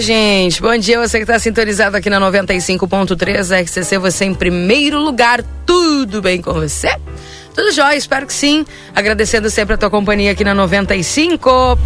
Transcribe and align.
Gente. 0.00 0.60
Bom 0.60 0.76
dia, 0.76 0.98
você 0.98 1.18
que 1.18 1.24
está 1.24 1.38
sintonizado 1.38 1.96
aqui 1.96 2.10
na 2.10 2.20
95.3 2.20 3.62
RCC, 3.62 3.98
você 3.98 4.24
em 4.24 4.34
primeiro 4.34 4.98
lugar. 4.98 5.42
Tudo 5.64 6.20
bem 6.20 6.40
com 6.40 6.52
você? 6.52 6.88
Tudo 7.54 7.72
jóia, 7.72 7.96
espero 7.96 8.26
que 8.26 8.34
sim. 8.34 8.64
Agradecendo 8.94 9.48
sempre 9.48 9.74
a 9.74 9.78
tua 9.78 9.90
companhia 9.90 10.32
aqui 10.32 10.44
na 10.44 10.54
95. 10.54 11.78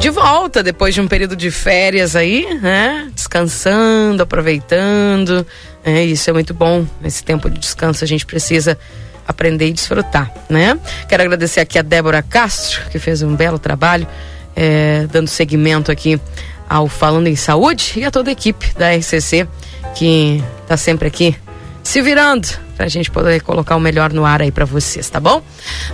De 0.00 0.10
volta 0.10 0.62
depois 0.62 0.94
de 0.94 1.00
um 1.00 1.08
período 1.08 1.34
de 1.36 1.50
férias 1.50 2.14
aí, 2.14 2.58
né? 2.60 3.08
Descansando, 3.14 4.22
aproveitando. 4.22 5.46
É, 5.84 6.04
isso 6.04 6.28
é 6.28 6.32
muito 6.32 6.52
bom. 6.52 6.86
Esse 7.04 7.22
tempo 7.22 7.48
de 7.48 7.58
descanso 7.58 8.04
a 8.04 8.06
gente 8.06 8.26
precisa 8.26 8.78
aprender 9.26 9.68
e 9.68 9.72
desfrutar, 9.72 10.32
né? 10.48 10.78
Quero 11.08 11.22
agradecer 11.22 11.60
aqui 11.60 11.78
a 11.78 11.82
Débora 11.82 12.22
Castro, 12.22 12.88
que 12.90 12.98
fez 12.98 13.22
um 13.22 13.34
belo 13.34 13.58
trabalho, 13.58 14.06
é, 14.54 15.06
dando 15.10 15.28
seguimento 15.28 15.90
aqui 15.90 16.20
ao 16.68 16.88
Falando 16.88 17.26
em 17.26 17.36
Saúde 17.36 17.94
e 17.96 18.04
a 18.04 18.10
toda 18.10 18.30
a 18.30 18.32
equipe 18.32 18.72
da 18.74 18.94
RCC 18.94 19.46
que 19.94 20.42
está 20.62 20.76
sempre 20.76 21.08
aqui 21.08 21.36
se 21.82 22.00
virando 22.00 22.48
para 22.76 22.86
a 22.86 22.88
gente 22.88 23.10
poder 23.10 23.40
colocar 23.42 23.76
o 23.76 23.80
melhor 23.80 24.12
no 24.12 24.24
ar 24.24 24.42
aí 24.42 24.50
para 24.50 24.64
vocês, 24.64 25.08
tá 25.08 25.20
bom? 25.20 25.42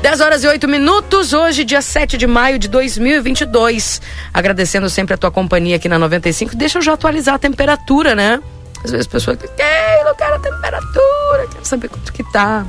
10 0.01 0.21
horas 0.21 0.45
e 0.45 0.49
8 0.49 0.67
minutos, 0.67 1.33
hoje, 1.33 1.65
dia 1.65 1.83
7 1.83 2.17
de 2.17 2.27
maio 2.27 2.59
de 2.59 2.69
2022. 2.69 4.01
Agradecendo 4.33 4.89
sempre 4.89 5.15
a 5.15 5.19
tua 5.19 5.31
companhia 5.31 5.77
aqui 5.77 5.89
na 5.89 5.99
95. 5.99 6.57
Deixa 6.57 6.79
eu 6.79 6.83
já 6.83 6.95
atualizar 6.95 7.35
a 7.35 7.39
temperatura, 7.39 8.15
né? 8.15 8.41
Às 8.83 8.93
vezes 8.93 9.07
a 9.07 9.11
pessoa 9.11 9.37
diz, 9.37 9.51
eu 9.51 10.15
quero 10.15 10.35
a 10.37 10.39
temperatura, 10.39 11.49
quero 11.51 11.65
saber 11.65 11.89
quanto 11.89 12.13
que 12.13 12.23
tá. 12.33 12.65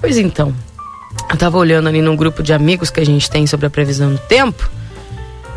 Pois 0.00 0.16
então, 0.16 0.54
eu 1.30 1.36
tava 1.36 1.58
olhando 1.58 1.88
ali 1.88 2.00
num 2.00 2.16
grupo 2.16 2.42
de 2.42 2.52
amigos 2.52 2.90
que 2.90 3.00
a 3.00 3.06
gente 3.06 3.30
tem 3.30 3.46
sobre 3.46 3.66
a 3.66 3.70
previsão 3.70 4.12
do 4.12 4.18
tempo. 4.18 4.70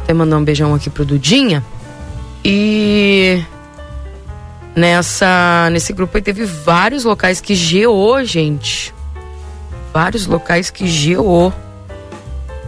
Até 0.03 0.13
mandar 0.13 0.37
um 0.37 0.43
beijão 0.43 0.73
aqui 0.73 0.89
pro 0.89 1.05
Dudinha. 1.05 1.63
E 2.43 3.43
nessa 4.75 5.69
nesse 5.71 5.93
grupo 5.93 6.17
aí 6.17 6.23
teve 6.23 6.43
vários 6.45 7.03
locais 7.03 7.39
que 7.39 7.53
geou, 7.53 8.23
gente. 8.23 8.93
Vários 9.93 10.25
locais 10.25 10.69
que 10.69 10.87
geou. 10.87 11.53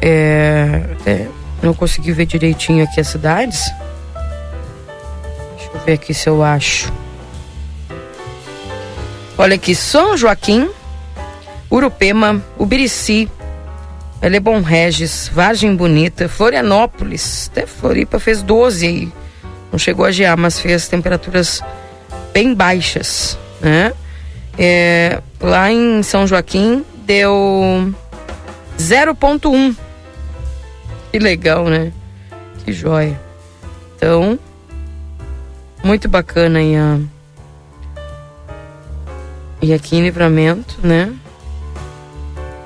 É, 0.01 0.83
é, 1.05 1.27
não 1.61 1.73
consegui 1.73 2.11
ver 2.11 2.25
direitinho 2.25 2.83
aqui 2.83 2.99
as 2.99 3.07
cidades. 3.07 3.63
Deixa 5.55 5.71
eu 5.73 5.79
ver 5.85 5.93
aqui 5.93 6.13
se 6.13 6.29
eu 6.29 6.43
acho. 6.43 6.91
Olha 9.37 9.55
aqui, 9.55 9.73
São 9.73 10.15
Joaquim, 10.15 10.69
Urupema, 11.73 12.39
Ubirici, 12.55 13.27
Lebon 14.21 14.61
Regis, 14.61 15.27
Vargem 15.33 15.75
Bonita, 15.75 16.29
Florianópolis, 16.29 17.49
até 17.51 17.65
Floripa 17.65 18.19
fez 18.19 18.43
12 18.43 18.85
aí. 18.85 19.13
Não 19.71 19.79
chegou 19.79 20.05
a 20.05 20.11
gear, 20.11 20.37
mas 20.37 20.59
fez 20.59 20.87
temperaturas 20.87 21.63
bem 22.31 22.53
baixas, 22.53 23.39
né? 23.59 23.91
É, 24.55 25.19
lá 25.41 25.71
em 25.71 26.03
São 26.03 26.27
Joaquim 26.27 26.85
deu 27.07 27.91
0.1. 28.77 29.75
Que 31.11 31.17
legal, 31.17 31.65
né? 31.65 31.91
Que 32.63 32.71
joia. 32.71 33.19
Então, 33.95 34.37
muito 35.83 36.07
bacana 36.07 36.59
aí 36.59 36.75
a... 36.75 36.99
E 39.59 39.73
aqui 39.73 39.95
em 39.95 40.03
Livramento, 40.03 40.77
né? 40.83 41.11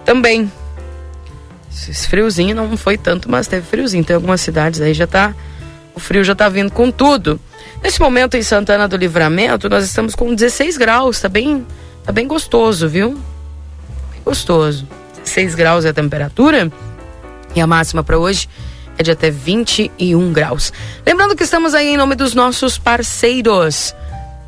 Também. 0.08 0.50
Esse 1.70 2.08
friozinho 2.08 2.56
não 2.56 2.78
foi 2.78 2.98
tanto, 2.98 3.30
mas 3.30 3.46
teve 3.46 3.68
friozinho. 3.68 4.06
Tem 4.06 4.16
algumas 4.16 4.40
cidades 4.40 4.80
aí 4.80 4.94
já 4.94 5.06
tá. 5.06 5.36
O 5.94 6.00
frio 6.00 6.24
já 6.24 6.34
tá 6.34 6.48
vindo 6.48 6.72
com 6.72 6.90
tudo. 6.90 7.38
Nesse 7.84 8.00
momento 8.00 8.38
em 8.38 8.42
Santana 8.42 8.88
do 8.88 8.96
Livramento, 8.96 9.68
nós 9.68 9.84
estamos 9.84 10.16
com 10.16 10.34
16 10.34 10.78
graus. 10.78 11.20
Tá 11.20 11.28
bem, 11.28 11.68
tá 12.06 12.14
bem 12.14 12.26
gostoso, 12.26 12.88
viu? 12.88 13.12
Bem 14.12 14.22
gostoso. 14.24 14.88
16 15.26 15.56
graus 15.56 15.84
é 15.84 15.90
a 15.90 15.94
temperatura. 15.94 16.72
E 17.54 17.60
a 17.60 17.68
máxima 17.68 18.02
para 18.02 18.18
hoje 18.18 18.48
é 18.98 19.04
de 19.04 19.12
até 19.12 19.30
21 19.30 20.32
graus. 20.32 20.72
Lembrando 21.06 21.36
que 21.36 21.44
estamos 21.44 21.74
aí 21.74 21.90
em 21.90 21.98
nome 21.98 22.16
dos 22.16 22.34
nossos 22.34 22.78
parceiros. 22.78 23.94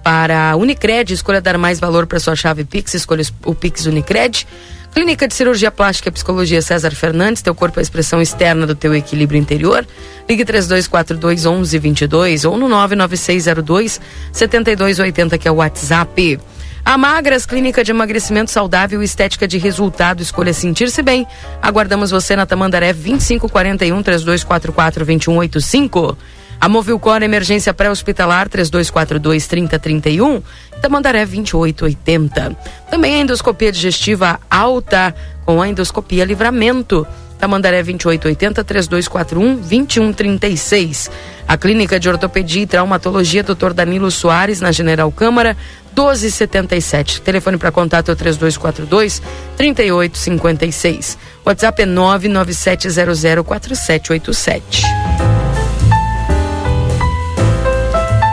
Para 0.02 0.52
a 0.52 0.56
Unicred, 0.56 1.14
escolha 1.14 1.41
dar 1.41 1.58
mais 1.58 1.81
valor 1.81 2.08
para 2.08 2.18
sua 2.18 2.36
chave 2.36 2.64
Pix, 2.64 2.94
escolha 2.94 3.24
o 3.46 3.53
Pix 3.53 3.86
Unicred. 3.86 4.47
Clínica 4.94 5.27
de 5.27 5.33
Cirurgia 5.33 5.72
Plástica 5.72 6.09
e 6.09 6.11
Psicologia 6.11 6.61
César 6.61 6.91
Fernandes, 6.91 7.41
teu 7.41 7.53
corpo 7.53 7.79
é 7.79 7.81
a 7.81 7.83
expressão 7.83 8.22
externa 8.22 8.66
do 8.66 8.75
teu 8.75 8.94
equilíbrio 8.94 9.39
interior. 9.39 9.85
Ligue 10.27 10.44
3242 10.44 11.45
1122 11.45 12.45
ou 12.45 12.57
no 12.57 12.67
99602 12.67 14.01
7280 14.31 15.38
que 15.38 15.47
é 15.47 15.51
o 15.51 15.55
WhatsApp. 15.55 16.39
A 16.83 16.97
Magras, 16.97 17.45
Clínica 17.45 17.83
de 17.83 17.91
Emagrecimento 17.91 18.49
Saudável 18.49 19.01
e 19.01 19.05
Estética 19.05 19.47
de 19.47 19.57
Resultado, 19.57 20.22
escolha 20.22 20.53
sentir-se 20.53 21.01
bem. 21.01 21.28
Aguardamos 21.61 22.09
você 22.09 22.35
na 22.35 22.45
Tamandaré 22.45 22.94
2541 22.94 24.01
3244 24.01 25.05
2185. 25.05 26.17
A 26.62 26.68
Movilcor 26.68 27.24
Emergência 27.24 27.74
Pré-Hospitalar 27.74 28.50
3242 28.50 29.47
3031, 29.47 30.42
Tamandaré 30.81 31.25
2880. 31.25 32.58
Também 32.90 33.16
a 33.16 33.20
endoscopia 33.20 33.72
digestiva 33.72 34.40
alta 34.50 35.16
com 35.46 35.62
a 35.62 35.70
endoscopia 35.70 36.25
livramento. 36.25 37.08
Tamandaré 37.40 37.81
2880 37.81 38.64
3241 38.66 39.56
2136. 39.56 41.09
A 41.47 41.58
Clínica 41.58 41.97
de 41.97 42.09
Ortopedia 42.09 42.64
e 42.64 42.68
Traumatologia 42.68 43.41
Dr. 43.41 43.72
Danilo 43.74 44.12
Soares 44.12 44.59
na 44.59 44.74
General 44.74 45.09
Câmara 45.14 45.56
1277. 45.96 47.22
Telefone 47.22 47.58
para 47.58 47.72
contato 47.72 48.09
é 48.09 48.14
o 48.14 48.16
3242 48.18 49.22
3856. 49.56 51.18
WhatsApp 51.46 51.81
é 51.81 51.86
99700 51.86 53.46
4787. 53.46 54.84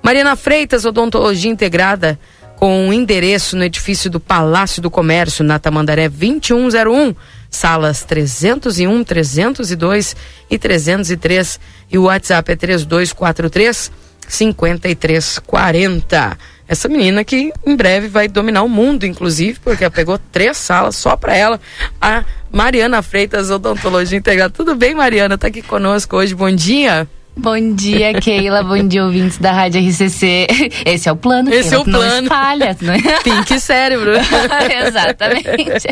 Mariana 0.01 0.35
Freitas, 0.35 0.85
odontologia 0.85 1.51
integrada, 1.51 2.17
com 2.55 2.87
um 2.87 2.93
endereço 2.93 3.57
no 3.57 3.63
edifício 3.63 4.09
do 4.09 4.19
Palácio 4.19 4.81
do 4.81 4.89
Comércio, 4.89 5.43
na 5.43 5.59
Tamandaré 5.59 6.07
2101. 6.07 7.13
salas 7.49 8.03
301, 8.03 9.03
302 9.03 10.15
e 10.49 10.57
303 10.57 11.59
e 11.91 11.97
o 11.97 12.03
WhatsApp 12.03 12.51
é 12.51 12.55
3243 12.55 13.91
5340. 14.31 16.37
Essa 16.67 16.87
menina 16.87 17.23
que 17.23 17.51
em 17.65 17.75
breve 17.75 18.07
vai 18.07 18.29
dominar 18.29 18.63
o 18.63 18.69
mundo, 18.69 19.05
inclusive, 19.05 19.59
porque 19.59 19.83
ela 19.83 19.91
pegou 19.91 20.17
três 20.31 20.55
salas 20.55 20.95
só 20.95 21.17
para 21.17 21.35
ela. 21.35 21.59
A 21.99 22.23
Mariana 22.49 23.01
Freitas, 23.01 23.49
Odontologia 23.49 24.17
Integrada. 24.17 24.49
Tudo 24.49 24.73
bem, 24.73 24.95
Mariana? 24.95 25.37
Tá 25.37 25.47
aqui 25.47 25.61
conosco 25.61 26.15
hoje. 26.15 26.33
Bom 26.33 26.49
dia. 26.49 27.05
Bom 27.35 27.75
dia, 27.75 28.13
Keila. 28.13 28.63
Bom 28.67 28.87
dia, 28.87 29.03
ouvintes 29.03 29.37
da 29.37 29.51
Rádio 29.51 29.81
RCC. 29.81 30.47
Esse 30.85 31.09
é 31.09 31.11
o 31.11 31.17
plano, 31.17 31.53
Esse 31.53 31.69
Keila, 31.69 31.75
é 31.75 31.79
o 31.79 31.83
plano. 31.83 32.15
Não 32.15 32.23
espalha, 32.23 32.77
né? 32.81 32.97
Pink 33.23 33.59
cérebro. 33.59 34.13
Exatamente. 34.87 35.89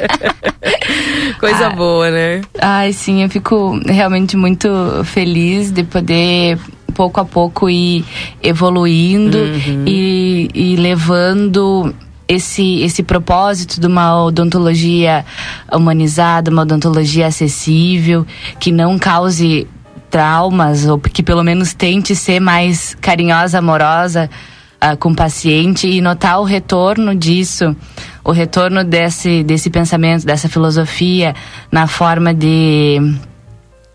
Coisa 1.39 1.68
ah, 1.68 1.71
boa, 1.71 2.09
né? 2.09 2.42
Ai, 2.57 2.94
sim, 2.94 3.24
eu 3.24 3.30
fico 3.30 3.77
realmente 3.85 4.38
muito 4.38 4.69
feliz 5.03 5.71
de 5.71 5.83
poder 5.83 6.57
pouco 6.91 7.19
a 7.19 7.25
pouco 7.25 7.69
ir 7.69 8.06
evoluindo 8.41 9.38
uhum. 9.38 9.83
e, 9.86 10.50
e 10.53 10.75
levando 10.75 11.94
esse, 12.27 12.81
esse 12.81 13.01
propósito 13.01 13.81
de 13.81 13.88
uma 13.88 14.24
odontologia 14.24 15.25
humanizada, 15.74 16.51
uma 16.51 16.62
odontologia 16.62 17.25
acessível, 17.25 18.25
que 18.59 18.71
não 18.71 19.00
cause 19.00 19.68
traumas, 20.12 20.86
ou 20.86 21.00
que 21.00 21.24
pelo 21.24 21.44
menos 21.44 21.74
tente 21.74 22.15
ser 22.15 22.39
mais 22.39 22.95
carinhosa, 23.01 23.57
amorosa 23.57 24.30
uh, 24.83 24.95
com 24.97 25.12
o 25.12 25.15
paciente 25.15 25.88
e 25.88 26.01
notar 26.01 26.39
o 26.39 26.44
retorno 26.44 27.15
disso, 27.15 27.75
o 28.24 28.31
retorno 28.31 28.83
desse, 28.83 29.44
desse 29.44 29.69
pensamento, 29.69 30.25
dessa 30.25 30.47
filosofia 30.47 31.35
na 31.71 31.88
forma 31.88 32.33
de 32.33 33.00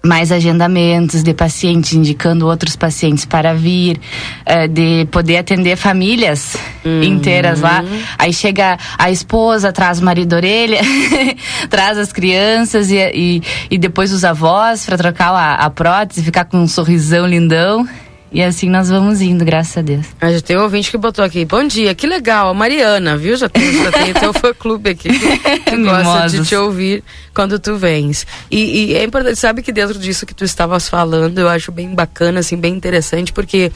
mais 0.05 0.31
agendamentos 0.31 1.23
de 1.23 1.33
pacientes, 1.33 1.95
indicando 1.95 2.47
outros 2.47 2.77
pacientes 2.77 3.25
para 3.25 3.55
vir, 3.55 3.99
uh, 4.47 4.69
de 4.69 5.07
poder 5.11 5.39
atender 5.39 5.77
famílias 5.77 6.57
uhum. 6.85 7.03
inteiras 7.03 7.61
lá. 7.61 7.83
Aí 8.19 8.33
chega 8.33 8.79
a 8.99 9.11
esposa, 9.11 9.73
traz 9.73 10.01
o 10.01 10.05
marido 10.05 10.35
orelha, 10.35 10.81
traz 11.71 11.97
as 11.99 12.13
crianças 12.13 12.91
e, 12.91 12.97
e, 13.15 13.43
e 13.71 13.79
depois 13.79 14.13
os 14.13 14.25
avós 14.25 14.85
para 14.85 14.99
trocar 14.99 15.31
a, 15.31 15.55
a 15.55 15.71
prótese, 15.71 16.23
ficar 16.23 16.45
com 16.45 16.59
um 16.59 16.69
sorrisão 16.69 17.27
lindão. 17.27 17.89
E 18.35 18.43
assim 18.43 18.69
nós 18.69 18.89
vamos 18.89 19.21
indo, 19.21 19.45
graças 19.45 19.79
a 19.79 19.81
Deus. 19.81 20.07
Ah, 20.21 20.33
já 20.33 20.41
tem 20.41 20.59
um 20.59 20.63
ouvinte 20.63 20.91
que 20.91 20.99
botou 20.99 21.25
aqui. 21.25 21.45
Bom 21.45 21.65
dia, 21.69 21.95
que 21.95 22.05
legal, 22.05 22.49
a 22.49 22.55
Mariana, 22.55 23.17
viu? 23.17 23.37
Já 23.37 23.49
tem, 23.49 23.73
já 23.73 23.93
tem 23.93 24.13
teu 24.13 24.33
fã 24.35 24.53
clube 24.53 24.91
aqui 24.91 25.09
que, 25.09 25.77
gosta 25.79 26.29
de 26.31 26.45
te 26.45 26.57
ouvir 26.57 27.05
quando 27.33 27.61
tu 27.61 27.77
vens. 27.77 28.27
E, 28.51 28.91
e, 28.91 28.95
é 28.97 29.05
importante, 29.05 29.37
sabe 29.39 29.63
que 29.63 29.71
dentro 29.71 29.97
disso 30.01 30.27
que 30.27 30.35
tu 30.35 30.45
estavas 30.45 30.89
falando, 30.89 31.39
eu 31.39 31.49
acho 31.49 31.71
bem 31.71 31.95
bacana, 31.95 32.41
assim, 32.41 32.57
bem 32.57 32.75
interessante, 32.75 33.33
porque 33.33 33.71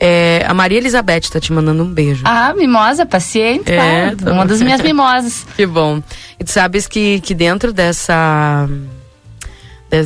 é, 0.00 0.44
a 0.44 0.52
Maria 0.52 0.78
Elizabeth 0.78 1.20
está 1.20 1.38
te 1.38 1.52
mandando 1.52 1.84
um 1.84 1.88
beijo. 1.88 2.22
Ah, 2.24 2.52
mimosa, 2.52 3.06
paciente, 3.06 3.70
é, 3.70 4.16
tá. 4.16 4.32
uma 4.32 4.44
das 4.44 4.60
minhas 4.60 4.80
mimosas. 4.82 5.46
que 5.54 5.64
bom. 5.64 6.02
E 6.36 6.42
tu 6.42 6.50
sabes 6.50 6.88
que, 6.88 7.20
que 7.20 7.32
dentro 7.32 7.72
dessa 7.72 8.68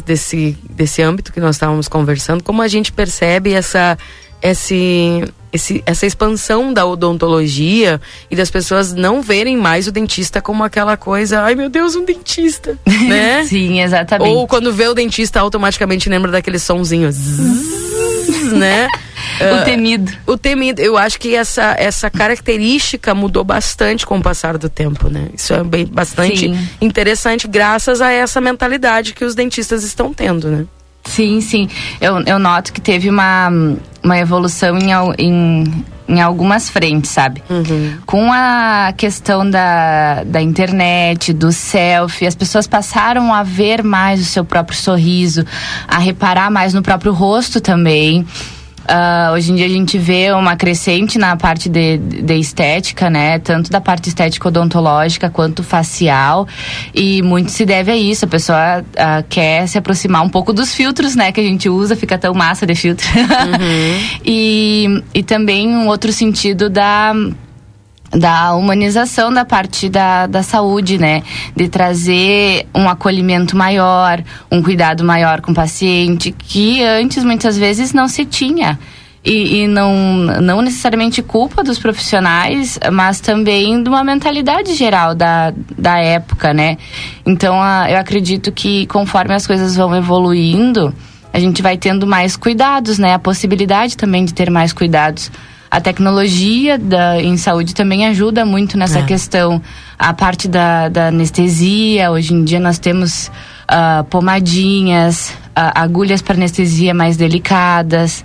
desse, 0.05 0.57
desse 0.71 1.03
âmbito 1.03 1.33
que 1.33 1.41
nós 1.41 1.57
estávamos 1.57 1.89
conversando, 1.89 2.43
como 2.43 2.63
a 2.63 2.69
gente 2.69 2.93
percebe 2.93 3.53
essa, 3.53 3.99
esse, 4.43 5.25
esse, 5.53 5.83
essa 5.87 6.07
expansão 6.07 6.73
da 6.73 6.85
odontologia 6.87 8.01
e 8.31 8.37
das 8.37 8.51
pessoas 8.51 8.93
não 8.93 9.23
verem 9.23 9.57
mais 9.57 9.87
o 9.87 9.93
dentista 9.93 10.41
como 10.41 10.65
aquela 10.65 10.97
coisa, 10.97 11.43
ai 11.43 11.55
meu 11.55 11.69
Deus, 11.69 11.95
um 11.95 12.05
dentista, 12.05 12.79
né? 13.09 13.45
Sim, 13.45 13.81
exatamente. 13.81 14.31
Ou 14.31 14.49
quando 14.49 14.73
vê 14.73 14.89
o 14.89 14.95
dentista 14.95 15.41
automaticamente 15.41 16.09
lembra 16.09 16.31
daquele 16.33 16.59
sonzinho, 16.59 17.11
zzz, 17.13 18.53
né? 18.53 18.89
O 19.41 19.55
ah, 19.55 19.63
temido. 19.63 20.13
o 20.27 20.37
temido. 20.37 20.81
Eu 20.81 20.97
acho 20.97 21.19
que 21.19 21.35
essa, 21.35 21.75
essa 21.79 22.11
característica 22.11 23.15
mudou 23.15 23.45
bastante 23.45 24.07
com 24.07 24.19
o 24.19 24.23
passar 24.23 24.59
do 24.59 24.69
tempo, 24.69 25.09
né? 25.09 25.29
Isso 25.35 25.53
é 25.55 25.65
bem, 25.65 25.87
bastante 25.87 26.41
Sim. 26.41 26.69
interessante, 26.81 27.49
graças 27.49 28.01
a 28.01 28.11
essa 28.11 28.41
mentalidade 28.41 29.15
que 29.15 29.25
os 29.25 29.35
dentistas 29.35 29.85
estão 29.85 30.13
tendo, 30.13 30.51
né? 30.51 30.67
Sim, 31.05 31.41
sim. 31.41 31.69
Eu, 32.01 32.21
eu 32.23 32.39
noto 32.39 32.73
que 32.73 32.81
teve 32.81 33.09
uma, 33.11 33.51
uma 34.03 34.19
evolução 34.19 34.77
em, 34.79 34.91
em, 35.19 35.85
em 36.09 36.21
algumas 36.21 36.71
frentes, 36.71 37.11
sabe? 37.11 37.43
Uhum. 37.49 37.99
Com 38.07 38.33
a 38.33 38.93
questão 38.97 39.49
da, 39.49 40.25
da 40.25 40.41
internet, 40.41 41.33
do 41.33 41.53
selfie, 41.53 42.27
as 42.27 42.35
pessoas 42.35 42.67
passaram 42.67 43.33
a 43.33 43.43
ver 43.43 43.83
mais 43.83 44.21
o 44.21 44.25
seu 44.25 44.45
próprio 44.45 44.77
sorriso, 44.79 45.45
a 45.87 45.99
reparar 45.99 46.51
mais 46.51 46.75
no 46.75 46.83
próprio 46.83 47.13
rosto 47.13 47.61
também. 47.61 48.27
Uh, 48.85 49.33
hoje 49.33 49.51
em 49.51 49.55
dia 49.55 49.67
a 49.67 49.69
gente 49.69 49.97
vê 49.97 50.31
uma 50.33 50.57
crescente 50.57 51.19
na 51.19 51.37
parte 51.37 51.69
de, 51.69 51.97
de 51.99 52.35
estética, 52.35 53.09
né? 53.09 53.39
Tanto 53.39 53.71
da 53.71 53.81
parte 53.81 54.09
estética 54.09 54.49
odontológica 54.49 55.31
quanto 55.31 55.63
facial. 55.63 56.47
E 56.95 57.23
muito 57.23 57.51
se 57.51 57.65
deve 57.65 57.91
a 57.91 57.97
isso. 57.97 58.25
A 58.25 58.29
pessoa 58.29 58.81
uh, 58.81 59.25
quer 59.29 59.67
se 59.67 59.79
aproximar 59.79 60.23
um 60.23 60.29
pouco 60.29 60.53
dos 60.53 60.75
filtros, 60.75 61.17
né? 61.17 61.33
Que 61.33 61.41
a 61.41 61.45
gente 61.45 61.69
usa, 61.69 61.97
fica 61.97 62.19
tão 62.19 62.35
massa 62.35 62.67
de 62.67 62.75
filtro. 62.75 63.07
Uhum. 63.17 64.01
e, 64.25 65.03
e 65.15 65.23
também 65.23 65.69
um 65.69 65.89
outro 65.89 66.13
sentido 66.13 66.69
da 66.69 67.15
da 68.15 68.55
humanização 68.55 69.33
da 69.33 69.45
parte 69.45 69.89
da, 69.89 70.27
da 70.27 70.43
saúde, 70.43 70.99
né? 70.99 71.23
De 71.55 71.69
trazer 71.69 72.67
um 72.75 72.89
acolhimento 72.89 73.57
maior, 73.57 74.23
um 74.51 74.63
cuidado 74.63 75.05
maior 75.05 75.41
com 75.41 75.53
o 75.53 75.55
paciente, 75.55 76.33
que 76.33 76.83
antes 76.83 77.25
muitas 77.25 77.59
vezes 77.59 77.93
não 77.93 78.09
se 78.09 78.25
tinha. 78.25 78.79
E, 79.25 79.63
e, 79.63 79.67
não, 79.67 79.95
não 80.43 80.61
necessariamente 80.61 81.23
culpa 81.23 81.65
dos 81.65 81.79
profissionais, 81.79 82.79
mas 82.93 83.21
também 83.21 83.83
de 83.83 83.89
uma 83.89 84.05
mentalidade 84.05 84.75
geral 84.75 85.15
da, 85.15 85.51
da 85.79 85.99
época, 85.99 86.53
né? 86.53 86.77
Então, 87.25 87.61
a, 87.61 87.91
eu 87.91 87.97
acredito 87.97 88.53
que 88.53 88.87
conforme 88.87 89.35
as 89.35 89.47
coisas 89.47 89.77
vão 89.77 89.97
evoluindo, 89.97 90.95
a 91.33 91.41
gente 91.41 91.63
vai 91.63 91.79
tendo 91.79 92.07
mais 92.07 92.37
cuidados, 92.37 92.99
né? 92.99 93.15
A 93.15 93.19
possibilidade 93.19 93.97
também 93.97 94.27
de 94.27 94.35
ter 94.35 94.51
mais 94.51 94.75
cuidados 94.75 95.33
a 95.75 95.81
tecnologia 95.81 96.79
da, 96.79 97.21
em 97.21 97.37
saúde 97.37 97.75
também 97.75 98.07
ajuda 98.07 98.47
muito 98.47 98.79
nessa 98.79 99.01
é. 99.01 99.03
questão. 99.03 99.61
A 99.99 100.15
parte 100.15 100.47
da, 100.47 100.89
da, 100.89 101.09
anestesia, 101.09 102.13
hoje 102.13 102.33
em 102.33 102.45
dia 102.45 102.61
nós 102.61 102.79
temos 102.79 103.27
uh, 103.69 104.05
pomadinhas, 104.05 105.31
uh, 105.31 105.75
agulhas 105.75 106.23
para 106.23 106.37
anestesia 106.37 106.95
mais 106.95 107.17
delicadas 107.17 108.25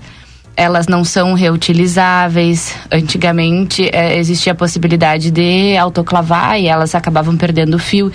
elas 0.55 0.87
não 0.87 1.03
são 1.03 1.33
reutilizáveis. 1.33 2.75
Antigamente 2.91 3.89
é, 3.93 4.19
existia 4.19 4.51
a 4.51 4.55
possibilidade 4.55 5.31
de 5.31 5.75
autoclavar 5.77 6.59
e 6.59 6.67
elas 6.67 6.93
acabavam 6.93 7.35
perdendo 7.35 7.75
o 7.75 7.79
fio. 7.79 8.11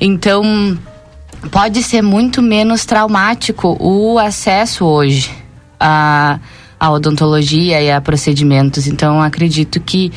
Então 0.00 0.78
pode 1.50 1.82
ser 1.82 2.00
muito 2.00 2.40
menos 2.40 2.86
traumático 2.86 3.76
o 3.78 4.18
acesso 4.20 4.86
hoje 4.86 5.30
a 5.80 6.38
a 6.80 6.90
odontologia 6.90 7.82
e 7.82 7.90
a 7.90 8.00
procedimentos. 8.00 8.86
Então, 8.86 9.20
acredito 9.20 9.78
que, 9.78 10.10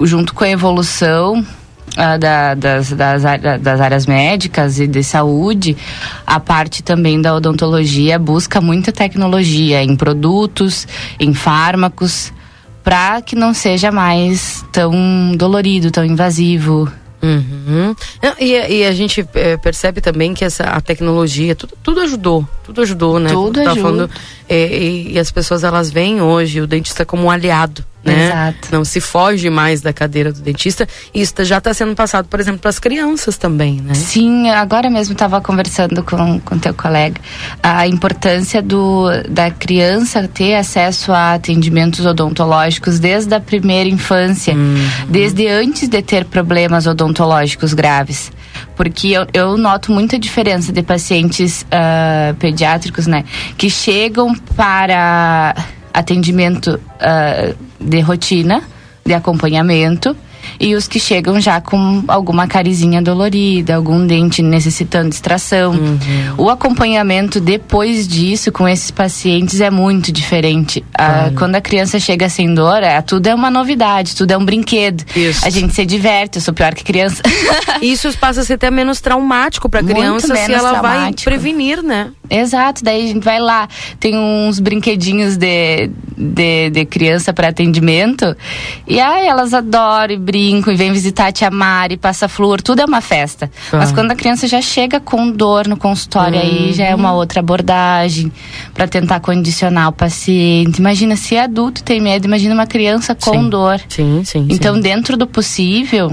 junto 0.00 0.32
com 0.32 0.42
a 0.42 0.48
evolução 0.48 1.40
uh, 1.40 2.18
da, 2.18 2.54
das, 2.54 2.90
das, 2.90 3.22
das, 3.60 3.80
áreas 3.80 4.06
médicas 4.06 4.80
e 4.80 4.86
de 4.86 5.04
saúde, 5.04 5.76
a 6.26 6.40
parte 6.40 6.82
também 6.82 7.20
da 7.20 7.34
odontologia 7.34 8.18
busca 8.18 8.58
muita 8.58 8.90
tecnologia 8.90 9.84
em 9.84 9.94
produtos, 9.94 10.88
em 11.20 11.34
fármacos, 11.34 12.32
para 12.82 13.20
que 13.20 13.36
não 13.36 13.52
seja 13.52 13.92
mais 13.92 14.64
tão 14.72 15.36
dolorido, 15.36 15.90
tão 15.90 16.06
invasivo. 16.06 16.90
Uhum. 17.20 17.96
E, 18.38 18.78
e, 18.78 18.84
a 18.84 18.92
gente 18.92 19.26
é, 19.34 19.56
percebe 19.56 20.00
também 20.00 20.34
que 20.34 20.44
essa 20.44 20.64
a 20.64 20.80
tecnologia 20.80 21.54
tudo, 21.56 21.74
tudo 21.82 22.00
ajudou 22.00 22.48
tudo 22.62 22.80
ajudou 22.82 23.18
né 23.18 23.30
tudo 23.30 23.54
tá 23.54 23.72
ajuda. 23.72 23.80
Falando, 23.80 24.10
é, 24.48 24.66
e, 24.68 25.12
e, 25.14 25.18
as 25.18 25.30
pessoas 25.30 25.64
elas 25.64 25.90
veem 25.90 26.22
hoje 26.22 26.60
o 26.60 26.66
dentista 26.66 27.04
como 27.04 27.24
um 27.24 27.30
aliado 27.30 27.84
né? 28.08 28.26
Exato. 28.26 28.68
Não 28.72 28.84
se 28.84 29.00
foge 29.00 29.50
mais 29.50 29.80
da 29.80 29.92
cadeira 29.92 30.32
do 30.32 30.40
dentista. 30.40 30.86
Isso 31.14 31.44
já 31.44 31.58
está 31.58 31.72
sendo 31.72 31.94
passado, 31.94 32.26
por 32.28 32.40
exemplo, 32.40 32.60
para 32.60 32.70
as 32.70 32.78
crianças 32.78 33.36
também, 33.36 33.80
né? 33.80 33.94
Sim, 33.94 34.50
agora 34.50 34.90
mesmo 34.90 35.12
estava 35.12 35.40
conversando 35.40 36.02
com, 36.02 36.40
com 36.40 36.58
teu 36.58 36.74
colega 36.74 37.20
a 37.62 37.86
importância 37.86 38.62
do, 38.62 39.06
da 39.28 39.50
criança 39.50 40.28
ter 40.28 40.54
acesso 40.54 41.12
a 41.12 41.34
atendimentos 41.34 42.04
odontológicos 42.06 42.98
desde 42.98 43.34
a 43.34 43.40
primeira 43.40 43.88
infância, 43.88 44.54
uhum. 44.54 44.76
desde 45.08 45.46
antes 45.48 45.88
de 45.88 46.02
ter 46.02 46.24
problemas 46.24 46.86
odontológicos 46.86 47.72
graves 47.74 48.30
porque 48.74 49.08
eu, 49.08 49.26
eu, 49.32 49.56
noto 49.56 49.92
muita 49.92 50.18
diferença 50.18 50.72
de 50.72 50.82
pacientes 50.82 51.62
uh, 51.62 52.34
pediátricos, 52.36 53.06
né, 53.06 53.24
que 53.56 53.68
chegam 53.68 54.34
para 54.34 55.54
atendimento 55.92 56.74
uh, 56.74 57.67
de 57.80 58.00
rotina, 58.00 58.62
de 59.04 59.14
acompanhamento, 59.14 60.16
e 60.60 60.74
os 60.74 60.88
que 60.88 60.98
chegam 60.98 61.40
já 61.40 61.60
com 61.60 62.02
alguma 62.08 62.46
carizinha 62.46 63.00
dolorida, 63.00 63.76
algum 63.76 64.06
dente 64.06 64.42
necessitando 64.42 65.10
extração. 65.10 65.72
Uhum. 65.72 65.98
O 66.36 66.50
acompanhamento 66.50 67.40
depois 67.40 68.06
disso 68.06 68.50
com 68.50 68.66
esses 68.66 68.90
pacientes 68.90 69.60
é 69.60 69.70
muito 69.70 70.10
diferente. 70.10 70.84
Ah, 70.96 71.30
quando 71.36 71.54
a 71.54 71.60
criança 71.60 71.98
chega 71.98 72.28
sem 72.28 72.52
dor, 72.52 72.82
é, 72.82 73.00
tudo 73.02 73.26
é 73.28 73.34
uma 73.34 73.50
novidade, 73.50 74.16
tudo 74.16 74.32
é 74.32 74.38
um 74.38 74.44
brinquedo. 74.44 75.04
Isso. 75.14 75.46
A 75.46 75.50
gente 75.50 75.74
se 75.74 75.84
diverte, 75.84 76.38
eu 76.38 76.42
sou 76.42 76.54
pior 76.54 76.74
que 76.74 76.82
criança. 76.82 77.22
Isso 77.80 78.12
passa 78.18 78.40
a 78.40 78.44
ser 78.44 78.54
até 78.54 78.70
menos 78.70 79.00
traumático 79.00 79.68
para 79.68 79.80
a 79.80 79.84
criança 79.84 80.34
se 80.34 80.52
ela 80.52 80.80
vai 80.80 81.12
prevenir, 81.12 81.82
né? 81.82 82.10
Exato, 82.30 82.84
daí 82.84 83.04
a 83.04 83.06
gente 83.08 83.24
vai 83.24 83.40
lá, 83.40 83.68
tem 83.98 84.16
uns 84.16 84.60
brinquedinhos 84.60 85.36
de, 85.36 85.90
de, 86.16 86.70
de 86.70 86.84
criança 86.84 87.32
para 87.32 87.48
atendimento, 87.48 88.36
e 88.86 89.00
aí 89.00 89.26
elas 89.26 89.54
adoram 89.54 90.14
e 90.14 90.18
brincam, 90.18 90.72
e 90.72 90.76
vêm 90.76 90.92
visitar 90.92 91.28
a 91.28 91.32
tia 91.32 91.50
Mari, 91.50 91.96
passa 91.96 92.28
flor, 92.28 92.60
tudo 92.60 92.82
é 92.82 92.84
uma 92.84 93.00
festa. 93.00 93.50
Ah. 93.72 93.78
Mas 93.78 93.92
quando 93.92 94.10
a 94.10 94.14
criança 94.14 94.46
já 94.46 94.60
chega 94.60 95.00
com 95.00 95.30
dor 95.30 95.66
no 95.66 95.76
consultório, 95.76 96.38
uhum. 96.38 96.46
aí 96.46 96.72
já 96.72 96.84
é 96.84 96.94
uma 96.94 97.12
outra 97.12 97.40
abordagem 97.40 98.30
para 98.74 98.86
tentar 98.86 99.20
condicionar 99.20 99.88
o 99.88 99.92
paciente. 99.92 100.78
Imagina 100.78 101.16
se 101.16 101.34
é 101.34 101.42
adulto 101.42 101.82
tem 101.82 102.00
medo, 102.00 102.26
imagina 102.26 102.54
uma 102.54 102.66
criança 102.66 103.14
com 103.14 103.32
sim. 103.32 103.48
dor. 103.48 103.80
Sim, 103.88 104.22
sim. 104.24 104.46
Então, 104.50 104.74
sim. 104.74 104.80
dentro 104.80 105.16
do 105.16 105.26
possível, 105.26 106.10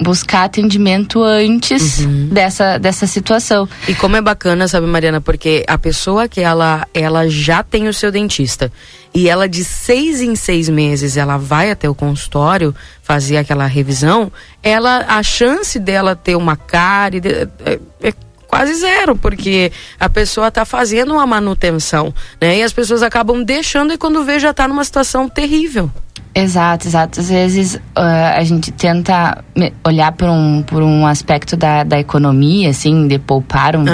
buscar 0.00 0.44
atendimento 0.44 1.22
antes 1.22 2.00
uhum. 2.00 2.28
dessa, 2.30 2.78
dessa 2.78 3.06
situação. 3.06 3.68
E 3.86 3.94
como 3.94 4.16
é 4.16 4.20
bacana, 4.20 4.66
sabe, 4.66 4.86
Mariana, 4.86 5.20
porque 5.20 5.64
a 5.66 5.76
pessoa 5.76 6.28
que 6.28 6.40
ela, 6.40 6.86
ela 6.94 7.28
já 7.28 7.62
tem 7.62 7.88
o 7.88 7.94
seu 7.94 8.10
dentista 8.10 8.72
e 9.14 9.28
ela 9.28 9.48
de 9.48 9.62
seis 9.62 10.20
em 10.20 10.34
seis 10.34 10.68
meses 10.68 11.16
ela 11.16 11.36
vai 11.36 11.70
até 11.70 11.88
o 11.88 11.94
consultório 11.94 12.74
fazer 13.02 13.36
aquela 13.36 13.66
revisão, 13.66 14.32
ela 14.62 15.04
a 15.08 15.22
chance 15.22 15.78
dela 15.78 16.16
ter 16.16 16.36
uma 16.36 16.56
cárie 16.56 17.20
é, 17.64 17.78
é 18.00 18.12
quase 18.46 18.74
zero, 18.74 19.16
porque 19.16 19.72
a 19.98 20.10
pessoa 20.10 20.48
está 20.48 20.64
fazendo 20.66 21.14
uma 21.14 21.26
manutenção, 21.26 22.14
né? 22.38 22.58
E 22.58 22.62
as 22.62 22.70
pessoas 22.70 23.02
acabam 23.02 23.42
deixando 23.42 23.94
e 23.94 23.98
quando 23.98 24.24
vê 24.24 24.38
já 24.38 24.50
está 24.50 24.68
numa 24.68 24.84
situação 24.84 25.26
terrível. 25.26 25.90
Exato, 26.34 26.88
exato. 26.88 27.20
Às 27.20 27.28
vezes 27.28 27.74
uh, 27.74 28.36
a 28.36 28.42
gente 28.42 28.72
tenta 28.72 29.44
olhar 29.84 30.12
por 30.12 30.28
um, 30.28 30.62
por 30.62 30.82
um 30.82 31.06
aspecto 31.06 31.56
da, 31.56 31.84
da 31.84 32.00
economia, 32.00 32.70
assim, 32.70 33.06
de 33.06 33.18
poupar 33.18 33.76
um, 33.76 33.84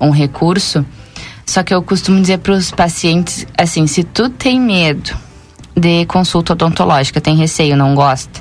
um 0.00 0.10
recurso. 0.10 0.84
Só 1.46 1.62
que 1.62 1.74
eu 1.74 1.82
costumo 1.82 2.20
dizer 2.20 2.38
para 2.38 2.52
os 2.52 2.70
pacientes, 2.70 3.46
assim, 3.56 3.86
se 3.86 4.04
tu 4.04 4.28
tem 4.28 4.60
medo 4.60 5.16
de 5.76 6.04
consulta 6.06 6.52
odontológica, 6.52 7.20
tem 7.20 7.36
receio, 7.36 7.76
não 7.76 7.94
gosta, 7.94 8.40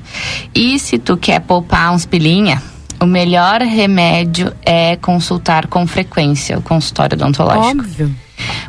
e 0.53 0.77
se 0.77 0.97
tu 0.97 1.15
quer 1.15 1.39
poupar 1.41 1.91
uns 1.91 2.05
pilinha, 2.05 2.61
o 2.99 3.05
melhor 3.05 3.61
remédio 3.61 4.53
é 4.63 4.95
consultar 4.97 5.67
com 5.67 5.87
frequência 5.87 6.57
o 6.57 6.61
consultório 6.61 7.15
odontológico. 7.15 7.81
Óbvio. 7.81 8.15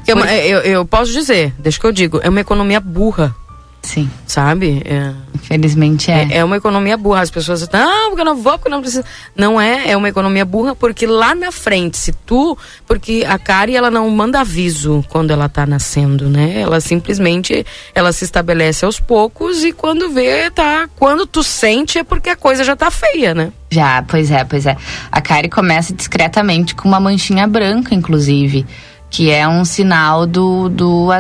Por... 0.07 0.17
Eu, 0.17 0.19
eu, 0.26 0.61
eu 0.61 0.85
posso 0.85 1.12
dizer, 1.12 1.55
deixa 1.59 1.79
que 1.79 1.87
eu 1.87 1.93
digo, 1.93 2.21
é 2.23 2.29
uma 2.29 2.40
economia 2.40 2.81
burra. 2.81 3.35
Sim. 3.83 4.11
Sabe? 4.27 4.83
É. 4.85 5.13
Infelizmente 5.35 6.11
é. 6.11 6.29
é. 6.31 6.37
é. 6.39 6.45
uma 6.45 6.57
economia 6.57 6.97
burra. 6.97 7.23
As 7.23 7.31
pessoas 7.31 7.63
estão, 7.63 7.81
ah, 7.81 8.07
porque 8.09 8.21
eu 8.21 8.25
não 8.25 8.37
vou, 8.37 8.53
porque 8.53 8.69
eu 8.69 8.73
não 8.73 8.81
preciso. 8.81 9.05
Não 9.35 9.61
é, 9.61 9.91
é 9.91 9.97
uma 9.97 10.09
economia 10.09 10.45
burra 10.45 10.75
porque 10.75 11.07
lá 11.07 11.35
na 11.35 11.51
frente, 11.51 11.97
se 11.97 12.13
tu. 12.13 12.57
Porque 12.87 13.25
a 13.27 13.39
Kari, 13.39 13.75
ela 13.75 13.91
não 13.91 14.09
manda 14.11 14.41
aviso 14.41 15.05
quando 15.09 15.31
ela 15.31 15.49
tá 15.49 15.67
nascendo, 15.67 16.29
né? 16.29 16.61
Ela 16.61 16.81
simplesmente, 16.81 17.65
ela 17.95 18.13
se 18.13 18.25
estabelece 18.25 18.85
aos 18.85 19.01
poucos 19.01 19.65
e 19.65 19.73
quando 19.73 20.11
vê, 20.11 20.51
tá. 20.51 20.89
Quando 20.97 21.27
tu 21.27 21.43
sente 21.43 21.99
é 21.99 22.05
porque 22.05 22.31
a 22.31 22.37
coisa 22.37 22.63
já 22.63 22.77
tá 22.77 22.91
feia, 22.91 23.35
né? 23.35 23.53
Já, 23.71 24.03
pois 24.03 24.31
é, 24.31 24.45
pois 24.45 24.67
é. 24.67 24.77
A 25.11 25.21
Kari 25.21 25.49
começa 25.49 25.95
discretamente 25.95 26.75
com 26.75 26.89
uma 26.89 27.01
manchinha 27.01 27.47
branca, 27.47 27.95
inclusive. 27.95 28.67
Que 29.09 29.31
é 29.31 29.49
um 29.49 29.65
sinal 29.65 30.25
do, 30.25 30.69
do 30.69 31.11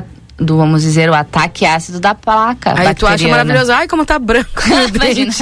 do, 0.40 0.56
vamos 0.56 0.82
dizer, 0.82 1.10
o 1.10 1.14
ataque 1.14 1.66
ácido 1.66 2.00
da 2.00 2.14
placa. 2.14 2.74
Aí 2.76 2.94
tu 2.94 3.06
acha 3.06 3.28
maravilhoso, 3.28 3.70
ai, 3.72 3.86
como 3.86 4.06
tá 4.06 4.18
branco 4.18 4.62
Imagina. 4.94 5.32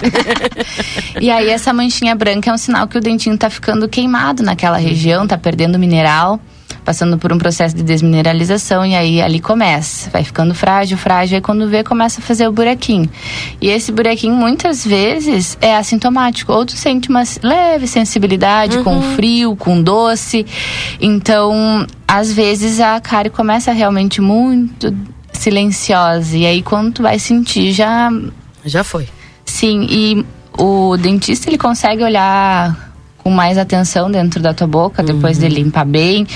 e 1.20 1.30
aí 1.30 1.48
essa 1.50 1.72
manchinha 1.72 2.14
branca 2.14 2.50
é 2.50 2.52
um 2.52 2.58
sinal 2.58 2.88
que 2.88 2.98
o 2.98 3.00
dentinho 3.00 3.38
tá 3.38 3.48
ficando 3.48 3.88
queimado 3.88 4.42
naquela 4.42 4.76
região, 4.76 5.26
tá 5.26 5.38
perdendo 5.38 5.78
mineral 5.78 6.40
passando 6.88 7.18
por 7.18 7.30
um 7.30 7.36
processo 7.36 7.76
de 7.76 7.82
desmineralização 7.82 8.82
e 8.82 8.96
aí 8.96 9.20
ali 9.20 9.40
começa, 9.40 10.08
vai 10.08 10.24
ficando 10.24 10.54
frágil, 10.54 10.96
frágil, 10.96 11.36
aí 11.36 11.42
quando 11.42 11.68
vê 11.68 11.84
começa 11.84 12.18
a 12.18 12.24
fazer 12.24 12.48
o 12.48 12.50
buraquinho. 12.50 13.10
E 13.60 13.68
esse 13.68 13.92
buraquinho 13.92 14.34
muitas 14.34 14.86
vezes 14.86 15.58
é 15.60 15.76
assintomático, 15.76 16.50
ou 16.50 16.64
tu 16.64 16.72
sente 16.72 17.10
uma 17.10 17.24
leve 17.42 17.86
sensibilidade 17.86 18.78
uhum. 18.78 18.84
com 18.84 19.02
frio, 19.14 19.54
com 19.54 19.82
doce. 19.82 20.46
Então, 20.98 21.86
às 22.06 22.32
vezes 22.32 22.80
a 22.80 22.98
cárie 23.02 23.30
começa 23.30 23.70
realmente 23.70 24.22
muito 24.22 24.96
silenciosa 25.30 26.38
e 26.38 26.46
aí 26.46 26.62
quando 26.62 26.94
tu 26.94 27.02
vai 27.02 27.18
sentir 27.18 27.70
já 27.70 28.08
já 28.64 28.82
foi. 28.82 29.06
Sim, 29.44 29.86
e 29.90 30.24
o 30.56 30.96
dentista 30.96 31.50
ele 31.50 31.58
consegue 31.58 32.02
olhar 32.02 32.94
com 33.18 33.28
mais 33.28 33.58
atenção 33.58 34.10
dentro 34.10 34.40
da 34.40 34.54
tua 34.54 34.66
boca 34.66 35.02
depois 35.02 35.36
uhum. 35.36 35.48
de 35.48 35.54
limpar 35.54 35.84
bem 35.84 36.26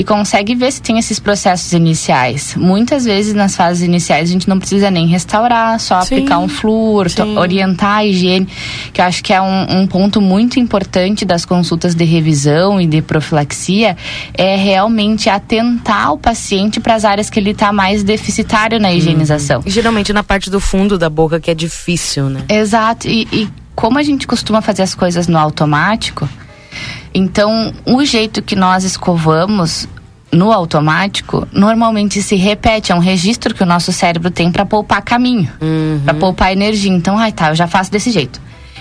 e 0.00 0.04
consegue 0.04 0.54
ver 0.54 0.72
se 0.72 0.80
tem 0.80 0.98
esses 0.98 1.20
processos 1.20 1.74
iniciais. 1.74 2.54
Muitas 2.56 3.04
vezes 3.04 3.34
nas 3.34 3.54
fases 3.54 3.82
iniciais 3.82 4.30
a 4.30 4.32
gente 4.32 4.48
não 4.48 4.58
precisa 4.58 4.90
nem 4.90 5.06
restaurar, 5.06 5.78
só 5.78 6.00
sim, 6.00 6.14
aplicar 6.14 6.38
um 6.38 6.48
flúor, 6.48 7.06
orientar 7.36 7.98
a 7.98 8.06
higiene, 8.06 8.48
que 8.94 9.00
eu 9.02 9.04
acho 9.04 9.22
que 9.22 9.30
é 9.30 9.42
um, 9.42 9.80
um, 9.80 9.86
ponto 9.86 10.18
muito 10.18 10.58
importante 10.58 11.26
das 11.26 11.44
consultas 11.44 11.94
de 11.94 12.02
revisão 12.06 12.80
e 12.80 12.86
de 12.86 13.02
profilaxia, 13.02 13.94
é 14.32 14.56
realmente 14.56 15.28
atentar 15.28 16.14
o 16.14 16.16
paciente 16.16 16.80
para 16.80 16.94
as 16.94 17.04
áreas 17.04 17.28
que 17.28 17.38
ele 17.38 17.50
está 17.50 17.70
mais 17.70 18.02
deficitário 18.02 18.80
na 18.80 18.90
higienização. 18.90 19.58
Uhum. 19.58 19.64
E 19.66 19.70
geralmente 19.70 20.14
na 20.14 20.22
parte 20.22 20.48
do 20.48 20.60
fundo 20.60 20.96
da 20.96 21.10
boca 21.10 21.38
que 21.38 21.50
é 21.50 21.54
difícil, 21.54 22.30
né? 22.30 22.42
Exato. 22.48 23.06
E, 23.06 23.28
e 23.30 23.48
como 23.74 23.98
a 23.98 24.02
gente 24.02 24.26
costuma 24.26 24.62
fazer 24.62 24.82
as 24.82 24.94
coisas 24.94 25.28
no 25.28 25.36
automático, 25.36 26.26
então, 27.12 27.72
o 27.84 28.04
jeito 28.04 28.42
que 28.42 28.54
nós 28.54 28.84
escovamos 28.84 29.88
no 30.32 30.52
automático, 30.52 31.46
normalmente 31.52 32.22
se 32.22 32.36
repete, 32.36 32.92
é 32.92 32.94
um 32.94 33.00
registro 33.00 33.54
que 33.54 33.62
o 33.62 33.66
nosso 33.66 33.92
cérebro 33.92 34.30
tem 34.30 34.52
para 34.52 34.64
poupar 34.64 35.02
caminho, 35.02 35.50
uhum. 35.60 36.00
para 36.04 36.14
poupar 36.14 36.52
energia. 36.52 36.92
Então, 36.92 37.18
ai 37.18 37.32
tá, 37.32 37.50
eu 37.50 37.54
já 37.54 37.66
faço 37.66 37.90
desse 37.90 38.10
jeito. 38.10 38.40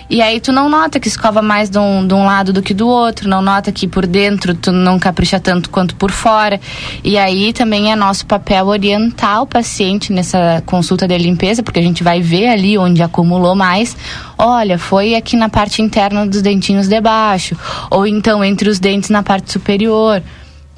E 0.10 0.22
aí 0.24 0.39
tu 0.39 0.51
não 0.51 0.68
nota 0.68 1.00
que 1.00 1.08
escova 1.08 1.39
mais 1.42 1.70
de 1.70 1.78
um, 1.78 2.06
de 2.06 2.13
um 2.16 2.25
lado 2.25 2.51
do 2.51 2.63
que 2.63 2.74
do 2.74 2.88
outro, 2.88 3.30
não 3.30 3.44
nota 3.44 3.72
que 3.72 3.88
por 3.88 4.08
dentro 4.08 4.56
tu 4.56 4.72
não 4.72 4.98
capricha 4.98 5.39
tanto 5.39 5.70
quanto 5.70 5.96
por 5.96 6.10
fora. 6.10 6.60
E 7.04 7.16
aí 7.18 7.54
também 7.54 7.92
é 7.92 7.96
nosso 7.96 8.25
papel 8.25 8.66
orientar 8.66 9.44
o 9.44 9.46
paciente 9.46 10.12
nessa 10.12 10.63
consulta 10.66 11.08
de 11.08 11.16
limpeza, 11.18 11.62
porque 11.62 11.80
a 11.80 11.84
gente 11.84 12.04
vai 12.04 12.22
ver 12.22 12.48
ali 12.48 12.75
onde 12.75 13.04
acumulou 13.04 13.54
mais. 13.54 13.96
Olha, 14.36 14.80
foi 14.80 15.13
aqui 15.13 15.36
na 15.36 15.48
parte 15.48 15.82
interna 15.82 16.25
dos 16.25 16.42
dentinhos 16.42 16.88
de 16.88 17.00
baixo, 17.00 17.56
ou 17.92 18.08
então 18.08 18.44
entre 18.44 18.68
os 18.68 18.80
dentes 18.80 19.12
na 19.12 19.22
parte 19.22 19.51
superior 19.51 20.24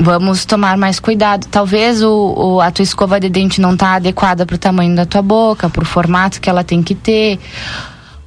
vamos 0.01 0.45
tomar 0.45 0.77
mais 0.77 0.99
cuidado. 0.99 1.47
Talvez 1.49 2.01
o, 2.01 2.33
o, 2.35 2.61
a 2.61 2.71
tua 2.71 2.83
escova 2.83 3.19
de 3.19 3.29
dente 3.29 3.61
não 3.61 3.73
está 3.73 3.95
adequada 3.95 4.45
para 4.45 4.55
o 4.55 4.57
tamanho 4.57 4.95
da 4.95 5.05
tua 5.05 5.21
boca, 5.21 5.69
para 5.69 5.83
o 5.83 5.85
formato 5.85 6.41
que 6.41 6.49
ela 6.49 6.63
tem 6.63 6.81
que 6.81 6.95
ter. 6.95 7.39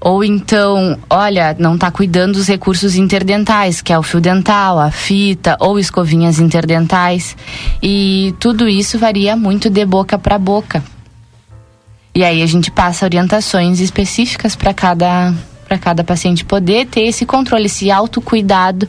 Ou 0.05 0.23
então, 0.23 0.99
olha, 1.09 1.57
não 1.59 1.77
está 1.77 1.91
cuidando 1.91 2.35
dos 2.35 2.47
recursos 2.47 2.95
interdentais, 2.95 3.81
que 3.81 3.91
é 3.91 3.99
o 3.99 4.03
fio 4.03 4.21
dental, 4.21 4.79
a 4.79 4.91
fita 4.91 5.57
ou 5.59 5.79
escovinhas 5.79 6.39
interdentais. 6.39 7.35
E 7.83 8.35
tudo 8.39 8.69
isso 8.69 8.99
varia 8.99 9.35
muito 9.35 9.71
de 9.71 9.83
boca 9.87 10.19
para 10.19 10.37
boca. 10.39 10.85
E 12.15 12.23
aí 12.23 12.43
a 12.43 12.47
gente 12.47 12.71
passa 12.71 13.07
orientações 13.07 13.81
específicas 13.81 14.55
para 14.55 14.75
cada 14.75 15.33
para 15.67 15.79
cada 15.79 16.05
paciente 16.05 16.45
poder 16.45 16.87
ter 16.87 17.05
esse 17.05 17.25
controle, 17.25 17.65
esse 17.65 17.91
autocuidado 17.91 18.87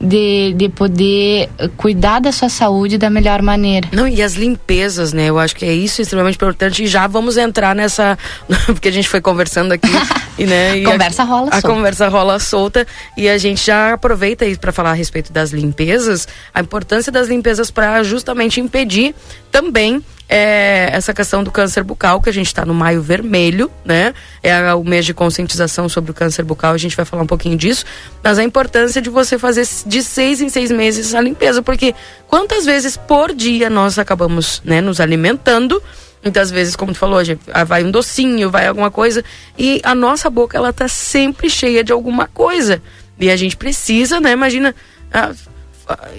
de, 0.00 0.54
de 0.56 0.68
poder 0.68 1.48
cuidar 1.76 2.20
da 2.20 2.30
sua 2.30 2.48
saúde 2.48 2.96
da 2.96 3.10
melhor 3.10 3.42
maneira. 3.42 3.88
Não, 3.92 4.06
e 4.06 4.22
as 4.22 4.34
limpezas, 4.34 5.12
né? 5.12 5.26
Eu 5.26 5.38
acho 5.38 5.56
que 5.56 5.64
é 5.64 5.72
isso 5.72 6.00
extremamente 6.00 6.36
importante. 6.36 6.84
E 6.84 6.86
já 6.86 7.06
vamos 7.06 7.36
entrar 7.36 7.74
nessa. 7.74 8.16
Porque 8.66 8.88
a 8.88 8.92
gente 8.92 9.08
foi 9.08 9.20
conversando 9.20 9.72
aqui. 9.72 9.88
e, 10.38 10.46
né, 10.46 10.78
e 10.78 10.84
conversa 10.84 11.22
a, 11.22 11.26
rola 11.26 11.48
a 11.48 11.52
solta. 11.52 11.66
A 11.66 11.70
conversa 11.70 12.08
rola 12.08 12.38
solta. 12.38 12.86
E 13.16 13.28
a 13.28 13.36
gente 13.38 13.64
já 13.64 13.94
aproveita 13.94 14.46
isso 14.46 14.60
para 14.60 14.72
falar 14.72 14.90
a 14.90 14.94
respeito 14.94 15.32
das 15.32 15.50
limpezas, 15.50 16.28
a 16.54 16.60
importância 16.60 17.10
das 17.10 17.28
limpezas 17.28 17.70
para 17.70 18.02
justamente 18.02 18.60
impedir 18.60 19.14
também 19.50 20.02
é 20.28 20.90
essa 20.92 21.14
questão 21.14 21.42
do 21.42 21.50
câncer 21.50 21.82
bucal, 21.82 22.20
que 22.20 22.28
a 22.28 22.32
gente 22.32 22.46
está 22.46 22.64
no 22.64 22.74
maio 22.74 23.00
vermelho, 23.00 23.70
né? 23.84 24.12
É 24.42 24.74
o 24.74 24.84
mês 24.84 25.06
de 25.06 25.14
conscientização 25.14 25.88
sobre 25.88 26.10
o 26.10 26.14
câncer 26.14 26.44
bucal, 26.44 26.74
a 26.74 26.78
gente 26.78 26.96
vai 26.96 27.04
falar 27.04 27.22
um 27.22 27.26
pouquinho 27.26 27.56
disso. 27.56 27.84
Mas 28.22 28.38
a 28.38 28.44
importância 28.44 29.00
de 29.00 29.08
você 29.08 29.38
fazer 29.38 29.66
de 29.86 30.02
seis 30.02 30.40
em 30.40 30.48
seis 30.48 30.70
meses 30.70 31.14
a 31.14 31.20
limpeza, 31.20 31.62
porque 31.62 31.94
quantas 32.26 32.66
vezes 32.66 32.96
por 32.96 33.34
dia 33.34 33.70
nós 33.70 33.98
acabamos 33.98 34.60
né, 34.64 34.80
nos 34.80 35.00
alimentando 35.00 35.82
Muitas 36.22 36.50
vezes, 36.50 36.74
como 36.74 36.92
tu 36.92 36.98
falou, 36.98 37.20
ah, 37.52 37.64
vai 37.64 37.84
um 37.84 37.90
docinho, 37.90 38.50
vai 38.50 38.66
alguma 38.66 38.90
coisa. 38.90 39.24
E 39.56 39.80
a 39.84 39.94
nossa 39.94 40.28
boca, 40.28 40.56
ela 40.56 40.72
tá 40.72 40.88
sempre 40.88 41.48
cheia 41.48 41.84
de 41.84 41.92
alguma 41.92 42.26
coisa. 42.26 42.82
E 43.18 43.30
a 43.30 43.36
gente 43.36 43.56
precisa, 43.56 44.20
né? 44.20 44.32
Imagina. 44.32 44.74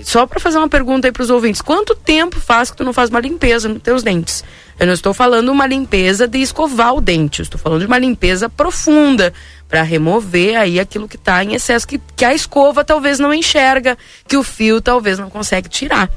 Só 0.04 0.26
para 0.26 0.40
fazer 0.40 0.58
uma 0.58 0.68
pergunta 0.68 1.08
aí 1.08 1.12
para 1.12 1.24
os 1.24 1.30
ouvintes: 1.30 1.62
quanto 1.62 1.96
tempo 1.96 2.40
faz 2.40 2.72
que 2.72 2.78
tu 2.78 2.84
não 2.84 2.94
faz 2.94 3.10
uma 3.10 3.20
limpeza 3.20 3.70
nos 3.70 3.82
teus 3.82 4.04
dentes? 4.04 4.44
Eu 4.80 4.88
não 4.88 4.94
estou 4.94 5.14
falando 5.14 5.50
uma 5.50 5.68
limpeza 5.68 6.28
de 6.28 6.40
escovar 6.40 6.96
o 6.96 7.02
dente, 7.02 7.40
eu 7.40 7.44
estou 7.44 7.60
falando 7.60 7.82
de 7.82 7.86
uma 7.86 7.98
limpeza 7.98 8.50
profunda 8.50 9.34
para 9.68 9.82
remover 9.84 10.58
aí 10.58 10.80
aquilo 10.80 11.08
que 11.08 11.18
está 11.18 11.44
em 11.44 11.54
excesso, 11.54 11.88
que, 11.88 12.00
que 12.16 12.24
a 12.26 12.34
escova 12.34 12.84
talvez 12.84 13.20
não 13.20 13.34
enxerga, 13.34 13.98
que 14.28 14.38
o 14.38 14.44
fio 14.44 14.82
talvez 14.82 15.20
não 15.20 15.30
consegue 15.30 15.68
tirar. 15.68 16.10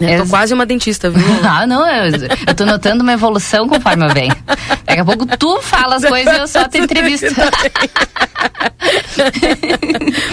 Eu 0.00 0.24
tô 0.24 0.30
quase 0.30 0.54
uma 0.54 0.64
dentista, 0.64 1.10
viu? 1.10 1.24
ah, 1.42 1.66
não, 1.66 1.88
eu, 1.88 2.12
eu 2.46 2.54
tô 2.54 2.64
notando 2.64 3.02
uma 3.02 3.12
evolução 3.12 3.68
conforme 3.68 4.06
eu 4.06 4.10
venho. 4.10 4.36
Daqui 4.84 5.00
a 5.00 5.04
pouco 5.04 5.26
tu 5.36 5.60
fala 5.60 5.96
as 5.96 6.04
coisas 6.04 6.34
e 6.34 6.38
eu 6.38 6.46
só 6.46 6.68
te 6.68 6.78
entrevisto. 6.78 7.26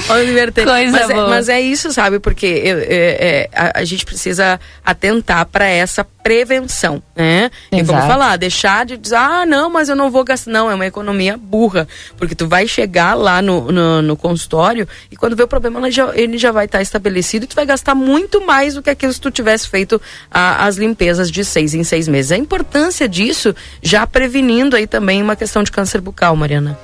Vamos 0.08 0.30
inverter. 0.30 0.66
Coisa 0.66 0.92
mas, 0.92 1.10
é, 1.10 1.14
boa. 1.14 1.26
É, 1.26 1.30
mas 1.30 1.50
é 1.50 1.60
isso, 1.60 1.92
sabe? 1.92 2.20
Porque 2.20 2.46
eu, 2.46 2.78
é, 2.78 2.86
é, 2.90 3.50
a, 3.54 3.80
a, 3.80 3.84
gente 3.84 4.06
precisa 4.06 4.60
atentar 4.84 5.46
para 5.48 5.66
essa 5.66 6.04
prevenção, 6.04 7.02
né? 7.16 7.50
Exato. 7.72 7.84
E 7.84 7.86
como 7.86 8.02
falar, 8.02 8.38
deixar 8.38 8.86
de 8.86 8.98
dizer, 8.98 9.16
ah, 9.16 9.46
não, 9.46 9.70
mas 9.70 9.90
eu 9.90 9.96
não 9.96 10.10
vou 10.12 10.24
gastar. 10.24 10.52
Não, 10.52 10.70
é 10.70 10.76
uma 10.76 10.86
economia 10.86 11.38
burra. 11.38 11.88
Porque 12.18 12.36
tu 12.36 12.48
vai 12.48 12.68
chegar 12.68 13.14
lá 13.16 13.42
no, 13.42 13.72
no, 13.72 14.02
no 14.02 14.18
consultório 14.18 14.88
e 15.12 15.16
quando 15.16 15.36
vê 15.36 15.44
o 15.44 15.48
problema, 15.48 15.80
ele 15.80 15.92
já, 15.92 16.12
ele 16.16 16.38
já 16.38 16.52
vai 16.52 16.66
estar 16.66 16.80
tá 16.80 16.82
estabelecido 16.82 17.46
e 17.46 17.48
tu 17.48 17.56
vai 17.56 17.66
gastar 17.66 17.96
muito 17.96 18.46
mais 18.46 18.76
do 18.76 18.82
que 18.82 18.90
aquilo 18.90 19.14
se 19.14 19.22
tu 19.22 19.32
tivesse 19.56 19.68
feito 19.68 20.02
a, 20.30 20.66
as 20.66 20.76
limpezas 20.76 21.32
de 21.32 21.44
seis 21.44 21.74
em 21.74 21.84
seis 21.84 22.08
meses. 22.08 22.32
A 22.32 22.38
importância 22.38 23.08
disso 23.08 23.56
já 23.82 24.06
prevenindo 24.06 24.76
aí 24.76 24.86
também 24.86 25.22
uma 25.22 25.36
questão 25.36 25.64
de 25.64 25.72
câncer 25.72 26.02
bucal, 26.02 26.36
Mariana. 26.36 26.78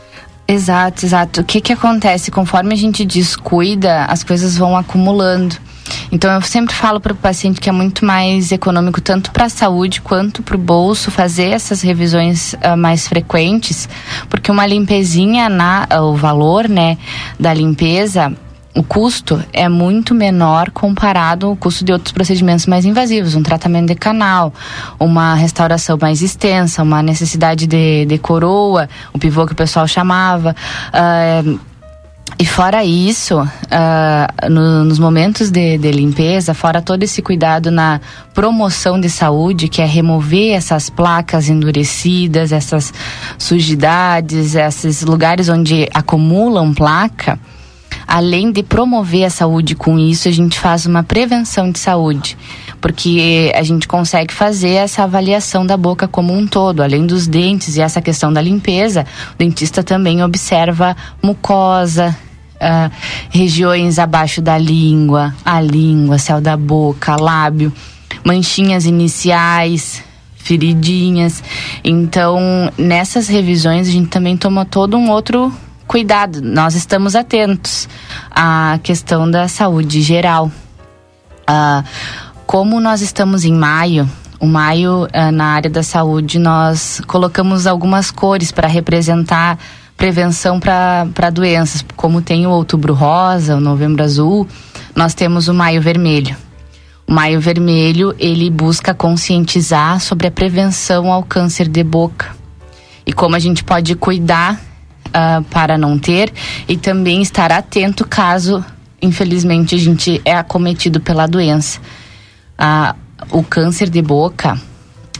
Exato, 0.47 1.05
exato. 1.05 1.41
O 1.41 1.43
que 1.43 1.61
que 1.61 1.73
acontece? 1.73 2.31
Conforme 2.31 2.73
a 2.73 2.77
gente 2.77 3.05
descuida, 3.05 4.05
as 4.05 4.23
coisas 4.23 4.57
vão 4.57 4.75
acumulando. 4.75 5.55
Então 6.11 6.31
eu 6.31 6.41
sempre 6.41 6.73
falo 6.73 6.99
para 6.99 7.13
o 7.13 7.15
paciente 7.15 7.59
que 7.59 7.69
é 7.69 7.71
muito 7.71 8.05
mais 8.05 8.51
econômico 8.51 9.01
tanto 9.01 9.31
para 9.31 9.45
a 9.45 9.49
saúde 9.49 10.01
quanto 10.01 10.41
para 10.41 10.55
o 10.55 10.59
bolso 10.59 11.11
fazer 11.11 11.49
essas 11.49 11.81
revisões 11.81 12.53
uh, 12.53 12.77
mais 12.77 13.07
frequentes, 13.07 13.89
porque 14.29 14.51
uma 14.51 14.65
limpezinha 14.65 15.49
na 15.49 15.87
o 16.01 16.15
valor, 16.15 16.69
né, 16.69 16.97
da 17.39 17.53
limpeza 17.53 18.33
o 18.75 18.83
custo 18.83 19.43
é 19.51 19.67
muito 19.67 20.15
menor 20.15 20.71
comparado 20.71 21.47
ao 21.47 21.55
custo 21.55 21.83
de 21.83 21.91
outros 21.91 22.11
procedimentos 22.11 22.65
mais 22.65 22.85
invasivos, 22.85 23.35
um 23.35 23.43
tratamento 23.43 23.87
de 23.87 23.95
canal, 23.95 24.53
uma 24.99 25.35
restauração 25.35 25.97
mais 25.99 26.21
extensa, 26.21 26.81
uma 26.81 27.03
necessidade 27.03 27.67
de, 27.67 28.05
de 28.05 28.17
coroa, 28.17 28.87
o 29.13 29.19
pivô 29.19 29.45
que 29.45 29.53
o 29.53 29.55
pessoal 29.55 29.87
chamava. 29.87 30.55
Uh, 30.93 31.59
e 32.39 32.45
fora 32.45 32.83
isso, 32.83 33.39
uh, 33.39 34.49
no, 34.49 34.85
nos 34.85 34.97
momentos 34.97 35.51
de, 35.51 35.77
de, 35.77 35.91
limpeza, 35.91 36.53
fora 36.53 36.81
todo 36.81 37.03
esse 37.03 37.21
cuidado 37.21 37.69
na 37.69 37.99
promoção 38.33 38.99
de 38.99 39.09
saúde, 39.09 39.67
que 39.67 39.81
é 39.81 39.85
remover 39.85 40.55
essas 40.55 40.89
placas 40.89 41.49
endurecidas, 41.49 42.51
essas 42.51 42.93
sujidades, 43.37 44.55
esses 44.55 45.03
lugares 45.03 45.49
onde 45.49 45.87
acumulam 45.93 46.73
placa, 46.73 47.37
além 48.07 48.51
de 48.51 48.63
promover 48.63 49.25
a 49.25 49.29
saúde 49.29 49.75
com 49.75 49.97
isso, 49.97 50.27
a 50.27 50.31
gente 50.31 50.59
faz 50.59 50.85
uma 50.85 51.03
prevenção 51.03 51.71
de 51.71 51.79
saúde, 51.79 52.37
porque 52.79 53.51
a 53.55 53.63
gente 53.63 53.87
consegue 53.87 54.33
fazer 54.33 54.71
essa 54.71 55.03
avaliação 55.03 55.65
da 55.65 55.77
boca 55.77 56.07
como 56.07 56.33
um 56.33 56.45
todo, 56.47 56.81
além 56.81 57.05
dos 57.05 57.27
dentes 57.27 57.77
e 57.77 57.81
essa 57.81 58.01
questão 58.01 58.31
da 58.31 58.41
limpeza, 58.41 59.05
o 59.33 59.37
dentista 59.37 59.83
também 59.83 60.23
observa 60.23 60.95
mucosa, 61.21 62.15
Uh, 62.61 62.93
regiões 63.31 63.97
abaixo 63.97 64.39
da 64.39 64.55
língua, 64.55 65.33
a 65.43 65.59
língua, 65.59 66.19
céu 66.19 66.39
da 66.39 66.55
boca, 66.55 67.15
lábio, 67.15 67.73
manchinhas 68.23 68.85
iniciais, 68.85 70.03
feridinhas. 70.35 71.43
Então, 71.83 72.39
nessas 72.77 73.27
revisões, 73.27 73.87
a 73.87 73.91
gente 73.91 74.09
também 74.09 74.35
toma 74.35 74.65
todo 74.65 74.97
um 74.97 75.09
outro 75.09 75.51
cuidado, 75.91 76.41
nós 76.41 76.73
estamos 76.73 77.17
atentos 77.17 77.85
à 78.31 78.79
questão 78.81 79.29
da 79.29 79.49
saúde 79.49 80.01
geral. 80.01 80.49
Uh, 81.41 81.83
como 82.45 82.79
nós 82.79 83.01
estamos 83.01 83.43
em 83.43 83.53
maio, 83.53 84.09
o 84.39 84.47
maio 84.47 85.03
uh, 85.03 85.31
na 85.33 85.47
área 85.47 85.69
da 85.69 85.83
saúde, 85.83 86.39
nós 86.39 87.01
colocamos 87.05 87.67
algumas 87.67 88.09
cores 88.09 88.53
para 88.53 88.69
representar 88.69 89.59
prevenção 89.97 90.61
para 90.61 91.29
doenças, 91.29 91.83
como 91.97 92.21
tem 92.21 92.47
o 92.47 92.51
outubro 92.51 92.93
rosa, 92.93 93.57
o 93.57 93.59
novembro 93.59 94.01
azul, 94.01 94.47
nós 94.95 95.13
temos 95.13 95.49
o 95.49 95.53
maio 95.53 95.81
vermelho. 95.81 96.37
O 97.05 97.11
maio 97.11 97.41
vermelho, 97.41 98.15
ele 98.17 98.49
busca 98.49 98.93
conscientizar 98.93 99.99
sobre 99.99 100.27
a 100.27 100.31
prevenção 100.31 101.11
ao 101.11 101.21
câncer 101.21 101.67
de 101.67 101.83
boca 101.83 102.33
e 103.05 103.11
como 103.11 103.35
a 103.35 103.39
gente 103.39 103.61
pode 103.61 103.93
cuidar 103.93 104.70
uh, 105.11 105.43
para 105.45 105.77
não 105.77 105.97
ter 105.99 106.33
e 106.67 106.77
também 106.77 107.21
estar 107.21 107.51
atento 107.51 108.07
caso, 108.07 108.63
infelizmente, 109.01 109.75
a 109.75 109.77
gente 109.77 110.21
é 110.25 110.35
acometido 110.35 110.99
pela 110.99 111.27
doença. 111.27 111.79
Uh, 112.59 112.95
o 113.31 113.43
câncer 113.43 113.89
de 113.89 114.01
boca, 114.01 114.59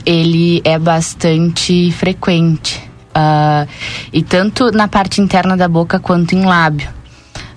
ele 0.04 0.60
é 0.64 0.78
bastante 0.78 1.92
frequente. 1.92 2.82
Uh, 3.10 3.68
e 4.12 4.22
tanto 4.22 4.70
na 4.72 4.88
parte 4.88 5.20
interna 5.20 5.56
da 5.56 5.68
boca 5.68 5.98
quanto 5.98 6.34
em 6.34 6.44
lábio. 6.44 6.88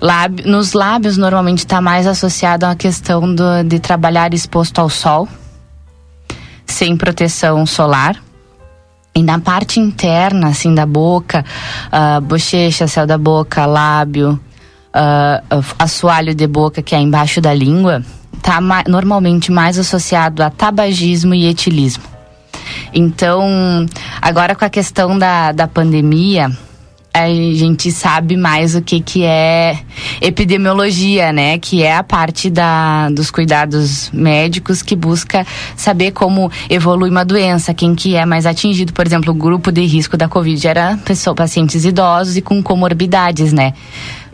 lábio 0.00 0.46
nos 0.46 0.74
lábios, 0.74 1.16
normalmente 1.16 1.60
está 1.60 1.80
mais 1.80 2.06
associado 2.06 2.66
à 2.66 2.74
questão 2.76 3.34
do, 3.34 3.64
de 3.64 3.80
trabalhar 3.80 4.34
exposto 4.34 4.78
ao 4.78 4.90
sol, 4.90 5.26
sem 6.66 6.96
proteção 6.96 7.64
solar. 7.64 8.25
E 9.16 9.22
na 9.22 9.38
parte 9.38 9.80
interna, 9.80 10.48
assim, 10.48 10.74
da 10.74 10.84
boca, 10.84 11.42
uh, 11.86 12.20
bochecha, 12.20 12.86
céu 12.86 13.06
da 13.06 13.16
boca, 13.16 13.64
lábio, 13.64 14.38
uh, 14.94 15.64
assoalho 15.78 16.34
de 16.34 16.46
boca, 16.46 16.82
que 16.82 16.94
é 16.94 17.00
embaixo 17.00 17.40
da 17.40 17.54
língua, 17.54 18.02
tá 18.42 18.60
ma 18.60 18.84
normalmente 18.86 19.50
mais 19.50 19.78
associado 19.78 20.42
a 20.42 20.50
tabagismo 20.50 21.34
e 21.34 21.46
etilismo. 21.46 22.04
Então, 22.92 23.86
agora 24.20 24.54
com 24.54 24.66
a 24.66 24.68
questão 24.68 25.18
da, 25.18 25.50
da 25.50 25.66
pandemia, 25.66 26.50
a 27.16 27.28
gente 27.28 27.90
sabe 27.90 28.36
mais 28.36 28.74
o 28.74 28.82
que, 28.82 29.00
que 29.00 29.24
é 29.24 29.78
epidemiologia, 30.20 31.32
né? 31.32 31.56
Que 31.56 31.82
é 31.82 31.96
a 31.96 32.02
parte 32.02 32.50
da, 32.50 33.08
dos 33.08 33.30
cuidados 33.30 34.10
médicos 34.12 34.82
que 34.82 34.94
busca 34.94 35.46
saber 35.74 36.10
como 36.10 36.52
evolui 36.68 37.08
uma 37.08 37.24
doença, 37.24 37.72
quem 37.72 37.94
que 37.94 38.14
é 38.14 38.26
mais 38.26 38.44
atingido. 38.44 38.92
Por 38.92 39.06
exemplo, 39.06 39.32
o 39.32 39.34
grupo 39.34 39.72
de 39.72 39.82
risco 39.86 40.14
da 40.14 40.28
Covid 40.28 40.68
era 40.68 40.98
pessoa, 41.06 41.34
pacientes 41.34 41.86
idosos 41.86 42.36
e 42.36 42.42
com 42.42 42.62
comorbidades, 42.62 43.50
né? 43.50 43.72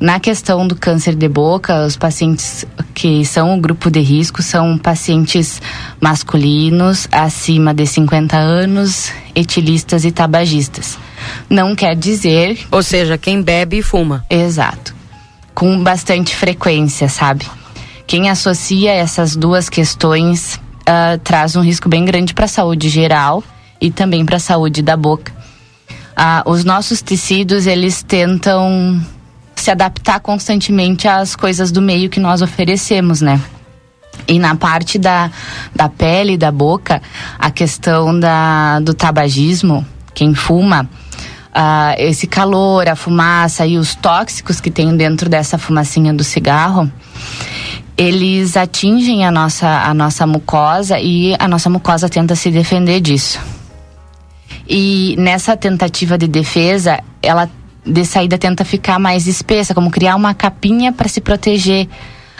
Na 0.01 0.18
questão 0.18 0.66
do 0.66 0.75
câncer 0.75 1.14
de 1.14 1.29
boca, 1.29 1.87
os 1.87 1.97
pacientes 1.97 2.66
que 2.92 3.25
são 3.25 3.57
o 3.57 3.61
grupo 3.61 3.92
de 3.92 4.01
risco 4.01 4.42
são 4.42 4.77
pacientes 4.77 5.62
masculinos 6.01 7.07
acima 7.12 7.73
de 7.73 7.87
50 7.87 8.37
anos, 8.37 9.12
etilistas 9.37 10.05
e 10.05 10.11
tabagistas. 10.11 10.99
Não 11.49 11.75
quer 11.75 11.95
dizer. 11.97 12.67
Ou 12.71 12.83
seja, 12.83 13.19
quem 13.19 13.43
bebe 13.43 13.79
e 13.79 13.83
fuma. 13.83 14.25
Exato. 14.29 14.95
Com 15.55 15.83
bastante 15.83 16.35
frequência, 16.35 17.09
sabe? 17.09 17.47
Quem 18.07 18.29
associa 18.29 18.93
essas 18.93 19.37
duas 19.37 19.69
questões 19.69 20.61
uh, 20.83 21.19
traz 21.23 21.57
um 21.57 21.61
risco 21.61 21.89
bem 21.89 22.05
grande 22.05 22.35
para 22.35 22.45
a 22.45 22.49
saúde 22.49 22.89
geral 22.89 23.43
e 23.81 23.91
também 23.91 24.25
para 24.25 24.37
a 24.37 24.41
saúde 24.41 24.83
da 24.83 24.97
boca. 24.97 25.33
Uh, 26.13 26.51
os 26.51 26.65
nossos 26.65 27.01
tecidos, 27.01 27.67
eles 27.67 28.03
tentam 28.03 29.01
se 29.57 29.71
adaptar 29.71 30.21
constantemente 30.21 31.09
às 31.09 31.37
coisas 31.37 31.71
do 31.71 31.81
meio 31.81 32.11
que 32.11 32.21
nós 32.21 32.43
oferecemos, 32.43 33.21
né? 33.21 33.41
E 34.29 34.39
na 34.39 34.55
parte 34.55 34.99
da, 34.99 35.31
da 35.75 35.89
pele, 35.89 36.37
da 36.37 36.51
boca, 36.51 37.01
a 37.39 37.51
questão 37.51 38.19
da, 38.19 38.79
do 38.81 38.95
tabagismo, 38.95 39.87
quem 40.15 40.35
fuma, 40.35 40.89
uh, 41.55 41.95
esse 41.99 42.27
calor, 42.27 42.88
a 42.88 42.97
fumaça 42.97 43.67
e 43.67 43.77
os 43.77 43.95
tóxicos 43.95 44.61
que 44.61 44.71
tem 44.71 44.97
dentro 44.97 45.29
dessa 45.29 45.59
fumacinha 45.59 46.12
do 46.12 46.25
cigarro, 46.25 46.91
eles 47.97 48.57
atingem 48.57 49.25
a 49.25 49.31
nossa, 49.31 49.69
a 49.69 49.95
nossa 49.95 50.27
mucosa 50.27 50.99
e 50.99 51.37
a 51.38 51.47
nossa 51.47 51.69
mucosa 51.69 52.09
tenta 52.09 52.35
se 52.35 52.51
defender 52.51 53.01
disso. 53.01 53.38
E 54.69 55.15
nessa 55.19 55.57
tentativa 55.57 56.17
de 56.17 56.27
defesa, 56.27 57.01
ela 57.23 57.51
de 57.85 58.05
saída 58.05 58.38
tenta 58.38 58.65
ficar 58.65 58.99
mais 58.99 59.27
espessa, 59.27 59.75
como 59.75 59.91
criar 59.91 60.15
uma 60.17 60.35
capinha 60.35 60.93
para 60.93 61.09
se 61.09 61.21
proteger 61.21 61.88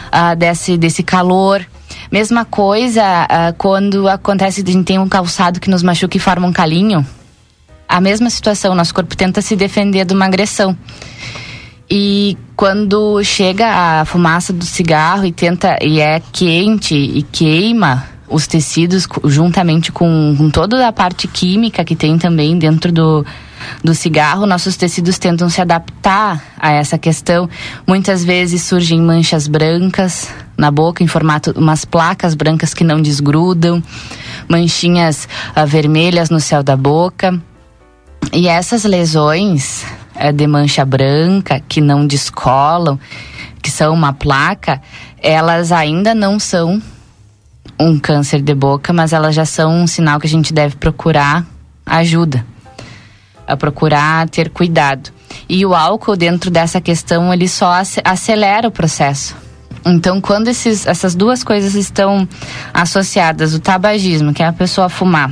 uh, 0.07 0.35
desse, 0.35 0.77
desse 0.77 1.03
calor. 1.03 1.65
Mesma 2.11 2.45
coisa 2.45 3.03
uh, 3.03 3.53
quando 3.57 4.07
acontece, 4.07 4.63
a 4.65 4.71
gente 4.71 4.85
tem 4.85 4.99
um 4.99 5.09
calçado 5.09 5.59
que 5.59 5.69
nos 5.69 5.83
machuca 5.83 6.15
e 6.17 6.19
forma 6.19 6.47
um 6.47 6.53
calinho. 6.53 7.05
A 7.93 8.01
mesma 8.01 8.27
situação, 8.31 8.73
nosso 8.73 8.91
corpo 8.91 9.15
tenta 9.15 9.39
se 9.39 9.55
defender 9.55 10.03
de 10.03 10.15
uma 10.15 10.25
agressão. 10.25 10.75
E 11.87 12.35
quando 12.55 13.23
chega 13.23 13.67
a 13.67 14.03
fumaça 14.03 14.51
do 14.51 14.65
cigarro 14.65 15.25
e 15.25 15.31
tenta 15.31 15.77
e 15.79 15.99
é 15.99 16.19
quente 16.31 16.95
e 16.95 17.21
queima 17.21 18.03
os 18.27 18.47
tecidos 18.47 19.07
juntamente 19.25 19.91
com, 19.91 20.33
com 20.35 20.49
toda 20.49 20.87
a 20.87 20.91
parte 20.91 21.27
química 21.27 21.85
que 21.85 21.95
tem 21.95 22.17
também 22.17 22.57
dentro 22.57 22.91
do, 22.91 23.23
do 23.83 23.93
cigarro, 23.93 24.47
nossos 24.47 24.75
tecidos 24.75 25.19
tentam 25.19 25.47
se 25.47 25.61
adaptar 25.61 26.43
a 26.57 26.71
essa 26.71 26.97
questão. 26.97 27.47
Muitas 27.85 28.25
vezes 28.25 28.63
surgem 28.63 28.99
manchas 28.99 29.47
brancas 29.47 30.29
na 30.57 30.71
boca 30.71 31.03
em 31.03 31.07
formato 31.07 31.53
umas 31.55 31.85
placas 31.85 32.33
brancas 32.33 32.73
que 32.73 32.83
não 32.83 32.99
desgrudam, 32.99 33.83
manchinhas 34.49 35.27
uh, 35.55 35.67
vermelhas 35.67 36.31
no 36.31 36.39
céu 36.39 36.63
da 36.63 36.75
boca. 36.75 37.39
E 38.31 38.47
essas 38.47 38.83
lesões 38.83 39.83
uh, 40.15 40.31
de 40.31 40.47
mancha 40.47 40.85
branca 40.85 41.59
que 41.59 41.81
não 41.81 42.05
descolam, 42.07 42.99
que 43.61 43.69
são 43.69 43.93
uma 43.93 44.13
placa, 44.13 44.81
elas 45.21 45.71
ainda 45.71 46.13
não 46.13 46.39
são 46.39 46.81
um 47.79 47.97
câncer 47.99 48.41
de 48.41 48.53
boca, 48.53 48.93
mas 48.93 49.13
elas 49.13 49.35
já 49.35 49.45
são 49.45 49.81
um 49.81 49.87
sinal 49.87 50.19
que 50.19 50.27
a 50.27 50.29
gente 50.29 50.53
deve 50.53 50.75
procurar 50.75 51.45
ajuda, 51.85 52.45
a 53.47 53.57
procurar 53.57 54.29
ter 54.29 54.49
cuidado. 54.49 55.11
E 55.49 55.65
o 55.65 55.73
álcool 55.73 56.15
dentro 56.15 56.49
dessa 56.49 56.79
questão 56.79 57.33
ele 57.33 57.47
só 57.47 57.81
acelera 58.03 58.67
o 58.67 58.71
processo. 58.71 59.35
Então, 59.85 60.21
quando 60.21 60.47
esses, 60.47 60.87
essas 60.87 61.13
duas 61.13 61.43
coisas 61.43 61.75
estão 61.75 62.27
associadas, 62.73 63.53
o 63.53 63.59
tabagismo, 63.59 64.33
que 64.33 64.41
é 64.41 64.47
a 64.47 64.53
pessoa 64.53 64.87
fumar, 64.87 65.31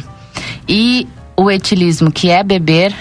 e 0.67 1.07
o 1.41 1.49
etilismo, 1.49 2.11
que 2.11 2.29
é 2.29 2.43
beber, 2.43 2.95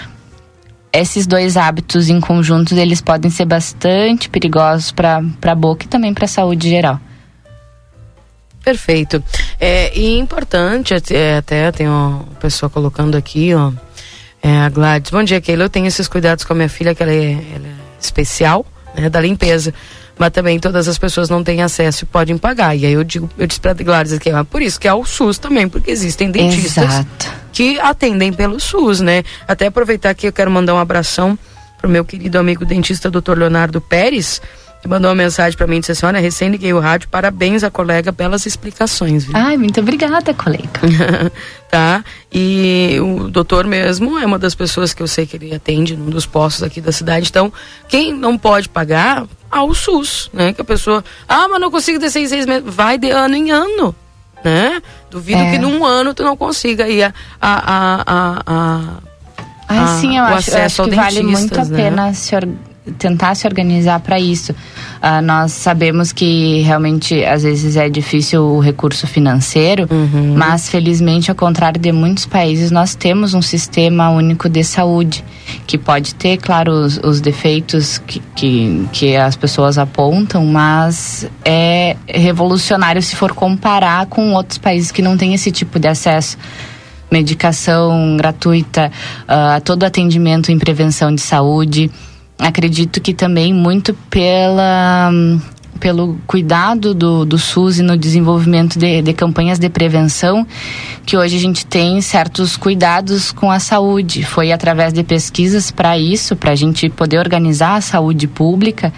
esses 0.91 1.27
dois 1.27 1.55
hábitos 1.55 2.09
em 2.09 2.19
conjunto, 2.19 2.75
eles 2.75 2.99
podem 2.99 3.29
ser 3.29 3.45
bastante 3.45 4.27
perigosos 4.29 4.91
para 4.91 5.21
a 5.43 5.55
boca 5.55 5.85
e 5.85 5.87
também 5.87 6.13
para 6.13 6.25
a 6.25 6.27
saúde 6.27 6.69
geral. 6.69 6.99
Perfeito. 8.63 9.23
É, 9.59 9.97
e 9.97 10.17
importante, 10.17 10.93
é, 11.13 11.37
até 11.37 11.71
tem 11.71 11.87
uma 11.87 12.25
pessoa 12.39 12.69
colocando 12.69 13.15
aqui, 13.15 13.53
ó, 13.53 13.71
é, 14.41 14.57
a 14.59 14.69
Gladys. 14.69 15.11
Bom 15.11 15.23
dia, 15.23 15.39
Keila. 15.39 15.65
Eu 15.65 15.69
tenho 15.69 15.85
esses 15.85 16.07
cuidados 16.07 16.43
com 16.43 16.53
a 16.53 16.55
minha 16.55 16.69
filha, 16.69 16.93
que 16.93 17.01
ela 17.01 17.11
é, 17.11 17.31
ela 17.31 17.67
é 17.67 17.75
especial, 17.99 18.65
né, 18.95 19.09
da 19.09 19.21
limpeza. 19.21 19.73
Mas 20.21 20.29
também 20.29 20.59
todas 20.59 20.87
as 20.87 20.99
pessoas 20.99 21.31
não 21.31 21.43
têm 21.43 21.63
acesso 21.63 22.03
e 22.03 22.05
podem 22.05 22.37
pagar. 22.37 22.75
E 22.75 22.85
aí 22.85 22.93
eu 22.93 23.03
digo, 23.03 23.27
eu 23.39 23.47
disse 23.47 23.59
pra 23.59 23.73
Gladys 23.73 24.13
aqui, 24.13 24.29
é 24.29 24.43
por 24.43 24.61
isso 24.61 24.79
que 24.79 24.87
é 24.87 24.93
o 24.93 25.03
SUS 25.03 25.39
também, 25.39 25.67
porque 25.67 25.89
existem 25.89 26.29
dentistas 26.29 26.83
Exato. 26.83 27.33
que 27.51 27.79
atendem 27.79 28.31
pelo 28.31 28.59
SUS, 28.59 28.99
né? 28.99 29.23
Até 29.47 29.65
aproveitar 29.65 30.13
que 30.13 30.27
eu 30.27 30.31
quero 30.31 30.51
mandar 30.51 30.75
um 30.75 30.77
abração 30.77 31.35
pro 31.79 31.89
meu 31.89 32.05
querido 32.05 32.37
amigo 32.37 32.63
dentista, 32.63 33.09
doutor 33.09 33.35
Leonardo 33.35 33.81
Pérez 33.81 34.39
que 34.79 34.87
mandou 34.87 35.09
uma 35.09 35.15
mensagem 35.15 35.55
para 35.55 35.67
mim 35.67 35.77
e 35.77 35.79
disse 35.79 35.91
assim: 35.91 36.05
Olha, 36.07 36.19
recém 36.19 36.49
liguei 36.49 36.73
o 36.73 36.79
rádio, 36.79 37.07
parabéns 37.07 37.63
a 37.63 37.69
colega 37.69 38.11
pelas 38.11 38.47
explicações. 38.47 39.25
Viu? 39.25 39.33
Ai, 39.35 39.55
muito 39.55 39.79
obrigada, 39.79 40.33
colega. 40.33 41.31
tá? 41.69 42.03
E 42.31 42.97
o 42.99 43.29
doutor 43.29 43.67
mesmo 43.67 44.17
é 44.17 44.25
uma 44.25 44.39
das 44.39 44.55
pessoas 44.55 44.91
que 44.91 45.03
eu 45.03 45.07
sei 45.07 45.27
que 45.27 45.37
ele 45.37 45.53
atende 45.53 45.95
num 45.95 46.09
dos 46.09 46.25
postos 46.25 46.63
aqui 46.63 46.81
da 46.81 46.91
cidade. 46.91 47.27
Então, 47.29 47.53
quem 47.87 48.11
não 48.11 48.39
pode 48.39 48.69
pagar, 48.69 49.27
ao 49.51 49.73
SUS, 49.73 50.29
né? 50.33 50.53
Que 50.53 50.61
a 50.61 50.65
pessoa, 50.65 51.03
ah, 51.27 51.47
mas 51.47 51.59
não 51.59 51.69
consigo 51.69 51.99
ter 51.99 52.09
seis, 52.09 52.29
seis 52.29 52.45
meses. 52.45 52.63
Vai 52.65 52.97
de 52.97 53.09
ano 53.11 53.35
em 53.35 53.51
ano, 53.51 53.95
né? 54.43 54.81
Duvido 55.09 55.41
é. 55.41 55.51
que 55.51 55.57
num 55.57 55.85
ano 55.85 56.13
tu 56.13 56.23
não 56.23 56.37
consiga 56.37 56.87
ir 56.87 57.03
a. 57.03 57.13
a, 57.41 57.53
a, 57.67 58.03
a, 58.05 58.41
a 58.47 59.83
ah, 59.83 59.87
sim, 59.99 60.17
eu 60.17 60.23
acho, 60.23 60.51
eu 60.51 60.63
acho 60.63 60.83
que 60.83 60.95
vale 60.95 61.23
muito 61.23 61.59
a 61.59 61.65
né? 61.65 61.77
pena 61.77 62.13
se 62.13 62.35
organizar 62.35 62.70
tentar 62.97 63.35
se 63.35 63.47
organizar 63.47 63.99
para 63.99 64.19
isso. 64.19 64.51
Uh, 64.51 65.21
nós 65.23 65.51
sabemos 65.51 66.11
que 66.11 66.61
realmente 66.61 67.23
às 67.23 67.43
vezes 67.43 67.75
é 67.75 67.87
difícil 67.87 68.43
o 68.43 68.59
recurso 68.59 69.05
financeiro, 69.05 69.87
uhum. 69.91 70.35
mas 70.35 70.69
felizmente, 70.69 71.29
ao 71.29 71.35
contrário 71.35 71.79
de 71.79 71.91
muitos 71.91 72.25
países, 72.25 72.71
nós 72.71 72.95
temos 72.95 73.33
um 73.33 73.41
sistema 73.41 74.09
único 74.09 74.49
de 74.49 74.63
saúde 74.63 75.23
que 75.67 75.77
pode 75.77 76.15
ter, 76.15 76.37
claro, 76.37 76.71
os, 76.71 76.99
os 77.03 77.21
defeitos 77.21 77.99
que, 77.99 78.21
que, 78.35 78.87
que 78.91 79.15
as 79.15 79.35
pessoas 79.35 79.77
apontam, 79.77 80.45
mas 80.45 81.29
é 81.45 81.95
revolucionário 82.07 83.01
se 83.01 83.15
for 83.15 83.33
comparar 83.33 84.07
com 84.07 84.33
outros 84.33 84.57
países 84.57 84.91
que 84.91 85.01
não 85.01 85.17
têm 85.17 85.33
esse 85.33 85.51
tipo 85.51 85.79
de 85.79 85.87
acesso 85.87 86.37
medicação 87.11 88.15
gratuita, 88.15 88.89
uh, 89.23 89.61
todo 89.65 89.83
atendimento 89.83 90.49
em 90.49 90.57
prevenção 90.57 91.13
de 91.13 91.19
saúde 91.19 91.91
acredito 92.41 92.99
que 92.99 93.13
também 93.13 93.53
muito 93.53 93.93
pela 94.09 95.11
pelo 95.81 96.15
cuidado 96.27 96.93
do, 96.93 97.25
do 97.25 97.39
SUS 97.39 97.79
e 97.79 97.81
no 97.81 97.97
desenvolvimento 97.97 98.77
de, 98.77 99.01
de, 99.01 99.13
campanhas 99.13 99.57
de 99.57 99.67
prevenção, 99.67 100.45
que 101.07 101.17
hoje 101.17 101.35
a 101.35 101.39
gente 101.39 101.65
tem 101.65 101.99
certos 102.01 102.55
cuidados 102.55 103.31
com 103.31 103.49
a 103.49 103.59
saúde. 103.59 104.23
Foi 104.23 104.51
através 104.51 104.93
de 104.93 105.03
pesquisas 105.03 105.71
para 105.71 105.97
isso, 105.97 106.35
para 106.35 106.51
a 106.51 106.55
gente 106.55 106.87
poder 106.87 107.17
organizar 107.17 107.77
a 107.77 107.81
saúde 107.81 108.27
pública, 108.27 108.93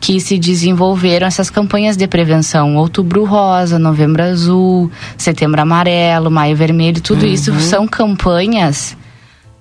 que 0.00 0.20
se 0.20 0.36
desenvolveram 0.36 1.28
essas 1.28 1.48
campanhas 1.48 1.96
de 1.96 2.06
prevenção. 2.08 2.76
Outubro 2.76 3.24
Rosa, 3.24 3.78
Novembro 3.78 4.24
Azul, 4.24 4.90
Setembro 5.16 5.62
Amarelo, 5.62 6.32
Maio 6.32 6.56
Vermelho, 6.56 7.00
tudo 7.00 7.24
uhum. 7.24 7.32
isso 7.32 7.54
são 7.60 7.86
campanhas 7.86 8.96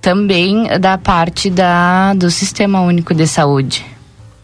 também 0.04 0.68
da 0.82 0.98
parte 0.98 1.50
da, 1.50 2.14
do 2.14 2.30
Sistema 2.30 2.82
Único 2.82 3.16
de 3.16 3.26
Saúde. 3.26 3.86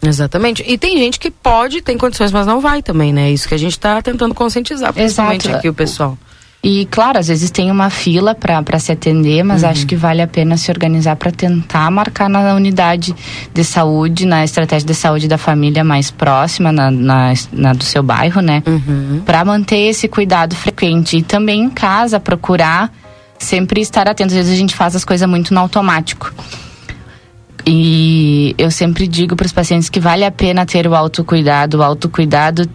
Exatamente. 0.02 0.64
E 0.66 0.78
tem 0.78 0.96
gente 0.96 1.20
que 1.20 1.30
pode, 1.30 1.82
tem 1.82 1.98
condições, 1.98 2.32
mas 2.32 2.46
não 2.46 2.62
vai 2.62 2.82
também, 2.82 3.12
né? 3.12 3.28
É 3.28 3.30
isso 3.30 3.46
que 3.46 3.54
a 3.54 3.58
gente 3.58 3.72
está 3.72 4.00
tentando 4.00 4.34
conscientizar, 4.34 4.90
principalmente 4.94 5.46
Exato. 5.46 5.58
aqui 5.58 5.68
o 5.68 5.74
pessoal. 5.74 6.16
E 6.64 6.86
claro, 6.90 7.18
às 7.18 7.28
vezes 7.28 7.50
tem 7.50 7.70
uma 7.70 7.90
fila 7.90 8.34
para 8.34 8.78
se 8.78 8.90
atender, 8.90 9.42
mas 9.42 9.62
uhum. 9.62 9.68
acho 9.68 9.86
que 9.86 9.94
vale 9.94 10.22
a 10.22 10.26
pena 10.26 10.56
se 10.56 10.70
organizar 10.70 11.16
para 11.16 11.30
tentar 11.30 11.90
marcar 11.90 12.30
na 12.30 12.54
unidade 12.54 13.14
de 13.52 13.62
saúde, 13.62 14.24
na 14.24 14.42
estratégia 14.42 14.86
de 14.86 14.94
saúde 14.94 15.28
da 15.28 15.36
família 15.36 15.84
mais 15.84 16.10
próxima, 16.10 16.72
na, 16.72 16.90
na, 16.90 17.34
na 17.52 17.72
do 17.74 17.84
seu 17.84 18.02
bairro, 18.02 18.40
né? 18.40 18.62
Uhum. 18.66 19.22
Para 19.26 19.44
manter 19.44 19.88
esse 19.88 20.08
cuidado 20.08 20.56
frequente. 20.56 21.18
E 21.18 21.22
também 21.22 21.64
em 21.64 21.70
casa 21.70 22.18
procurar 22.18 22.90
sempre 23.40 23.80
estar 23.80 24.08
atento. 24.08 24.28
Às 24.28 24.36
vezes 24.36 24.52
a 24.52 24.56
gente 24.56 24.74
faz 24.76 24.94
as 24.94 25.04
coisas 25.04 25.28
muito 25.28 25.52
no 25.52 25.60
automático. 25.60 26.32
E 27.66 28.54
eu 28.56 28.70
sempre 28.70 29.06
digo 29.06 29.34
para 29.34 29.46
os 29.46 29.52
pacientes 29.52 29.88
que 29.88 30.00
vale 30.00 30.24
a 30.24 30.30
pena 30.30 30.64
ter 30.64 30.86
o 30.86 30.94
autocuidado. 30.94 31.78
O 31.78 31.82
autocuidado 31.82 32.68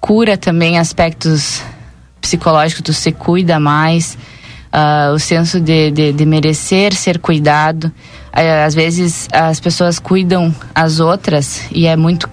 cura 0.00 0.36
também 0.36 0.78
aspectos 0.78 1.62
psicológicos, 2.20 2.82
tu 2.82 2.92
se 2.92 3.12
cuida 3.12 3.60
mais. 3.60 4.16
Uh, 4.68 5.14
o 5.14 5.18
senso 5.18 5.58
de, 5.58 5.90
de, 5.90 6.12
de, 6.12 6.26
merecer 6.26 6.94
ser 6.94 7.18
cuidado. 7.18 7.84
Uh, 7.84 8.66
às 8.66 8.74
vezes 8.74 9.26
as 9.32 9.58
pessoas 9.58 9.98
cuidam 9.98 10.54
as 10.74 11.00
outras 11.00 11.62
e 11.72 11.86
é 11.86 11.96
muito 11.96 12.28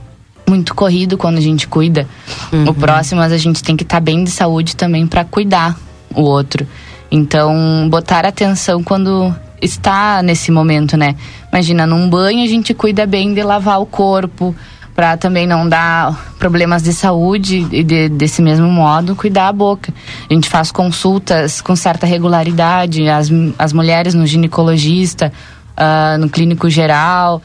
muito 0.47 0.75
corrido 0.75 1.17
quando 1.17 1.38
a 1.38 1.41
gente 1.41 1.67
cuida 1.67 2.06
uhum. 2.51 2.69
o 2.69 2.73
próximo, 2.73 3.19
mas 3.19 3.32
a 3.32 3.38
gente 3.38 3.63
tem 3.63 3.75
que 3.75 3.84
estar 3.84 3.95
tá 3.95 4.01
bem 4.01 4.23
de 4.23 4.30
saúde 4.30 4.75
também 4.75 5.08
para 5.08 5.23
cuidar 5.23 5.75
o 6.13 6.21
outro. 6.21 6.67
Então, 7.15 7.88
botar 7.89 8.25
atenção 8.25 8.84
quando 8.84 9.34
está 9.62 10.21
nesse 10.21 10.51
momento, 10.51 10.97
né? 10.97 11.15
Imagina, 11.49 11.88
num 11.88 12.10
banho 12.10 12.43
a 12.43 12.47
gente 12.47 12.73
cuida 12.73 13.06
bem 13.06 13.34
de 13.34 13.41
lavar 13.41 13.80
o 13.80 13.86
corpo, 13.86 14.54
para 14.93 15.15
também 15.15 15.47
não 15.47 15.67
dar 15.67 16.36
problemas 16.38 16.84
de 16.84 16.91
saúde 16.91 17.65
e 17.71 17.84
de, 17.84 18.10
desse 18.10 18.41
mesmo 18.41 18.67
modo 18.67 19.15
cuidar 19.15 19.47
a 19.47 19.54
boca. 19.54 19.93
A 20.30 20.34
gente 20.34 20.49
faz 20.49 20.73
consultas 20.73 21.62
com 21.62 21.73
certa 21.73 22.06
regularidade, 22.06 23.08
as, 23.08 23.30
as 23.58 23.71
mulheres 23.71 24.13
no 24.13 24.28
ginecologista, 24.28 25.32
uh, 25.78 26.17
no 26.17 26.30
clínico 26.30 26.69
geral. 26.69 27.41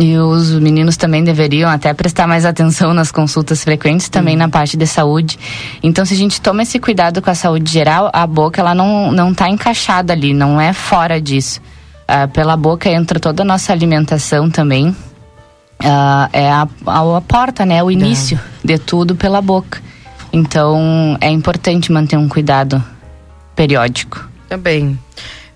E 0.00 0.16
os 0.16 0.50
meninos 0.52 0.96
também 0.96 1.22
deveriam 1.22 1.68
até 1.68 1.92
prestar 1.92 2.26
mais 2.26 2.46
atenção 2.46 2.94
nas 2.94 3.12
consultas 3.12 3.62
frequentes, 3.62 4.08
também 4.08 4.32
uhum. 4.32 4.38
na 4.38 4.48
parte 4.48 4.74
de 4.74 4.86
saúde. 4.86 5.38
Então, 5.82 6.06
se 6.06 6.14
a 6.14 6.16
gente 6.16 6.40
toma 6.40 6.62
esse 6.62 6.78
cuidado 6.78 7.20
com 7.20 7.28
a 7.28 7.34
saúde 7.34 7.70
geral, 7.70 8.08
a 8.10 8.26
boca 8.26 8.62
ela 8.62 8.74
não 8.74 9.12
não 9.12 9.32
está 9.32 9.50
encaixada 9.50 10.14
ali, 10.14 10.32
não 10.32 10.58
é 10.58 10.72
fora 10.72 11.20
disso. 11.20 11.60
Uh, 12.08 12.26
pela 12.28 12.56
boca 12.56 12.88
entra 12.88 13.20
toda 13.20 13.42
a 13.42 13.44
nossa 13.44 13.72
alimentação 13.72 14.48
também. 14.48 14.88
Uh, 14.88 16.28
é 16.32 16.50
a, 16.50 16.66
a, 16.86 17.16
a, 17.18 17.20
porta, 17.20 17.66
né? 17.66 17.82
O 17.82 17.90
início 17.90 18.40
é. 18.64 18.66
de 18.66 18.78
tudo 18.78 19.14
pela 19.14 19.42
boca. 19.42 19.82
Então, 20.32 21.18
é 21.20 21.28
importante 21.28 21.92
manter 21.92 22.16
um 22.16 22.28
cuidado 22.28 22.82
periódico. 23.54 24.26
Também. 24.48 24.98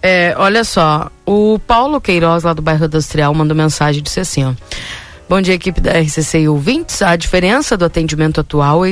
É, 0.03 0.35
olha 0.37 0.65
só, 0.65 1.11
o 1.27 1.59
Paulo 1.59 2.01
Queiroz, 2.01 2.45
lá 2.45 2.53
do 2.53 2.63
bairro 2.63 2.87
Industrial, 2.87 3.35
mandou 3.35 3.57
mensagem 3.57 4.01
e 4.01 4.03
disse 4.03 4.21
assim: 4.21 4.45
ó, 4.45 4.53
Bom 5.27 5.41
dia, 5.41 5.55
equipe 5.55 5.81
da 5.81 5.93
RCC 5.99 6.41
e 6.41 6.49
ouvintes. 6.49 7.01
A 7.01 7.17
diferença 7.17 7.79
do 7.79 7.85
atendimento 7.85 8.41
atual 8.41 8.85
é, 8.85 8.91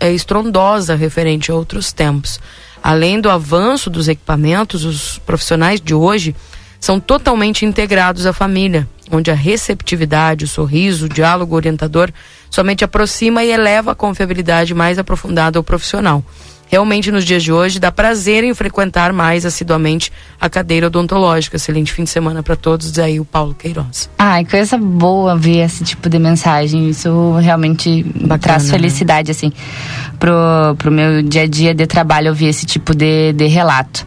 é 0.00 0.12
estrondosa 0.12 0.94
referente 0.94 1.50
a 1.50 1.54
outros 1.54 1.92
tempos. 1.92 2.38
Além 2.80 3.20
do 3.20 3.28
avanço 3.28 3.90
dos 3.90 4.08
equipamentos, 4.08 4.84
os 4.84 5.18
profissionais 5.18 5.80
de 5.80 5.92
hoje 5.92 6.36
são 6.78 7.00
totalmente 7.00 7.64
integrados 7.64 8.26
à 8.26 8.32
família, 8.32 8.88
onde 9.10 9.30
a 9.30 9.34
receptividade, 9.34 10.44
o 10.44 10.48
sorriso, 10.48 11.06
o 11.06 11.08
diálogo 11.08 11.54
orientador 11.56 12.10
somente 12.48 12.84
aproxima 12.84 13.42
e 13.42 13.50
eleva 13.50 13.92
a 13.92 13.94
confiabilidade 13.94 14.74
mais 14.74 14.98
aprofundada 14.98 15.58
ao 15.58 15.64
profissional. 15.64 16.24
Realmente, 16.72 17.12
nos 17.12 17.26
dias 17.26 17.42
de 17.42 17.52
hoje, 17.52 17.78
dá 17.78 17.92
prazer 17.92 18.44
em 18.44 18.54
frequentar 18.54 19.12
mais 19.12 19.44
assiduamente 19.44 20.10
a 20.40 20.48
cadeira 20.48 20.86
odontológica. 20.86 21.56
Excelente 21.56 21.92
fim 21.92 22.04
de 22.04 22.08
semana 22.08 22.42
para 22.42 22.56
todos, 22.56 22.98
aí 22.98 23.20
o 23.20 23.26
Paulo 23.26 23.52
Queiroz. 23.52 24.08
Ai, 24.18 24.46
coisa 24.46 24.78
boa 24.78 25.36
ver 25.36 25.58
esse 25.58 25.84
tipo 25.84 26.08
de 26.08 26.18
mensagem. 26.18 26.88
Isso 26.88 27.36
realmente 27.42 28.02
Bacana, 28.02 28.38
traz 28.38 28.64
né? 28.64 28.70
felicidade, 28.70 29.28
né? 29.28 29.32
assim, 29.32 29.52
pro, 30.18 30.32
pro 30.78 30.90
meu 30.90 31.22
dia 31.22 31.42
a 31.42 31.46
dia 31.46 31.74
de 31.74 31.86
trabalho 31.86 32.30
ouvir 32.30 32.46
esse 32.46 32.64
tipo 32.64 32.94
de, 32.94 33.34
de 33.34 33.48
relato. 33.48 34.06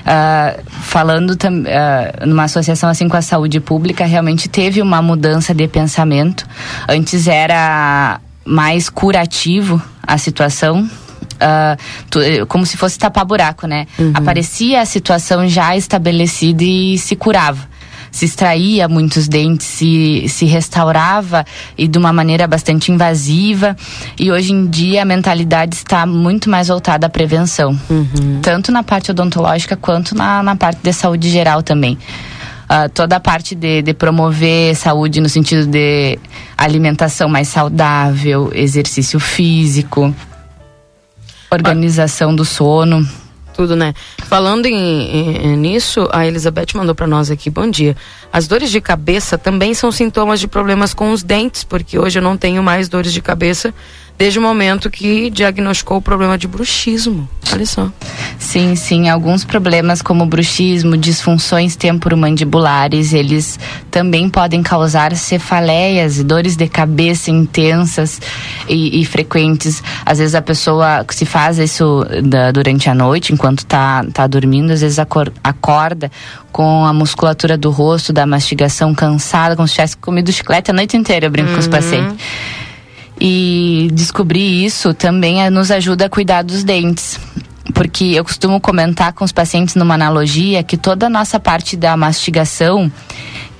Uh, 0.00 0.60
falando 0.80 1.30
uh, 1.30 2.26
numa 2.26 2.42
associação 2.42 2.90
assim 2.90 3.08
com 3.08 3.16
a 3.16 3.22
saúde 3.22 3.60
pública, 3.60 4.04
realmente 4.04 4.48
teve 4.48 4.82
uma 4.82 5.00
mudança 5.00 5.54
de 5.54 5.68
pensamento. 5.68 6.44
Antes 6.88 7.28
era 7.28 8.20
mais 8.44 8.88
curativo 8.88 9.80
a 10.04 10.18
situação, 10.18 10.90
Uh, 11.40 11.76
tu, 12.10 12.20
como 12.48 12.66
se 12.66 12.76
fosse 12.76 12.98
tapar 12.98 13.24
buraco, 13.24 13.66
né? 13.66 13.86
Uhum. 13.98 14.12
Aparecia 14.14 14.82
a 14.82 14.84
situação 14.84 15.48
já 15.48 15.76
estabelecida 15.76 16.62
e 16.62 16.98
se 16.98 17.16
curava 17.16 17.70
se 18.10 18.24
extraía 18.24 18.88
muitos 18.88 19.28
dentes, 19.28 19.66
se, 19.66 20.26
se 20.28 20.44
restaurava 20.44 21.44
e 21.76 21.86
de 21.86 21.98
uma 21.98 22.12
maneira 22.12 22.46
bastante 22.46 22.90
invasiva. 22.90 23.76
E 24.18 24.30
hoje 24.30 24.52
em 24.52 24.66
dia 24.66 25.02
a 25.02 25.04
mentalidade 25.04 25.76
está 25.76 26.04
muito 26.04 26.50
mais 26.50 26.68
voltada 26.68 27.06
à 27.06 27.10
prevenção, 27.10 27.78
uhum. 27.88 28.40
tanto 28.42 28.72
na 28.72 28.82
parte 28.82 29.10
odontológica 29.10 29.76
quanto 29.76 30.14
na, 30.14 30.42
na 30.42 30.56
parte 30.56 30.80
de 30.82 30.92
saúde 30.92 31.30
geral 31.30 31.62
também. 31.62 31.98
Uh, 32.70 32.88
toda 32.88 33.16
a 33.16 33.20
parte 33.20 33.56
de, 33.56 33.82
de, 33.82 33.92
promover 33.92 34.76
saúde 34.76 35.20
no 35.20 35.28
sentido 35.28 35.66
de 35.66 36.16
alimentação 36.56 37.28
mais 37.28 37.48
saudável, 37.48 38.48
exercício 38.54 39.18
físico, 39.18 40.14
organização 41.50 42.34
do 42.34 42.44
sono 42.44 43.06
tudo, 43.60 43.76
né? 43.76 43.92
Falando 44.24 44.64
em, 44.64 44.72
em, 44.72 45.56
nisso, 45.56 46.08
a 46.12 46.26
Elizabeth 46.26 46.68
mandou 46.74 46.94
para 46.94 47.06
nós 47.06 47.30
aqui, 47.30 47.50
bom 47.50 47.68
dia. 47.68 47.94
As 48.32 48.48
dores 48.48 48.70
de 48.70 48.80
cabeça 48.80 49.36
também 49.36 49.74
são 49.74 49.92
sintomas 49.92 50.40
de 50.40 50.48
problemas 50.48 50.94
com 50.94 51.12
os 51.12 51.22
dentes, 51.22 51.62
porque 51.62 51.98
hoje 51.98 52.18
eu 52.18 52.22
não 52.22 52.38
tenho 52.38 52.62
mais 52.62 52.88
dores 52.88 53.12
de 53.12 53.20
cabeça 53.20 53.74
desde 54.20 54.38
o 54.38 54.42
momento 54.42 54.90
que 54.90 55.30
diagnosticou 55.30 55.96
o 55.96 56.02
problema 56.02 56.36
de 56.36 56.46
bruxismo. 56.46 57.26
Olha 57.50 57.64
só. 57.64 57.90
Sim, 58.38 58.76
sim. 58.76 59.08
Alguns 59.08 59.46
problemas 59.46 60.02
como 60.02 60.26
bruxismo, 60.26 60.94
disfunções 60.94 61.74
temporomandibulares, 61.74 63.14
eles 63.14 63.58
também 63.90 64.28
podem 64.28 64.62
causar 64.62 65.16
cefaleias 65.16 66.18
e 66.18 66.22
dores 66.22 66.54
de 66.54 66.68
cabeça 66.68 67.30
intensas 67.30 68.20
e, 68.68 69.00
e, 69.00 69.06
frequentes. 69.06 69.82
Às 70.04 70.18
vezes 70.18 70.34
a 70.34 70.42
pessoa 70.42 71.02
se 71.08 71.24
faz 71.24 71.58
isso 71.58 72.04
da, 72.22 72.52
durante 72.52 72.90
a 72.90 72.94
noite, 72.94 73.32
enquanto 73.32 73.64
tá, 73.64 74.04
tá 74.12 74.26
dormindo, 74.26 74.70
às 74.70 74.82
vezes 74.82 74.98
acorda 74.98 76.12
com 76.52 76.84
a 76.84 76.92
musculatura 76.92 77.56
do 77.56 77.70
rosto, 77.70 78.12
da 78.12 78.26
mastigação 78.26 78.94
cansada, 78.94 79.56
como 79.56 79.66
se 79.66 79.76
tivesse 79.76 79.96
comido 79.96 80.30
chiclete 80.30 80.70
a 80.70 80.74
noite 80.74 80.94
inteira, 80.94 81.24
eu 81.24 81.30
brinco 81.30 81.48
uhum. 81.48 81.54
com 81.54 81.60
os 81.60 81.66
uhum. 81.66 81.72
pacientes. 81.72 82.16
E 83.20 83.90
descobrir 83.92 84.64
isso 84.64 84.94
também 84.94 85.42
é, 85.42 85.50
nos 85.50 85.70
ajuda 85.70 86.06
a 86.06 86.08
cuidar 86.08 86.42
dos 86.42 86.64
dentes. 86.64 87.20
Porque 87.74 88.04
eu 88.04 88.24
costumo 88.24 88.60
comentar 88.60 89.12
com 89.12 89.24
os 89.24 89.32
pacientes 89.32 89.74
numa 89.74 89.94
analogia 89.94 90.62
que 90.62 90.76
toda 90.76 91.06
a 91.06 91.10
nossa 91.10 91.38
parte 91.38 91.76
da 91.76 91.96
mastigação 91.96 92.90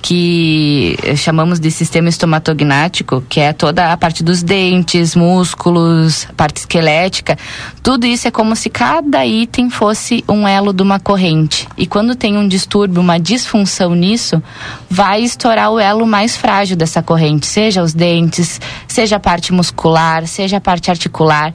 que 0.01 0.97
chamamos 1.15 1.59
de 1.59 1.69
sistema 1.69 2.09
estomatognático, 2.09 3.23
que 3.29 3.39
é 3.39 3.53
toda 3.53 3.91
a 3.91 3.97
parte 3.97 4.23
dos 4.23 4.41
dentes, 4.41 5.15
músculos, 5.15 6.27
parte 6.35 6.57
esquelética, 6.57 7.37
tudo 7.83 8.05
isso 8.05 8.27
é 8.27 8.31
como 8.31 8.55
se 8.55 8.69
cada 8.69 9.25
item 9.25 9.69
fosse 9.69 10.23
um 10.27 10.47
elo 10.47 10.73
de 10.73 10.81
uma 10.81 10.99
corrente. 10.99 11.67
E 11.77 11.85
quando 11.85 12.15
tem 12.15 12.37
um 12.37 12.47
distúrbio, 12.47 13.01
uma 13.01 13.19
disfunção 13.19 13.93
nisso, 13.93 14.41
vai 14.89 15.21
estourar 15.21 15.69
o 15.71 15.79
elo 15.79 16.05
mais 16.07 16.35
frágil 16.35 16.75
dessa 16.75 17.03
corrente, 17.03 17.45
seja 17.45 17.83
os 17.83 17.93
dentes, 17.93 18.59
seja 18.87 19.17
a 19.17 19.19
parte 19.19 19.53
muscular, 19.53 20.25
seja 20.25 20.57
a 20.57 20.61
parte 20.61 20.89
articular. 20.89 21.53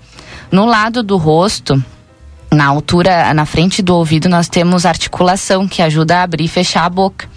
No 0.52 0.64
lado 0.64 1.02
do 1.02 1.16
rosto, 1.16 1.82
na 2.52 2.66
altura, 2.66 3.34
na 3.34 3.44
frente 3.44 3.82
do 3.82 3.94
ouvido, 3.94 4.28
nós 4.28 4.48
temos 4.48 4.86
articulação 4.86 5.66
que 5.66 5.82
ajuda 5.82 6.18
a 6.18 6.22
abrir 6.22 6.44
e 6.44 6.48
fechar 6.48 6.84
a 6.84 6.88
boca. 6.88 7.35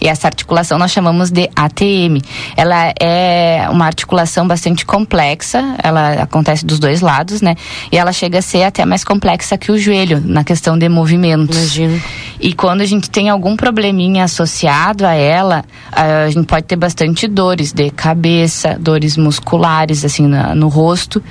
E 0.00 0.08
essa 0.08 0.28
articulação 0.28 0.78
nós 0.78 0.90
chamamos 0.90 1.30
de 1.30 1.48
ATM. 1.54 2.22
Ela 2.56 2.92
é 3.00 3.66
uma 3.70 3.86
articulação 3.86 4.46
bastante 4.46 4.84
complexa, 4.84 5.76
ela 5.82 6.22
acontece 6.22 6.64
dos 6.64 6.78
dois 6.78 7.00
lados, 7.00 7.40
né? 7.40 7.54
E 7.90 7.98
ela 7.98 8.12
chega 8.12 8.38
a 8.38 8.42
ser 8.42 8.62
até 8.62 8.84
mais 8.84 9.04
complexa 9.04 9.56
que 9.58 9.72
o 9.72 9.78
joelho 9.78 10.20
na 10.24 10.44
questão 10.44 10.78
de 10.78 10.88
movimentos. 10.88 11.56
Imagino. 11.56 12.02
E 12.40 12.52
quando 12.52 12.80
a 12.80 12.86
gente 12.86 13.10
tem 13.10 13.28
algum 13.28 13.56
probleminha 13.56 14.24
associado 14.24 15.06
a 15.06 15.14
ela, 15.14 15.64
a 15.90 16.30
gente 16.30 16.46
pode 16.46 16.66
ter 16.66 16.76
bastante 16.76 17.26
dores 17.26 17.72
de 17.72 17.90
cabeça, 17.90 18.76
dores 18.78 19.16
musculares, 19.16 20.04
assim, 20.04 20.26
no 20.26 20.68
rosto. 20.68 21.22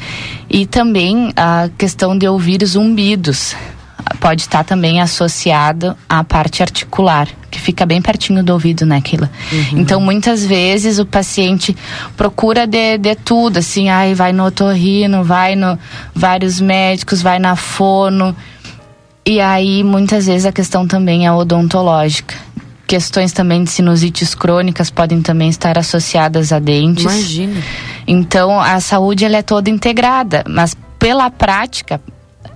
E 0.49 0.65
também 0.65 1.31
a 1.35 1.69
questão 1.77 2.17
de 2.17 2.27
ouvir 2.27 2.65
zumbidos 2.65 3.55
pode 4.19 4.41
estar 4.41 4.63
também 4.63 5.01
associado 5.01 5.95
à 6.07 6.23
parte 6.23 6.61
articular, 6.61 7.27
que 7.49 7.59
fica 7.59 7.85
bem 7.85 8.01
pertinho 8.01 8.43
do 8.43 8.53
ouvido, 8.53 8.85
né, 8.85 9.01
Keila? 9.01 9.29
Uhum. 9.51 9.79
Então, 9.79 10.01
muitas 10.01 10.45
vezes 10.45 10.99
o 10.99 11.05
paciente 11.05 11.75
procura 12.15 12.67
de, 12.67 12.97
de 12.97 13.15
tudo, 13.15 13.57
assim, 13.57 13.89
ai, 13.89 14.13
vai 14.13 14.33
no 14.33 14.45
otorrino, 14.45 15.23
vai 15.23 15.55
no 15.55 15.77
vários 16.13 16.59
médicos, 16.59 17.21
vai 17.21 17.39
na 17.39 17.55
fono. 17.55 18.35
E 19.25 19.39
aí, 19.41 19.83
muitas 19.83 20.27
vezes, 20.27 20.45
a 20.45 20.51
questão 20.51 20.87
também 20.87 21.25
é 21.25 21.31
odontológica. 21.31 22.35
Questões 22.85 23.33
também 23.33 23.63
de 23.63 23.69
sinusites 23.69 24.33
crônicas 24.33 24.89
podem 24.89 25.21
também 25.21 25.49
estar 25.49 25.77
associadas 25.77 26.53
a 26.53 26.59
dentes. 26.59 27.03
Imagina. 27.03 27.61
Então, 28.07 28.59
a 28.59 28.79
saúde 28.79 29.25
ela 29.25 29.37
é 29.37 29.41
toda 29.41 29.69
integrada, 29.69 30.43
mas 30.47 30.75
pela 30.97 31.29
prática, 31.29 31.99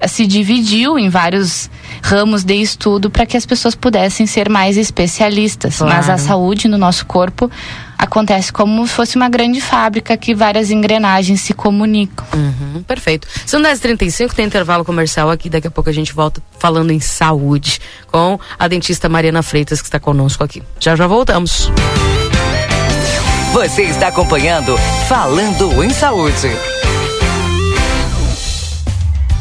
se 0.07 0.25
dividiu 0.25 0.97
em 0.97 1.09
vários 1.09 1.69
ramos 2.01 2.43
de 2.43 2.55
estudo 2.55 3.09
para 3.09 3.25
que 3.25 3.37
as 3.37 3.45
pessoas 3.45 3.75
pudessem 3.75 4.25
ser 4.25 4.49
mais 4.49 4.77
especialistas. 4.77 5.77
Claro. 5.77 5.93
Mas 5.93 6.09
a 6.09 6.17
saúde 6.17 6.67
no 6.67 6.77
nosso 6.77 7.05
corpo 7.05 7.49
acontece 7.97 8.51
como 8.51 8.85
se 8.87 8.93
fosse 8.93 9.15
uma 9.15 9.29
grande 9.29 9.61
fábrica 9.61 10.17
que 10.17 10.33
várias 10.33 10.71
engrenagens 10.71 11.41
se 11.41 11.53
comunicam. 11.53 12.25
Uhum, 12.33 12.83
perfeito. 12.83 13.27
São 13.45 13.61
10h35, 13.61 14.33
tem 14.33 14.45
intervalo 14.45 14.83
comercial 14.83 15.29
aqui. 15.29 15.49
Daqui 15.49 15.67
a 15.67 15.71
pouco 15.71 15.89
a 15.89 15.93
gente 15.93 16.13
volta 16.13 16.41
falando 16.57 16.91
em 16.91 16.99
saúde 16.99 17.79
com 18.11 18.39
a 18.57 18.67
dentista 18.67 19.07
Mariana 19.07 19.43
Freitas, 19.43 19.81
que 19.81 19.87
está 19.87 19.99
conosco 19.99 20.43
aqui. 20.43 20.63
Já 20.79 20.95
já 20.95 21.05
voltamos. 21.05 21.71
Você 23.53 23.83
está 23.83 24.07
acompanhando 24.07 24.77
Falando 25.09 25.83
em 25.83 25.89
Saúde. 25.89 26.80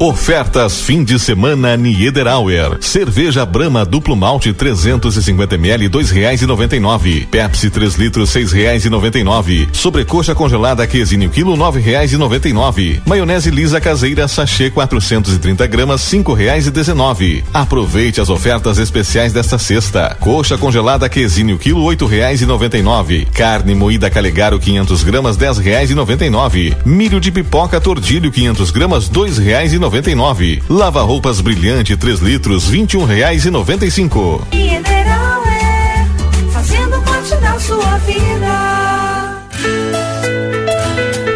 Ofertas 0.00 0.80
fim 0.80 1.02
de 1.02 1.18
semana 1.18 1.76
Niederauer. 1.76 2.78
Cerveja 2.80 3.44
Brahma 3.44 3.84
duplo 3.84 4.14
malte 4.14 4.52
350 4.52 5.56
ml 5.56 5.88
dois 5.88 6.12
reais 6.12 6.40
e 6.40 6.46
noventa 6.46 6.76
e 6.76 6.78
nove. 6.78 7.26
Pepsi 7.28 7.68
3 7.68 7.96
litros 7.96 8.30
seis 8.30 8.52
reais 8.52 8.84
e 8.84 8.88
noventa 8.88 9.18
e 9.18 9.24
nove. 9.24 9.68
Sobrecoxa 9.72 10.36
congelada 10.36 10.86
quesinho 10.86 11.28
quilo 11.30 11.56
nove 11.56 11.80
reais 11.80 12.12
e 12.12 12.16
noventa 12.16 12.48
e 12.48 12.52
nove. 12.52 13.02
Maionese 13.04 13.50
lisa 13.50 13.80
caseira 13.80 14.28
sachê 14.28 14.70
430 14.70 15.66
gramas 15.66 16.02
cinco 16.02 16.32
reais 16.32 16.68
e 16.68 16.70
dezenove. 16.70 17.42
Aproveite 17.52 18.20
as 18.20 18.30
ofertas 18.30 18.78
especiais 18.78 19.32
desta 19.32 19.58
sexta. 19.58 20.16
Coxa 20.20 20.56
congelada 20.56 21.08
quesinho 21.08 21.58
quilo 21.58 21.82
oito 21.82 22.06
reais 22.06 22.40
e 22.40 22.46
noventa 22.46 22.78
e 22.78 22.82
nove. 22.82 23.26
Carne 23.34 23.74
moída 23.74 24.08
calegaro 24.08 24.60
500 24.60 25.02
gramas 25.02 25.36
dez 25.36 25.58
reais 25.58 25.90
e 25.90 25.94
noventa 25.96 26.24
e 26.24 26.30
nove. 26.30 26.76
Milho 26.84 27.18
de 27.18 27.32
pipoca 27.32 27.80
tordilho 27.80 28.30
500 28.30 28.70
gramas 28.70 29.08
dois 29.08 29.38
reais 29.38 29.72
e 29.72 29.78
noventa 29.78 29.87
e 30.06 30.14
nove. 30.14 30.62
Lava 30.68 31.02
roupas 31.02 31.40
brilhante 31.40 31.96
3 31.96 32.20
litros 32.20 32.68
vinte 32.68 32.92
e 32.92 32.96
um 32.96 33.04
reais 33.04 33.44
e 33.46 33.50
noventa 33.50 33.86
e 33.86 33.90
cinco. 33.90 34.46
É 34.52 36.04
fazendo 36.52 37.00
parte 37.02 37.34
da 37.36 37.58
sua 37.58 37.98
vida. 37.98 38.57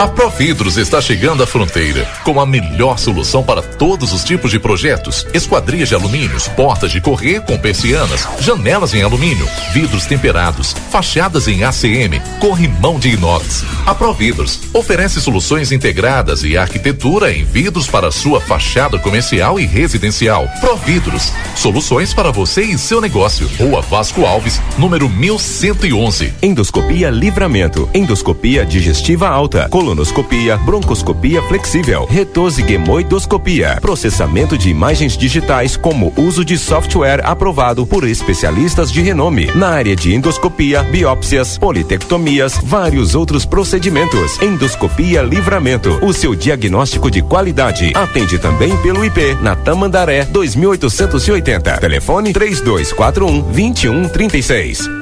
A 0.03 0.09
Providros 0.09 0.79
está 0.79 1.01
chegando 1.01 1.45
à 1.45 1.47
fronteira 1.47 2.05
com 2.25 2.41
a 2.41 2.45
melhor 2.45 2.99
solução 2.99 3.41
para 3.45 3.63
todos 3.63 4.13
os 4.13 4.25
tipos 4.25 4.51
de 4.51 4.59
projetos: 4.59 5.25
esquadrias 5.33 5.89
de 5.89 5.95
alumínios, 5.95 6.49
portas 6.49 6.91
de 6.91 7.01
correr 7.01 7.43
com 7.43 7.57
persianas, 7.57 8.27
janelas 8.41 8.95
em 8.95 9.03
alumínio, 9.05 9.47
vidros 9.73 10.05
temperados, 10.05 10.75
fachadas 10.91 11.47
em 11.47 11.63
ACM, 11.63 12.21
corrimão 12.41 12.99
de 12.99 13.11
inox. 13.11 13.65
A 13.87 13.95
Providros 13.95 14.59
oferece 14.73 15.21
soluções 15.21 15.71
integradas 15.71 16.43
e 16.43 16.57
arquitetura 16.57 17.33
em 17.33 17.45
vidros 17.45 17.87
para 17.87 18.11
sua 18.11 18.41
fachada 18.41 18.99
comercial 18.99 19.61
e 19.61 19.67
residencial. 19.67 20.49
Providros, 20.61 21.33
soluções 21.55 22.13
para 22.13 22.33
você 22.33 22.63
e 22.63 22.77
seu 22.77 23.01
negócio. 23.01 23.49
Rua 23.57 23.81
Vasco 23.81 24.27
Alves, 24.27 24.61
número 24.77 25.09
1111. 25.09 26.35
Endoscopia 26.43 27.09
Livramento, 27.09 27.89
endoscopia 27.95 28.67
digestiva 28.67 29.29
alta, 29.29 29.69
colonoscopia, 29.93 30.57
broncoscopia 30.57 31.43
flexível, 31.43 32.07
retosiguemoidoscopia, 32.09 33.79
processamento 33.81 34.57
de 34.57 34.71
imagens 34.71 35.17
digitais 35.17 35.77
como 35.77 36.13
uso 36.17 36.45
de 36.45 36.57
software 36.57 37.21
aprovado 37.25 37.87
por 37.87 38.09
especialistas 38.09 38.91
de 38.91 39.03
renome 39.03 39.51
na 39.55 39.69
área 39.69 39.95
de 39.95 40.15
endoscopia, 40.15 40.83
biópsias, 40.83 41.59
politectomias, 41.59 42.59
vários 42.63 43.15
outros 43.15 43.45
procedimentos. 43.45 44.41
Endoscopia 44.41 45.23
Livramento, 45.23 45.99
o 46.03 46.13
seu 46.13 46.35
diagnóstico 46.35 47.11
de 47.11 47.21
qualidade. 47.21 47.93
Atende 47.95 48.39
também 48.39 48.75
pelo 48.79 49.05
IP 49.05 49.37
na 49.43 49.55
Tamandaré 49.55 50.25
2880. 50.25 51.79
Telefone 51.79 52.33
3241 52.33 53.43
2136. 53.43 55.02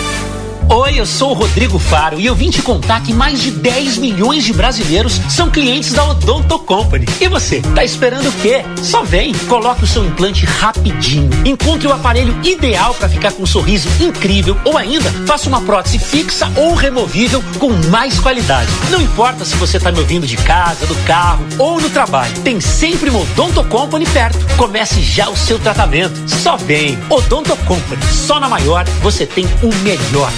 Oi, 0.73 1.01
eu 1.01 1.05
sou 1.05 1.31
o 1.31 1.33
Rodrigo 1.33 1.77
Faro 1.77 2.17
e 2.17 2.25
eu 2.25 2.33
vim 2.33 2.49
te 2.49 2.61
contar 2.61 3.03
que 3.03 3.13
mais 3.13 3.41
de 3.41 3.51
10 3.51 3.97
milhões 3.97 4.45
de 4.45 4.53
brasileiros 4.53 5.19
são 5.29 5.49
clientes 5.51 5.91
da 5.91 6.05
Odonto 6.05 6.57
Company. 6.59 7.05
E 7.19 7.27
você, 7.27 7.59
tá 7.75 7.83
esperando 7.83 8.29
o 8.29 8.31
quê? 8.31 8.63
Só 8.81 9.03
vem, 9.03 9.33
coloque 9.49 9.83
o 9.83 9.87
seu 9.87 10.05
implante 10.05 10.45
rapidinho. 10.45 11.29
Encontre 11.43 11.89
o 11.89 11.91
aparelho 11.91 12.33
ideal 12.41 12.93
para 12.93 13.09
ficar 13.09 13.33
com 13.33 13.43
um 13.43 13.45
sorriso 13.45 13.89
incrível 13.99 14.57
ou 14.63 14.77
ainda 14.77 15.11
faça 15.27 15.49
uma 15.49 15.59
prótese 15.59 15.99
fixa 15.99 16.49
ou 16.55 16.73
removível 16.73 17.43
com 17.59 17.71
mais 17.89 18.17
qualidade. 18.17 18.71
Não 18.89 19.01
importa 19.01 19.43
se 19.43 19.57
você 19.57 19.77
tá 19.77 19.91
me 19.91 19.99
ouvindo 19.99 20.25
de 20.25 20.37
casa, 20.37 20.85
do 20.85 20.95
carro 21.03 21.45
ou 21.59 21.81
no 21.81 21.89
trabalho, 21.89 22.33
tem 22.45 22.61
sempre 22.61 23.09
uma 23.09 23.19
Odonto 23.19 23.61
Company 23.65 24.05
perto. 24.05 24.39
Comece 24.55 25.01
já 25.01 25.29
o 25.29 25.35
seu 25.35 25.59
tratamento. 25.59 26.17
Só 26.29 26.55
vem. 26.55 26.97
Odonto 27.09 27.57
Company, 27.57 28.01
só 28.09 28.39
na 28.39 28.47
maior 28.47 28.85
você 29.01 29.25
tem 29.25 29.45
o 29.61 29.75
melhor. 29.83 30.31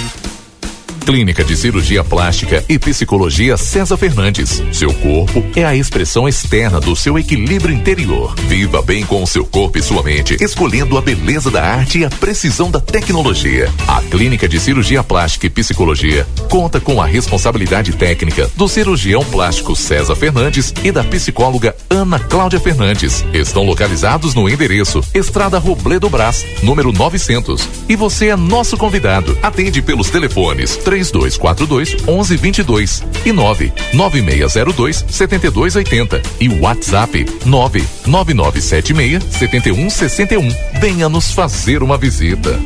Clínica 1.04 1.44
de 1.44 1.54
Cirurgia 1.54 2.02
Plástica 2.02 2.64
e 2.66 2.78
Psicologia 2.78 3.58
César 3.58 3.98
Fernandes. 3.98 4.62
Seu 4.72 4.92
corpo 4.94 5.44
é 5.54 5.62
a 5.62 5.76
expressão 5.76 6.26
externa 6.26 6.80
do 6.80 6.96
seu 6.96 7.18
equilíbrio 7.18 7.74
interior. 7.74 8.34
Viva 8.48 8.80
bem 8.80 9.04
com 9.04 9.22
o 9.22 9.26
seu 9.26 9.44
corpo 9.44 9.78
e 9.78 9.82
sua 9.82 10.02
mente, 10.02 10.36
escolhendo 10.40 10.96
a 10.96 11.02
beleza 11.02 11.50
da 11.50 11.62
arte 11.62 11.98
e 11.98 12.04
a 12.06 12.10
precisão 12.10 12.70
da 12.70 12.80
tecnologia. 12.80 13.70
A 13.86 14.00
Clínica 14.00 14.48
de 14.48 14.58
Cirurgia 14.58 15.04
Plástica 15.04 15.46
e 15.46 15.50
Psicologia 15.50 16.26
conta 16.48 16.80
com 16.80 17.02
a 17.02 17.06
responsabilidade 17.06 17.92
técnica 17.92 18.50
do 18.56 18.66
cirurgião 18.66 19.22
plástico 19.24 19.76
César 19.76 20.16
Fernandes 20.16 20.72
e 20.82 20.90
da 20.90 21.04
psicóloga 21.04 21.76
Ana 21.90 22.18
Cláudia 22.18 22.58
Fernandes. 22.58 23.22
Estão 23.34 23.64
localizados 23.64 24.34
no 24.34 24.48
endereço 24.48 25.02
Estrada 25.12 25.58
Robledo 25.58 26.08
Brás, 26.08 26.46
número 26.62 26.92
900. 26.92 27.68
E 27.90 27.94
você 27.94 28.28
é 28.28 28.36
nosso 28.36 28.78
convidado. 28.78 29.36
Atende 29.42 29.82
pelos 29.82 30.08
telefones 30.08 30.78
3242 30.94 31.94
1122 32.06 33.02
e 33.24 33.32
99602 33.32 35.04
7280 35.08 36.22
e 36.40 36.48
WhatsApp 36.60 37.26
99976 37.44 39.24
7161. 39.24 40.48
Venha 40.80 41.08
nos 41.08 41.32
fazer 41.32 41.82
uma 41.82 41.98
visita. 41.98 42.60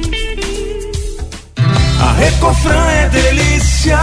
A 2.01 2.13
Recofran 2.13 2.91
é 2.91 3.09
delícia. 3.09 3.99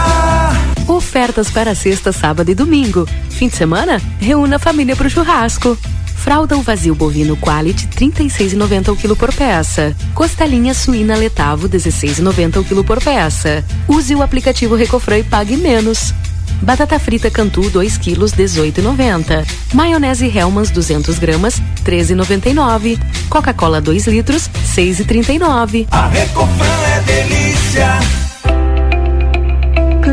Ofertas 0.88 1.50
para 1.50 1.74
sexta, 1.74 2.12
sábado 2.12 2.50
e 2.50 2.54
domingo. 2.54 3.08
Fim 3.30 3.48
de 3.48 3.56
semana? 3.56 4.00
Reúna 4.20 4.56
a 4.56 4.58
família 4.58 4.96
para 4.96 5.06
o 5.06 5.10
churrasco. 5.10 5.78
Fralda 6.16 6.56
o 6.56 6.62
vazio 6.62 6.94
bovino 6.94 7.36
quality 7.36 7.86
36,90 7.88 8.92
o 8.92 8.96
quilo 8.96 9.14
por 9.14 9.32
peça. 9.32 9.94
Costelinha 10.14 10.74
suína 10.74 11.16
letavo 11.16 11.68
16,90 11.68 12.60
o 12.60 12.64
quilo 12.64 12.82
por 12.82 13.00
peça. 13.02 13.64
Use 13.86 14.14
o 14.14 14.22
aplicativo 14.22 14.74
Recofran 14.74 15.18
e 15.18 15.24
pague 15.24 15.56
menos. 15.56 16.12
Batata 16.62 16.98
frita 16.98 17.30
Cantu 17.30 17.68
2 17.70 17.98
quilos 17.98 18.32
18,90. 18.32 19.46
Maionese 19.74 20.26
Hellmann's 20.26 20.70
200 20.70 21.18
gramas 21.18 21.60
13,99. 21.84 22.98
Coca-Cola 23.28 23.80
2 23.80 24.06
litros 24.06 24.50
6,39. 24.74 25.86
A 25.90 26.08
Recofran 26.08 26.82
é 26.96 27.00
delícia. 27.02 28.35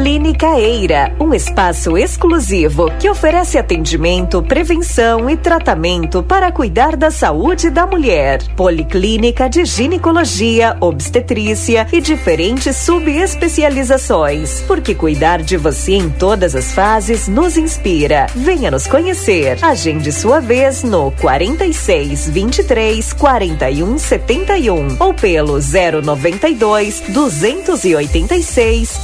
Clínica 0.04 0.60
Eira, 0.60 1.16
um 1.18 1.34
espaço 1.34 1.98
exclusivo 1.98 2.92
que 3.00 3.10
oferece 3.10 3.58
atendimento, 3.58 4.44
prevenção 4.44 5.30
e 5.30 5.38
tratamento 5.38 6.22
para 6.22 6.52
cuidar 6.52 6.98
da 6.98 7.10
saúde 7.10 7.70
da 7.70 7.88
mulher. 7.88 8.44
Policlínica 8.54 9.48
de 9.48 9.64
ginecologia, 9.64 10.76
obstetrícia 10.82 11.88
e 11.90 12.02
diferentes 12.02 12.76
subespecializações. 12.76 14.60
Porque 14.68 14.94
cuidar 14.94 15.42
de 15.42 15.56
você 15.56 15.94
em 15.94 16.10
todas 16.10 16.54
as 16.54 16.74
fases 16.74 17.30
nos 17.30 17.56
inspira. 17.56 18.28
Venha 18.36 18.70
nos 18.70 18.86
conhecer. 18.86 19.58
Agende 19.62 20.12
sua 20.12 20.42
vez 20.42 20.84
no 20.84 21.12
46 21.12 22.28
23 22.28 23.14
41 23.14 23.98
71 23.98 24.98
ou 25.00 25.14
pelo 25.14 25.60
092 25.62 27.04
286 27.08 29.00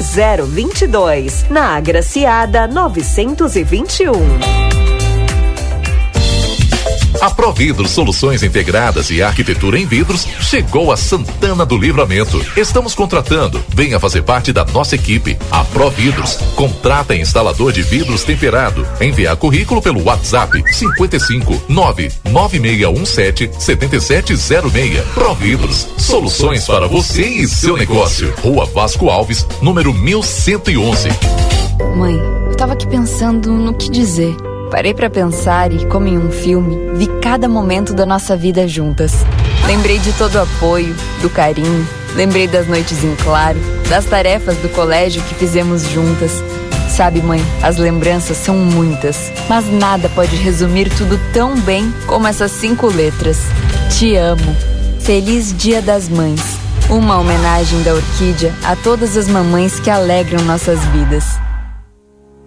022 0.46 0.89
na 1.50 1.76
Agraciada 1.76 2.68
921. 2.68 4.69
A 7.22 7.30
Providros 7.30 7.92
Soluções 7.92 8.44
Integradas 8.44 9.10
e 9.10 9.22
Arquitetura 9.22 9.78
em 9.78 9.86
Vidros 9.86 10.26
chegou 10.40 10.90
a 10.90 10.96
Santana 10.96 11.66
do 11.66 11.78
Livramento. 11.78 12.42
Estamos 12.56 12.96
contratando. 12.96 13.62
Venha 13.68 14.00
fazer 14.00 14.22
parte 14.22 14.54
da 14.54 14.64
nossa 14.64 14.96
equipe. 14.96 15.38
A 15.52 15.66
Providros 15.66 16.38
contrata 16.56 17.14
instalador 17.14 17.74
de 17.74 17.82
vidros 17.82 18.24
temperado. 18.24 18.88
Enviar 19.02 19.36
currículo 19.36 19.82
pelo 19.82 20.02
WhatsApp 20.04 20.64
55 20.74 21.64
99617 21.68 23.52
7706. 23.60 25.04
Providros 25.14 25.88
Soluções 25.98 26.66
para 26.66 26.88
você 26.88 27.28
e 27.28 27.48
seu 27.50 27.76
negócio. 27.76 28.34
Rua 28.42 28.66
Vasco 28.66 29.10
Alves, 29.10 29.46
número 29.62 29.94
1111. 29.94 31.10
Mãe, 31.98 32.16
eu 32.16 32.56
tava 32.56 32.74
aqui 32.74 32.88
pensando 32.88 33.52
no 33.52 33.74
que 33.74 33.90
dizer. 33.92 34.49
Parei 34.70 34.94
para 34.94 35.10
pensar 35.10 35.74
e, 35.74 35.86
como 35.88 36.08
em 36.08 36.18
um 36.18 36.32
filme, 36.32 36.78
vi 36.96 37.08
cada 37.22 37.50
momento 37.50 37.94
da 37.94 38.06
nossa 38.06 38.38
vida 38.38 38.68
juntas. 38.68 39.14
Lembrei 39.66 39.98
de 39.98 40.14
todo 40.14 40.36
o 40.36 40.42
apoio, 40.42 40.96
do 41.22 41.30
carinho, 41.30 41.88
lembrei 42.16 42.48
das 42.48 42.68
noites 42.68 43.04
em 43.04 43.16
claro, 43.16 43.58
das 43.90 44.06
tarefas 44.06 44.58
do 44.58 44.70
colégio 44.70 45.24
que 45.24 45.34
fizemos 45.34 45.84
juntas. 45.90 46.44
Sabe, 46.88 47.22
mãe, 47.22 47.42
as 47.64 47.78
lembranças 47.78 48.38
são 48.38 48.56
muitas, 48.56 49.32
mas 49.48 49.66
nada 49.72 50.08
pode 50.10 50.36
resumir 50.36 50.90
tudo 50.96 51.20
tão 51.34 51.60
bem 51.60 51.92
como 52.06 52.28
essas 52.28 52.52
cinco 52.52 52.88
letras. 52.88 53.40
Te 53.98 54.16
amo. 54.16 54.56
Feliz 55.00 55.56
Dia 55.58 55.82
das 55.82 56.08
Mães. 56.08 56.42
Uma 56.90 57.20
homenagem 57.20 57.82
da 57.84 57.94
Orquídea 57.94 58.54
a 58.64 58.76
todas 58.76 59.18
as 59.18 59.28
mamães 59.28 59.80
que 59.80 59.90
alegram 59.90 60.44
nossas 60.44 60.80
vidas. 60.86 61.26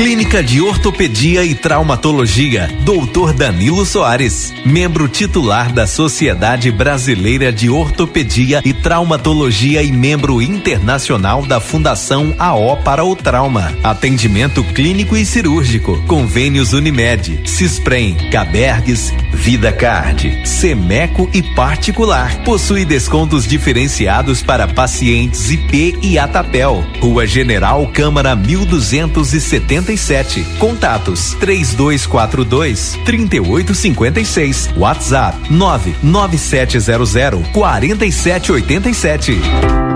Clínica 0.00 0.42
de 0.42 0.62
Ortopedia 0.62 1.44
e 1.44 1.54
Traumatologia, 1.54 2.70
Dr. 2.86 3.34
Danilo 3.34 3.84
Soares, 3.84 4.50
membro 4.64 5.06
titular 5.06 5.70
da 5.70 5.86
Sociedade 5.86 6.72
Brasileira 6.72 7.52
de 7.52 7.68
Ortopedia 7.68 8.62
e 8.64 8.72
Traumatologia 8.72 9.82
e 9.82 9.92
membro 9.92 10.40
internacional 10.40 11.44
da 11.44 11.60
Fundação 11.60 12.34
AO 12.38 12.78
para 12.78 13.04
o 13.04 13.14
Trauma. 13.14 13.76
Atendimento 13.84 14.64
clínico 14.64 15.14
e 15.18 15.26
cirúrgico. 15.26 16.02
Convênios 16.06 16.72
Unimed, 16.72 17.42
Cisprem, 17.44 18.16
Cabergues, 18.30 19.12
Vida 19.34 19.70
Card, 19.70 20.48
Semeco 20.48 21.28
e 21.34 21.42
particular. 21.42 22.42
Possui 22.42 22.86
descontos 22.86 23.46
diferenciados 23.46 24.40
para 24.40 24.66
pacientes 24.66 25.50
IP 25.50 25.98
e 26.00 26.18
Atapel. 26.18 26.82
Rua 27.00 27.26
General 27.26 27.86
Câmara 27.88 28.34
1270 28.34 29.89
57. 29.96 30.44
Contatos 30.58 31.36
3242 31.40 32.98
3856. 33.04 34.70
WhatsApp 34.76 35.34
99700 35.50 37.46
4787. 37.52 39.89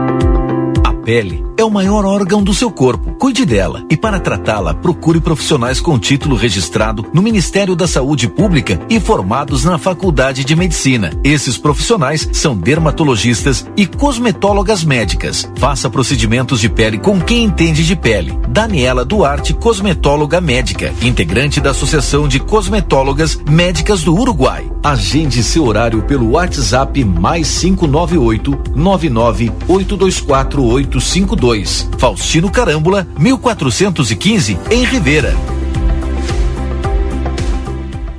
Pele 1.05 1.45
é 1.57 1.63
o 1.63 1.71
maior 1.71 2.05
órgão 2.05 2.43
do 2.43 2.55
seu 2.55 2.71
corpo. 2.71 3.13
Cuide 3.13 3.45
dela. 3.45 3.85
E 3.91 3.97
para 3.97 4.19
tratá-la, 4.19 4.75
procure 4.75 5.21
profissionais 5.21 5.81
com 5.81 5.99
título 5.99 6.35
registrado 6.35 7.07
no 7.13 7.23
Ministério 7.23 7.77
da 7.77 7.87
Saúde 7.87 8.27
Pública 8.27 8.81
e 8.89 8.99
formados 8.99 9.65
na 9.65 9.79
Faculdade 9.79 10.45
de 10.45 10.57
Medicina. 10.57 11.13
Esses 11.23 11.59
profissionais 11.59 12.29
são 12.33 12.57
dermatologistas 12.57 13.67
e 13.77 13.87
cosmetólogas 13.87 14.83
médicas. 14.83 15.49
Faça 15.57 15.91
procedimentos 15.91 16.59
de 16.61 16.69
pele 16.69 16.99
com 16.99 17.21
quem 17.21 17.45
entende 17.45 17.85
de 17.85 17.95
pele. 17.95 18.39
Daniela 18.49 19.05
Duarte, 19.05 19.53
cosmetóloga 19.53 20.41
médica, 20.41 20.93
integrante 21.03 21.61
da 21.61 21.71
Associação 21.71 22.27
de 22.27 22.41
Cosmetólogas 22.41 23.39
Médicas 23.49 24.03
do 24.03 24.15
Uruguai. 24.15 24.71
Agende 24.83 25.43
seu 25.43 25.67
horário 25.67 26.03
pelo 26.03 26.33
WhatsApp 26.33 27.05
mais 27.05 27.59
598 27.59 28.59
99 28.75 29.53
824 29.69 30.63
852. 30.95 31.89
Faustino 31.99 32.51
Carambula, 32.51 33.07
1415, 33.19 34.59
em 34.71 34.85
Rivera. 34.85 35.35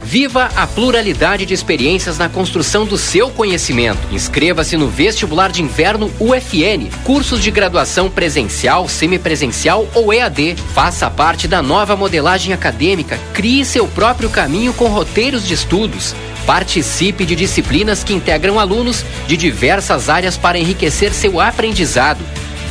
Viva 0.03 0.49
a 0.55 0.65
pluralidade 0.65 1.45
de 1.45 1.53
experiências 1.53 2.17
na 2.17 2.29
construção 2.29 2.85
do 2.85 2.97
seu 2.97 3.29
conhecimento. 3.29 3.99
Inscreva-se 4.11 4.77
no 4.77 4.87
Vestibular 4.87 5.51
de 5.51 5.61
Inverno 5.61 6.09
UFN. 6.19 6.89
Cursos 7.03 7.41
de 7.41 7.51
graduação 7.51 8.09
presencial, 8.09 8.87
semipresencial 8.87 9.85
ou 9.93 10.13
EAD. 10.13 10.55
Faça 10.73 11.09
parte 11.09 11.49
da 11.49 11.61
nova 11.61 11.97
modelagem 11.97 12.53
acadêmica. 12.53 13.19
Crie 13.33 13.65
seu 13.65 13.87
próprio 13.87 14.29
caminho 14.29 14.73
com 14.73 14.87
roteiros 14.87 15.45
de 15.45 15.53
estudos. 15.53 16.15
Participe 16.45 17.25
de 17.25 17.35
disciplinas 17.35 18.03
que 18.03 18.13
integram 18.13 18.59
alunos 18.59 19.03
de 19.27 19.35
diversas 19.35 20.07
áreas 20.07 20.37
para 20.37 20.59
enriquecer 20.59 21.11
seu 21.11 21.41
aprendizado. 21.41 22.23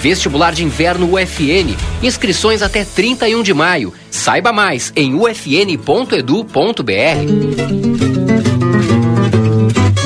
Vestibular 0.04 0.52
de 0.52 0.62
Inverno 0.62 1.14
UFN. 1.14 1.74
Inscrições 2.02 2.60
até 2.60 2.84
31 2.84 3.42
de 3.42 3.54
maio. 3.54 3.90
Saiba 4.10 4.52
mais 4.52 4.92
em 4.94 5.14
ufn.edu.br. 5.14 6.44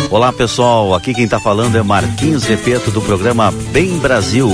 Olá 0.09 0.33
pessoal, 0.33 0.95
aqui 0.95 1.13
quem 1.13 1.25
está 1.25 1.41
falando 1.41 1.77
é 1.77 1.83
Marquinhos 1.83 2.45
Repeto 2.45 2.93
do 2.93 3.03
programa 3.03 3.53
Bem 3.73 3.99
Brasil, 3.99 4.49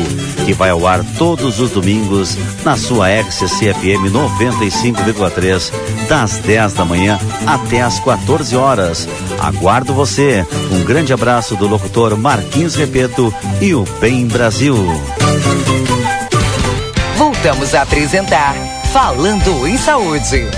que 0.46 0.54
vai 0.54 0.70
ao 0.70 0.86
ar 0.86 1.04
todos 1.18 1.60
os 1.60 1.70
domingos 1.72 2.38
na 2.64 2.78
sua 2.78 3.08
RCC-FM 3.10 4.10
95,3, 4.10 5.70
das 6.08 6.38
10 6.38 6.72
da 6.72 6.86
manhã 6.86 7.18
até 7.46 7.82
as 7.82 8.00
14 8.00 8.56
horas. 8.56 9.06
Aguardo 9.38 9.92
você. 9.92 10.46
Um 10.72 10.82
grande 10.84 11.12
abraço 11.12 11.54
do 11.54 11.68
locutor 11.68 12.16
Marquinhos 12.16 12.76
Repeto 12.76 13.32
e 13.60 13.74
o 13.74 13.84
Bem 14.00 14.26
Brasil. 14.26 14.74
Voltamos 17.16 17.74
a 17.74 17.82
apresentar 17.82 18.54
Falando 18.92 19.66
em 19.66 19.76
Saúde. 19.76 20.48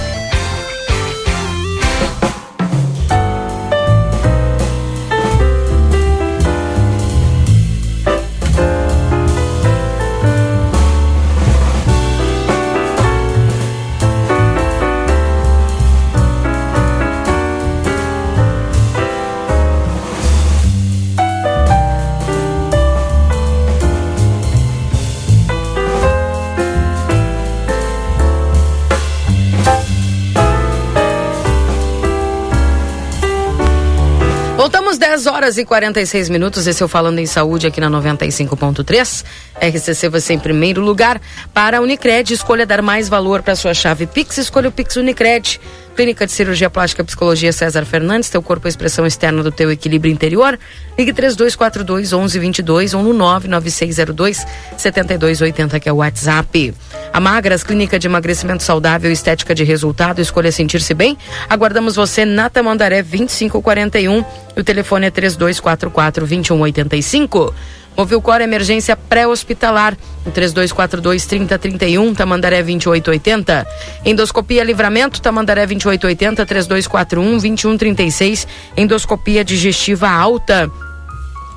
Horas 35.57 35.59
e 35.59 35.64
46 35.64 36.28
minutos, 36.28 36.66
esse 36.66 36.82
é 36.82 36.86
o 36.86 36.88
Falando 36.88 37.18
em 37.18 37.26
Saúde 37.26 37.66
aqui 37.66 37.80
na 37.80 37.90
95.3. 37.90 39.24
RCC 39.61 40.09
você 40.09 40.34
em 40.34 40.38
primeiro 40.38 40.82
lugar. 40.82 41.20
Para 41.54 41.78
a 41.78 41.80
Unicred, 41.80 42.32
escolha 42.32 42.66
dar 42.66 42.82
mais 42.82 43.09
valor 43.09 43.42
para 43.42 43.57
sua 43.57 43.72
chave 43.72 44.07
Pix, 44.07 44.38
escolha 44.38 44.68
o 44.68 44.72
Pix 44.72 44.96
Unicred. 44.96 45.61
Clínica 45.97 46.26
de 46.26 46.32
Cirurgia 46.32 46.68
Plástica 46.68 47.03
Psicologia 47.03 47.51
César 47.55 47.86
Fernandes, 47.86 48.28
teu 48.28 48.42
corpo 48.42 48.66
é 48.66 48.68
a 48.68 48.70
expressão 48.70 49.07
externa 49.07 49.42
do 49.42 49.51
teu 49.51 49.72
equilíbrio 49.72 50.12
interior. 50.12 50.59
Ligue 50.97 51.11
3242 51.11 52.12
1122 52.12 52.92
ou 52.92 53.03
no 53.03 53.14
99602 53.14 54.47
7280, 54.76 55.80
que 55.80 55.88
é 55.88 55.92
o 55.92 55.97
WhatsApp. 55.97 56.74
A 57.11 57.18
Magras, 57.18 57.64
Clínica 57.64 57.99
de 57.99 58.07
Emagrecimento 58.07 58.62
Saudável 58.62 59.11
Estética 59.11 59.55
de 59.55 59.64
Resultado, 59.64 60.20
escolha 60.20 60.53
sentir-se 60.53 60.92
bem. 60.92 61.16
Aguardamos 61.49 61.97
você 61.97 62.26
na 62.26 62.51
Tamandaré 62.51 63.03
2541 63.03 64.22
e 64.55 64.61
o 64.61 64.64
telefone 64.64 65.07
é 65.07 65.11
3244 65.11 66.26
2185. 66.26 67.55
Movilcor 67.97 68.40
Emergência 68.40 68.97
Pré-Hospitalar, 68.97 69.97
o 70.24 70.30
3242-3031, 70.30 72.14
Tamandaré 72.14 72.62
2880. 72.62 73.66
Endoscopia 74.05 74.62
Livramento, 74.62 75.20
Tamandaré 75.20 75.66
2880, 75.66 76.44
3241-2136. 76.44 78.47
Endoscopia 78.76 79.42
Digestiva 79.42 80.11
Alta. 80.11 80.70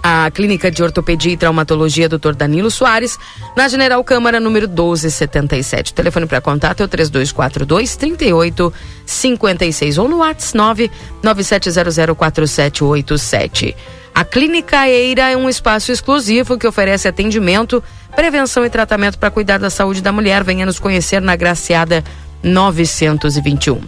A 0.01 0.31
Clínica 0.31 0.71
de 0.71 0.81
Ortopedia 0.81 1.33
e 1.33 1.37
Traumatologia 1.37 2.07
Dr. 2.07 2.31
Danilo 2.33 2.71
Soares, 2.71 3.19
na 3.55 3.67
General 3.67 4.01
Câmara, 4.03 4.39
número 4.39 4.67
1277. 4.67 5.91
O 5.91 5.95
telefone 5.95 6.25
para 6.25 6.39
contato 6.39 6.79
é 6.81 6.85
o 6.85 6.87
3242 6.87 7.97
3856 7.97 9.97
ou 9.97 10.07
no 10.07 10.19
WhatsApp 10.19 10.89
997004787. 11.23 13.75
A 14.15 14.25
Clínica 14.25 14.87
Eira 14.87 15.29
é 15.29 15.37
um 15.37 15.49
espaço 15.49 15.91
exclusivo 15.91 16.57
que 16.57 16.67
oferece 16.67 17.07
atendimento, 17.07 17.83
prevenção 18.15 18.65
e 18.65 18.69
tratamento 18.69 19.17
para 19.17 19.31
cuidar 19.31 19.59
da 19.59 19.69
saúde 19.69 20.01
da 20.01 20.11
mulher. 20.11 20.43
Venha 20.43 20.65
nos 20.65 20.79
conhecer 20.79 21.21
na 21.21 21.35
Graciada 21.35 22.03
921. 22.43 23.81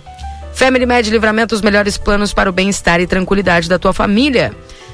Family 0.54 0.86
Med 0.86 1.10
Livramento, 1.10 1.56
os 1.56 1.62
melhores 1.62 1.98
planos 1.98 2.34
para 2.34 2.50
o 2.50 2.54
bem-estar 2.54 3.00
e 3.00 3.08
tranquilidade 3.08 3.68
da 3.68 3.80
tua 3.80 3.94
família. 3.94 4.54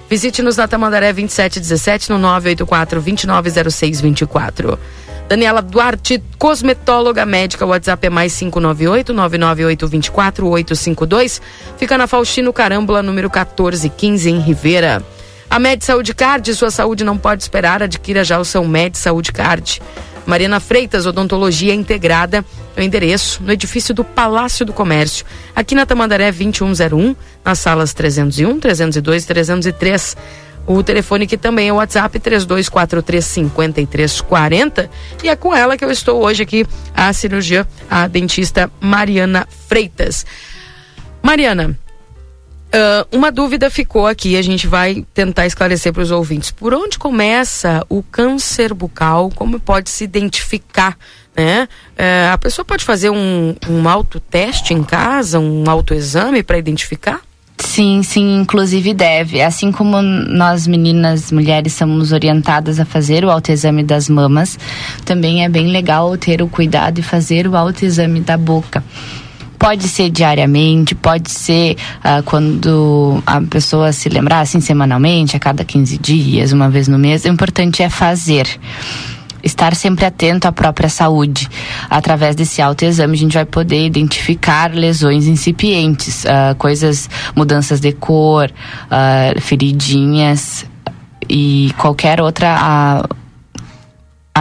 Visite-nos 0.10 0.56
na 0.56 0.68
Tamandaré 0.68 1.12
2717 1.12 2.10
no 2.12 2.18
984 2.18 3.02
290624. 3.02 4.80
Daniela 5.28 5.62
Duarte, 5.62 6.24
cosmetóloga 6.38 7.26
médica, 7.26 7.66
WhatsApp 7.66 8.08
é 8.08 8.10
mais 8.10 8.34
598 8.38 9.14
998 9.14 9.88
24 9.88 10.48
852. 10.48 11.42
Fica 11.78 11.98
na 11.98 12.08
Faustino 12.08 12.54
Carâmbula, 12.54 13.04
número 13.04 13.28
1415, 13.28 14.30
em 14.30 14.40
Rivera. 14.40 15.04
A 15.50 15.60
Med 15.60 15.84
Saúde 15.84 16.14
Card, 16.14 16.54
sua 16.56 16.72
saúde 16.72 17.04
não 17.04 17.18
pode 17.18 17.44
esperar, 17.44 17.84
adquira 17.84 18.24
já 18.24 18.40
o 18.40 18.46
seu 18.46 18.66
Med 18.66 18.98
Saúde 18.98 19.34
Card. 19.34 19.82
Mariana 20.28 20.60
Freitas, 20.60 21.06
Odontologia 21.06 21.74
Integrada, 21.74 22.44
é 22.76 22.82
o 22.82 22.84
endereço 22.84 23.42
no 23.42 23.54
edifício 23.54 23.96
do 23.96 24.04
Palácio 24.04 24.66
do 24.66 24.74
Comércio, 24.74 25.26
aqui 25.56 25.74
na 25.74 25.86
Tamandaré 25.86 26.34
2101, 26.34 27.16
nas 27.46 27.60
salas 27.60 27.94
301, 27.94 28.60
302 28.60 29.24
e 29.24 29.28
303. 29.28 30.18
O 30.68 30.84
telefone 30.84 31.26
que 31.26 31.38
também 31.38 31.70
é 31.70 31.74
o 31.74 31.78
WhatsApp 31.78 32.20
32435340 32.20 34.90
e 35.24 35.30
é 35.30 35.36
com 35.38 35.56
ela 35.56 35.78
que 35.78 35.86
eu 35.86 35.92
estou 35.92 36.22
hoje 36.22 36.44
aqui, 36.44 36.68
a 36.94 37.14
cirurgia, 37.14 37.66
a 37.90 38.06
dentista 38.06 38.70
Mariana 38.82 39.48
Freitas. 39.70 40.26
Mariana, 41.24 41.80
Uh, 42.68 43.16
uma 43.16 43.32
dúvida 43.32 43.70
ficou 43.70 44.06
aqui, 44.06 44.36
a 44.36 44.42
gente 44.42 44.68
vai 44.68 45.06
tentar 45.14 45.46
esclarecer 45.46 45.94
para 45.94 46.04
os 46.04 46.12
ouvintes. 46.12 46.52
Por 46.52 46.74
onde 46.74 47.00
começa 47.00 47.86
o 47.88 48.04
câncer 48.04 48.74
bucal? 48.74 49.32
Como 49.34 49.60
pode 49.60 49.90
se 49.90 50.04
identificar? 50.04 50.98
Né? 51.36 51.68
Uh, 51.94 52.34
a 52.34 52.38
pessoa 52.38 52.66
pode 52.66 52.84
fazer 52.84 53.10
um, 53.10 53.56
um 53.70 53.88
autoteste 53.88 54.74
em 54.74 54.84
casa, 54.84 55.40
um 55.40 55.64
autoexame 55.70 56.44
para 56.44 56.58
identificar? 56.58 57.22
Sim, 57.58 58.04
sim, 58.04 58.42
inclusive 58.42 58.94
deve. 58.94 59.42
Assim 59.42 59.72
como 59.72 60.02
nós 60.02 60.68
meninas, 60.68 61.32
mulheres, 61.32 61.74
somos 61.74 62.12
orientadas 62.12 62.80
a 62.80 62.86
fazer 62.86 63.24
o 63.24 63.32
autoexame 63.32 63.84
das 63.84 64.10
mamas, 64.10 64.60
também 65.06 65.44
é 65.44 65.50
bem 65.50 65.68
legal 65.68 66.18
ter 66.18 66.42
o 66.42 66.48
cuidado 66.48 67.00
e 67.00 67.04
fazer 67.04 67.48
o 67.48 67.56
autoexame 67.56 68.20
da 68.20 68.38
boca. 68.38 68.84
Pode 69.58 69.88
ser 69.88 70.10
diariamente, 70.10 70.94
pode 70.94 71.32
ser 71.32 71.76
uh, 72.00 72.22
quando 72.24 73.22
a 73.26 73.42
pessoa 73.42 73.92
se 73.92 74.08
lembrar, 74.10 74.42
assim, 74.42 74.62
semanalmente, 74.62 75.36
a 75.36 75.40
cada 75.40 75.66
15 75.66 75.98
dias, 75.98 76.52
uma 76.52 76.70
vez 76.70 76.88
no 76.88 76.98
mês. 77.00 77.26
O 77.26 77.28
importante 77.28 77.82
é 77.82 77.90
fazer 77.90 78.48
estar 79.44 79.76
sempre 79.76 80.06
atento 80.06 80.48
à 80.48 80.52
própria 80.52 80.90
saúde. 80.90 81.50
Através 81.90 82.36
desse 82.36 82.62
autoexame, 82.62 83.14
a 83.14 83.18
gente 83.18 83.34
vai 83.34 83.46
poder 83.46 83.86
identificar 83.86 84.74
lesões 84.74 85.26
incipientes, 85.26 86.24
uh, 86.26 86.56
coisas, 86.58 87.10
mudanças 87.36 87.80
de 87.80 87.92
cor, 87.94 88.52
uh, 88.52 89.42
feridinhas 89.42 90.66
e 91.30 91.74
qualquer 91.78 92.22
outra. 92.22 92.56
Uh, 93.10 93.27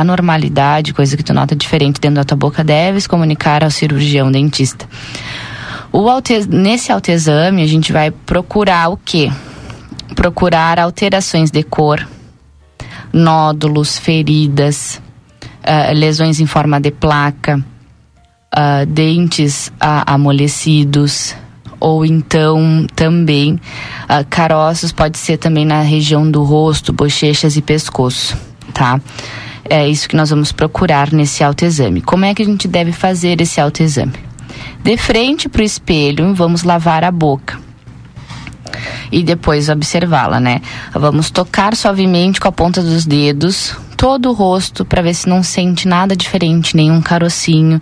anormalidade, 0.01 0.93
coisa 0.93 1.17
que 1.17 1.23
tu 1.23 1.33
nota 1.33 1.57
diferente 1.57 2.01
dentro 2.01 2.17
da 2.17 2.25
tua 2.25 2.37
boca, 2.37 2.63
deves 2.63 3.07
comunicar 3.07 3.65
ao 3.65 3.71
cirurgião 3.71 4.31
dentista. 4.31 4.87
O 5.93 6.09
aute... 6.09 6.47
Nesse 6.49 6.93
autoexame, 6.93 7.63
a 7.63 7.67
gente 7.67 7.93
vai 7.93 8.11
procurar 8.11 8.89
o 8.91 8.97
quê? 8.97 9.33
Procurar 10.15 10.79
alterações 10.79 11.51
de 11.51 11.63
cor, 11.63 12.07
nódulos, 13.13 13.99
feridas, 13.99 15.01
uh, 15.63 15.95
lesões 15.95 16.41
em 16.41 16.47
forma 16.47 16.81
de 16.81 16.91
placa, 16.91 17.65
uh, 18.55 18.87
dentes 18.87 19.69
uh, 19.69 20.05
amolecidos, 20.07 21.35
ou 21.79 22.05
então 22.05 22.87
também 22.95 23.55
uh, 23.55 24.27
caroços, 24.29 24.93
pode 24.93 25.19
ser 25.19 25.37
também 25.37 25.65
na 25.65 25.81
região 25.83 26.31
do 26.31 26.43
rosto, 26.43 26.93
bochechas 26.93 27.57
e 27.57 27.63
pescoço, 27.63 28.37
tá? 28.73 29.01
É 29.69 29.89
isso 29.89 30.09
que 30.09 30.17
nós 30.17 30.31
vamos 30.31 30.53
procurar 30.53 31.12
nesse 31.12 31.43
autoexame. 31.43 32.01
Como 32.01 32.25
é 32.25 32.35
que 32.35 32.43
a 32.43 32.47
gente 32.47 32.69
deve 32.69 32.93
fazer 32.93 33.41
esse 33.41 33.61
autoexame? 33.61 34.14
De 34.83 34.97
frente 34.97 35.49
para 35.49 35.62
o 35.62 35.64
espelho, 35.64 36.35
vamos 36.35 36.62
lavar 36.62 37.05
a 37.05 37.11
boca 37.11 37.59
e 39.11 39.23
depois 39.23 39.69
observá-la, 39.69 40.41
né? 40.41 40.61
Vamos 40.93 41.31
tocar 41.31 41.75
suavemente 41.75 42.41
com 42.41 42.49
a 42.49 42.53
ponta 42.53 42.83
dos 42.83 43.05
dedos 43.05 43.77
todo 43.97 44.29
o 44.29 44.33
rosto 44.33 44.85
para 44.85 45.01
ver 45.01 45.14
se 45.14 45.29
não 45.29 45.43
sente 45.43 45.89
nada 45.89 46.14
diferente, 46.14 46.77
nenhum 46.77 47.01
carocinho, 47.01 47.81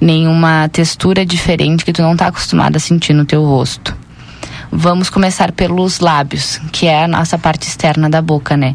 nenhuma 0.00 0.68
textura 0.68 1.24
diferente 1.24 1.84
que 1.84 1.92
tu 1.92 2.02
não 2.02 2.12
está 2.12 2.26
acostumado 2.26 2.76
a 2.76 2.80
sentir 2.80 3.12
no 3.12 3.24
teu 3.24 3.44
rosto. 3.44 3.96
Vamos 4.72 5.08
começar 5.08 5.52
pelos 5.52 6.00
lábios, 6.00 6.58
que 6.72 6.86
é 6.86 7.04
a 7.04 7.08
nossa 7.08 7.38
parte 7.38 7.68
externa 7.68 8.08
da 8.10 8.20
boca, 8.20 8.56
né? 8.56 8.74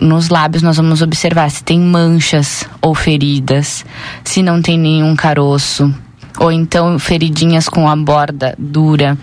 Nos 0.00 0.28
lábios 0.28 0.62
nós 0.62 0.76
vamos 0.76 1.02
observar 1.02 1.50
se 1.50 1.62
tem 1.62 1.78
manchas 1.78 2.66
ou 2.80 2.94
feridas, 2.94 3.84
se 4.24 4.42
não 4.42 4.62
tem 4.62 4.78
nenhum 4.78 5.14
caroço, 5.14 5.94
ou 6.38 6.50
então 6.50 6.98
feridinhas 6.98 7.68
com 7.68 7.88
a 7.88 7.94
borda 7.94 8.54
dura. 8.58 9.16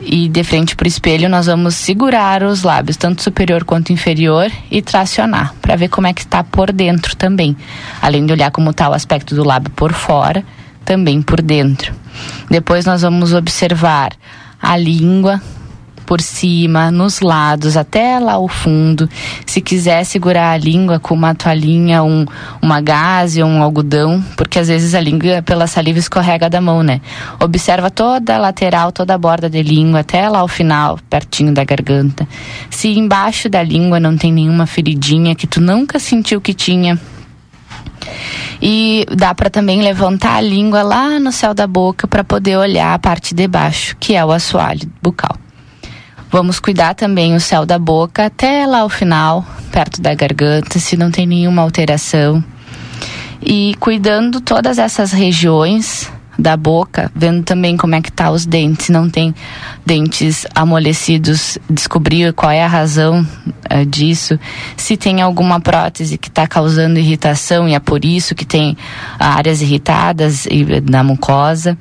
E 0.00 0.28
de 0.28 0.44
frente 0.44 0.76
para 0.76 0.84
o 0.84 0.88
espelho 0.88 1.28
nós 1.28 1.46
vamos 1.46 1.76
segurar 1.76 2.42
os 2.42 2.62
lábios, 2.62 2.96
tanto 2.96 3.22
superior 3.22 3.64
quanto 3.64 3.92
inferior, 3.92 4.50
e 4.70 4.82
tracionar, 4.82 5.54
para 5.62 5.76
ver 5.76 5.88
como 5.88 6.06
é 6.06 6.12
que 6.12 6.20
está 6.20 6.42
por 6.42 6.72
dentro 6.72 7.16
também. 7.16 7.56
Além 8.02 8.26
de 8.26 8.32
olhar 8.32 8.50
como 8.50 8.70
está 8.70 8.90
o 8.90 8.92
aspecto 8.92 9.34
do 9.34 9.44
lábio 9.44 9.70
por 9.70 9.92
fora, 9.92 10.44
também 10.84 11.22
por 11.22 11.40
dentro. 11.40 11.94
Depois 12.50 12.84
nós 12.84 13.02
vamos 13.02 13.32
observar 13.32 14.12
a 14.60 14.76
língua, 14.76 15.40
por 16.06 16.20
cima, 16.20 16.90
nos 16.90 17.20
lados, 17.20 17.76
até 17.76 18.18
lá 18.18 18.34
ao 18.34 18.48
fundo. 18.48 19.08
Se 19.46 19.60
quiser 19.60 20.04
segurar 20.04 20.52
a 20.52 20.56
língua 20.56 20.98
com 20.98 21.14
uma 21.14 21.34
toalhinha, 21.34 22.02
um, 22.02 22.26
uma 22.60 22.80
gaze 22.80 23.42
ou 23.42 23.48
um 23.48 23.62
algodão, 23.62 24.24
porque 24.36 24.58
às 24.58 24.68
vezes 24.68 24.94
a 24.94 25.00
língua 25.00 25.42
pela 25.42 25.66
saliva 25.66 25.98
escorrega 25.98 26.48
da 26.48 26.60
mão, 26.60 26.82
né? 26.82 27.00
Observa 27.40 27.90
toda 27.90 28.36
a 28.36 28.38
lateral, 28.38 28.92
toda 28.92 29.14
a 29.14 29.18
borda 29.18 29.48
de 29.48 29.62
língua, 29.62 30.00
até 30.00 30.28
lá 30.28 30.40
ao 30.40 30.48
final, 30.48 30.98
pertinho 31.08 31.52
da 31.52 31.64
garganta. 31.64 32.28
Se 32.70 32.88
embaixo 32.88 33.48
da 33.48 33.62
língua 33.62 33.98
não 33.98 34.16
tem 34.16 34.32
nenhuma 34.32 34.66
feridinha 34.66 35.34
que 35.34 35.46
tu 35.46 35.60
nunca 35.60 35.98
sentiu 35.98 36.40
que 36.40 36.54
tinha, 36.54 36.98
e 38.60 39.04
dá 39.14 39.34
para 39.34 39.50
também 39.50 39.82
levantar 39.82 40.36
a 40.36 40.40
língua 40.40 40.82
lá 40.82 41.18
no 41.18 41.32
céu 41.32 41.54
da 41.54 41.66
boca 41.66 42.06
para 42.06 42.24
poder 42.24 42.56
olhar 42.56 42.94
a 42.94 42.98
parte 42.98 43.34
de 43.34 43.46
baixo, 43.46 43.96
que 43.98 44.14
é 44.14 44.24
o 44.24 44.32
assoalho 44.32 44.90
bucal. 45.02 45.43
Vamos 46.34 46.58
cuidar 46.58 46.94
também 46.94 47.36
o 47.36 47.38
céu 47.38 47.64
da 47.64 47.78
boca 47.78 48.26
até 48.26 48.66
lá 48.66 48.80
ao 48.80 48.88
final, 48.88 49.46
perto 49.70 50.02
da 50.02 50.16
garganta, 50.16 50.80
se 50.80 50.96
não 50.96 51.08
tem 51.08 51.28
nenhuma 51.28 51.62
alteração. 51.62 52.42
E 53.40 53.76
cuidando 53.78 54.40
todas 54.40 54.76
essas 54.80 55.12
regiões, 55.12 56.10
da 56.36 56.56
boca, 56.56 57.08
vendo 57.14 57.44
também 57.44 57.76
como 57.76 57.94
é 57.94 58.02
que 58.02 58.10
tá 58.10 58.32
os 58.32 58.44
dentes, 58.44 58.86
se 58.86 58.90
não 58.90 59.08
tem 59.08 59.32
dentes 59.86 60.44
amolecidos, 60.52 61.56
descobrir 61.70 62.32
qual 62.32 62.50
é 62.50 62.64
a 62.64 62.66
razão 62.66 63.24
uh, 63.72 63.86
disso, 63.86 64.36
se 64.76 64.96
tem 64.96 65.22
alguma 65.22 65.60
prótese 65.60 66.18
que 66.18 66.26
está 66.26 66.48
causando 66.48 66.98
irritação 66.98 67.68
e 67.68 67.74
é 67.74 67.78
por 67.78 68.04
isso 68.04 68.34
que 68.34 68.44
tem 68.44 68.76
áreas 69.20 69.62
irritadas 69.62 70.48
na 70.90 71.04
mucosa. 71.04 71.78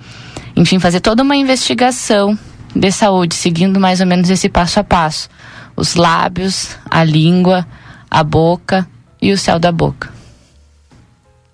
Enfim, 0.56 0.78
fazer 0.78 1.00
toda 1.00 1.24
uma 1.24 1.36
investigação 1.36 2.38
de 2.76 2.92
saúde, 2.92 3.36
seguindo 3.36 3.80
mais 3.80 4.00
ou 4.00 4.08
menos 4.08 4.30
esse 4.30 4.50
passo 4.50 4.80
a 4.80 4.84
passo. 4.84 5.30
Os 5.76 5.96
lábios, 5.96 6.78
a 6.90 7.04
língua, 7.04 7.66
a 8.10 8.24
boca 8.24 8.88
e 9.22 9.32
o 9.32 9.38
céu 9.38 9.60
da 9.60 9.72
boca. 9.72 10.12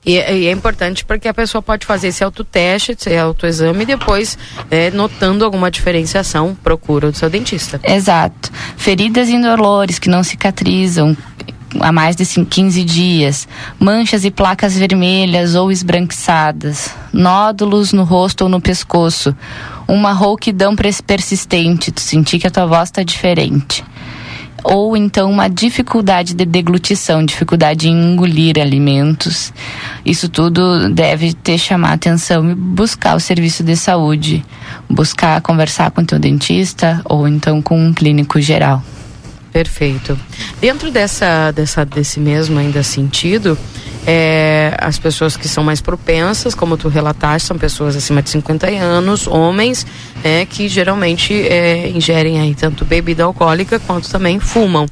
E, 0.06 0.14
e, 0.14 0.48
é 0.48 0.52
importante 0.52 1.04
porque 1.04 1.28
a 1.28 1.34
pessoa 1.34 1.62
pode 1.62 1.86
fazer 1.86 2.08
esse 2.08 2.24
autoteste, 2.24 2.94
esse 2.94 3.16
autoexame 3.18 3.84
e 3.84 3.86
depois, 3.86 4.38
é, 4.72 4.90
notando 4.92 5.44
alguma 5.44 5.70
diferenciação, 5.70 6.58
procura 6.64 7.08
o 7.08 7.14
seu 7.14 7.30
dentista. 7.30 7.80
Exato. 7.84 8.50
Feridas 8.78 9.30
indolores 9.30 10.00
que 10.00 10.10
não 10.10 10.24
cicatrizam 10.24 11.16
há 11.80 11.92
mais 11.92 12.16
de 12.16 12.26
15 12.26 12.84
dias, 12.84 13.48
manchas 13.80 14.26
e 14.26 14.32
placas 14.32 14.76
vermelhas 14.76 15.54
ou 15.54 15.72
esbranquiçadas, 15.72 16.92
nódulos 17.14 17.94
no 17.94 18.04
rosto 18.04 18.46
ou 18.46 18.50
no 18.50 18.60
pescoço, 18.60 19.36
uma 19.90 20.14
rouquidão 20.14 20.76
persistente, 20.76 21.92
tu 21.92 22.02
sentir 22.02 22.40
que 22.40 22.48
a 22.48 22.52
tua 22.52 22.66
voz 22.66 22.90
está 22.90 23.04
diferente 23.04 23.84
ou 24.64 24.96
então 24.98 25.30
uma 25.30 25.48
dificuldade 25.48 26.34
de 26.34 26.46
deglutição, 26.46 27.24
dificuldade 27.24 27.88
em 27.88 28.14
engolir 28.14 28.60
alimentos. 28.60 29.54
Isso 30.06 30.28
tudo 30.30 30.90
deve 30.90 31.34
ter 31.34 31.58
chamar 31.58 31.94
atenção 31.94 32.50
e 32.50 32.56
buscar 32.56 33.16
o 33.16 33.20
serviço 33.20 33.64
de 33.64 33.76
saúde, 33.76 34.44
buscar 34.90 35.42
conversar 35.42 35.92
com 35.92 36.04
teu 36.04 36.20
dentista 36.20 37.02
ou 37.06 37.28
então 37.28 37.62
com 37.62 37.80
um 37.80 37.94
clínico 37.94 38.40
geral. 38.42 38.84
Perfeito. 39.52 40.18
Dentro 40.62 40.92
dessa, 40.92 41.52
dessa, 41.52 41.84
desse 41.84 42.20
mesmo 42.20 42.60
ainda 42.60 42.84
sentido, 42.84 43.58
é, 44.06 44.76
as 44.80 44.98
pessoas 44.98 45.36
que 45.36 45.48
são 45.48 45.64
mais 45.64 45.82
propensas, 45.82 46.56
como 46.56 46.78
tu 46.78 46.88
relataste, 46.88 47.48
são 47.48 47.58
pessoas 47.58 47.96
acima 47.96 48.22
de 48.22 48.30
50 48.30 48.68
anos, 48.68 49.28
homens, 49.28 49.86
é, 50.24 50.46
que 50.46 50.68
geralmente 50.68 51.34
é, 51.34 51.90
ingerem 51.90 52.40
aí 52.40 52.56
tanto 52.56 52.86
bebida 52.86 53.24
alcoólica 53.24 53.80
quanto 53.80 54.10
também 54.10 54.40
fumam. 54.40 54.86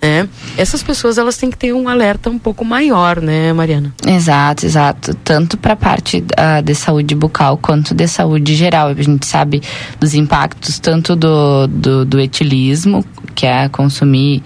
Né? 0.00 0.28
Essas 0.58 0.82
pessoas 0.82 1.16
elas 1.16 1.36
têm 1.38 1.50
que 1.50 1.56
ter 1.56 1.72
um 1.72 1.88
alerta 1.88 2.28
um 2.28 2.38
pouco 2.38 2.62
maior, 2.62 3.22
né, 3.22 3.54
Mariana? 3.54 3.94
Exato, 4.06 4.66
exato. 4.66 5.14
Tanto 5.24 5.56
para 5.56 5.72
a 5.72 5.76
parte 5.76 6.18
uh, 6.18 6.62
de 6.62 6.74
saúde 6.74 7.14
bucal 7.14 7.56
quanto 7.56 7.94
de 7.94 8.06
saúde 8.06 8.54
geral. 8.54 8.88
A 8.88 8.94
gente 8.94 9.26
sabe 9.26 9.62
dos 9.98 10.12
impactos 10.14 10.78
tanto 10.78 11.16
do, 11.16 11.66
do, 11.66 12.04
do 12.04 12.20
etilismo, 12.20 13.02
que 13.34 13.46
é 13.46 13.66
consumir 13.70 14.42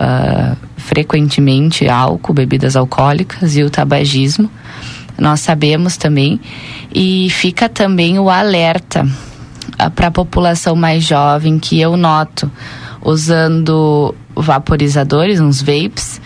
uh, 0.00 0.56
frequentemente 0.76 1.88
álcool, 1.88 2.34
bebidas 2.34 2.76
alcoólicas 2.76 3.56
e 3.56 3.62
o 3.62 3.70
tabagismo. 3.70 4.50
Nós 5.18 5.40
sabemos 5.40 5.96
também. 5.96 6.40
E 6.94 7.28
fica 7.30 7.68
também 7.68 8.18
o 8.18 8.30
alerta 8.30 9.04
uh, 9.04 9.90
para 9.90 10.08
a 10.08 10.10
população 10.10 10.76
mais 10.76 11.04
jovem 11.04 11.58
que 11.58 11.80
eu 11.80 11.96
noto 11.96 12.50
usando 13.02 14.14
vaporizadores, 14.34 15.40
uns 15.40 15.60
vapes, 15.60 16.20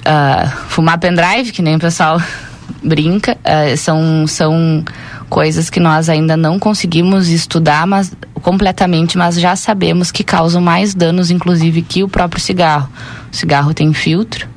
uh, 0.00 0.48
fumar 0.68 0.98
pendrive, 0.98 1.52
que 1.52 1.62
nem 1.62 1.76
o 1.76 1.78
pessoal 1.78 2.20
brinca, 2.82 3.36
são, 3.76 4.26
são 4.26 4.84
coisas 5.28 5.70
que 5.70 5.78
nós 5.78 6.08
ainda 6.08 6.36
não 6.36 6.58
conseguimos 6.58 7.28
estudar 7.28 7.86
mas, 7.86 8.12
completamente, 8.42 9.16
mas 9.16 9.38
já 9.38 9.54
sabemos 9.54 10.10
que 10.10 10.24
causam 10.24 10.60
mais 10.60 10.94
danos, 10.94 11.30
inclusive, 11.30 11.82
que 11.82 12.02
o 12.02 12.08
próprio 12.08 12.40
cigarro. 12.40 12.88
O 13.32 13.36
cigarro 13.36 13.74
tem 13.74 13.92
filtro. 13.92 14.48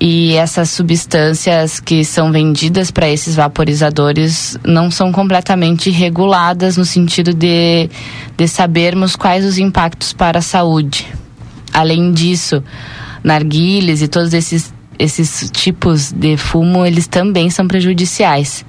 E 0.00 0.34
essas 0.34 0.70
substâncias 0.70 1.80
que 1.80 2.04
são 2.04 2.30
vendidas 2.30 2.90
para 2.90 3.08
esses 3.08 3.34
vaporizadores 3.34 4.56
não 4.64 4.92
são 4.92 5.10
completamente 5.10 5.90
reguladas 5.90 6.76
no 6.76 6.84
sentido 6.84 7.34
de, 7.34 7.90
de 8.36 8.48
sabermos 8.48 9.16
quais 9.16 9.44
os 9.44 9.58
impactos 9.58 10.12
para 10.12 10.38
a 10.38 10.42
saúde. 10.42 11.08
Além 11.72 12.12
disso, 12.12 12.62
narguilhas 13.24 14.00
e 14.00 14.06
todos 14.06 14.32
esses, 14.32 14.72
esses 14.96 15.50
tipos 15.50 16.12
de 16.12 16.36
fumo, 16.36 16.86
eles 16.86 17.08
também 17.08 17.50
são 17.50 17.66
prejudiciais 17.66 18.64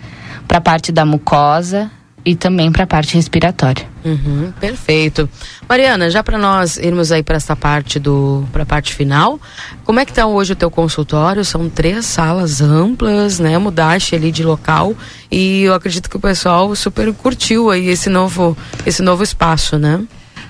para 0.50 0.58
a 0.58 0.62
parte 0.62 0.92
da 0.92 1.06
mucosa 1.06 1.92
e 2.26 2.36
também 2.36 2.72
para 2.72 2.84
a 2.84 2.88
parte 2.88 3.14
respiratória. 3.14 3.88
Uhum, 4.04 4.52
perfeito. 4.60 5.30
Mariana, 5.70 6.10
já 6.10 6.24
para 6.24 6.40
nós 6.40 6.76
irmos 6.78 7.12
aí 7.12 7.22
para 7.22 7.38
essa 7.38 7.56
parte 7.56 8.00
do 8.00 8.44
para 8.52 8.64
a 8.64 8.66
parte 8.66 8.96
final, 8.96 9.40
como 9.86 10.00
é 10.00 10.06
que 10.06 10.12
está 10.12 10.26
hoje 10.26 10.54
o 10.54 10.56
teu 10.56 10.72
consultório? 10.72 11.46
São 11.46 11.70
três 11.70 12.04
salas 12.08 12.62
amplas, 12.62 13.40
né? 13.40 13.60
Mudaste 13.60 14.16
ali 14.16 14.32
de 14.32 14.44
local 14.44 14.96
e 15.32 15.62
eu 15.62 15.74
acredito 15.76 16.10
que 16.10 16.18
o 16.18 16.20
pessoal 16.20 16.76
super 16.76 17.14
curtiu 17.14 17.70
aí 17.70 17.88
esse 17.88 18.10
novo 18.10 18.58
esse 18.88 19.04
novo 19.04 19.22
espaço, 19.24 19.78
né? 19.78 20.02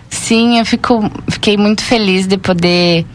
Sim, 0.09 0.59
eu 0.59 0.65
fico 0.65 1.11
fiquei 1.29 1.57
muito 1.57 1.83
feliz 1.83 2.25
de 2.25 2.37
poder 2.37 3.05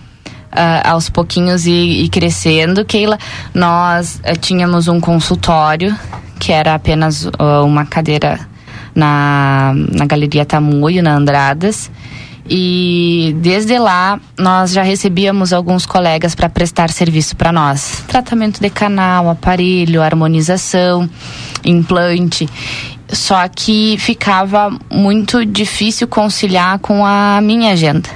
aos 0.85 1.09
pouquinhos 1.09 1.67
ir, 1.67 2.05
ir 2.05 2.09
crescendo. 2.09 2.85
Keila, 2.85 3.19
nós 3.53 4.21
uh, 4.25 4.39
tínhamos 4.39 4.89
um 4.89 5.01
consultório 5.01 5.97
que 6.39 6.53
era 6.53 6.75
apenas 6.75 7.25
uh, 7.25 7.65
uma 7.65 7.85
cadeira 7.87 8.39
na, 8.95 9.73
na 9.93 10.05
Galeria 10.07 10.45
Tamoio, 10.45 11.03
na 11.03 11.15
Andradas. 11.15 11.91
E 12.49 13.35
desde 13.39 13.79
lá 13.79 14.21
nós 14.39 14.73
já 14.73 14.83
recebíamos 14.83 15.53
alguns 15.53 15.87
colegas 15.87 16.35
para 16.35 16.49
prestar 16.49 16.91
serviço 16.91 17.35
para 17.37 17.51
nós. 17.51 18.05
Tratamento 18.07 18.61
de 18.61 18.69
canal, 18.69 19.31
aparelho, 19.31 20.03
harmonização, 20.03 21.09
implante. 21.65 22.49
Só 23.09 23.49
que 23.49 23.97
ficava 23.99 24.77
muito 24.93 25.45
difícil 25.45 26.07
conciliar 26.07 26.79
com 26.81 27.05
a 27.05 27.41
minha 27.41 27.73
agenda. 27.73 28.11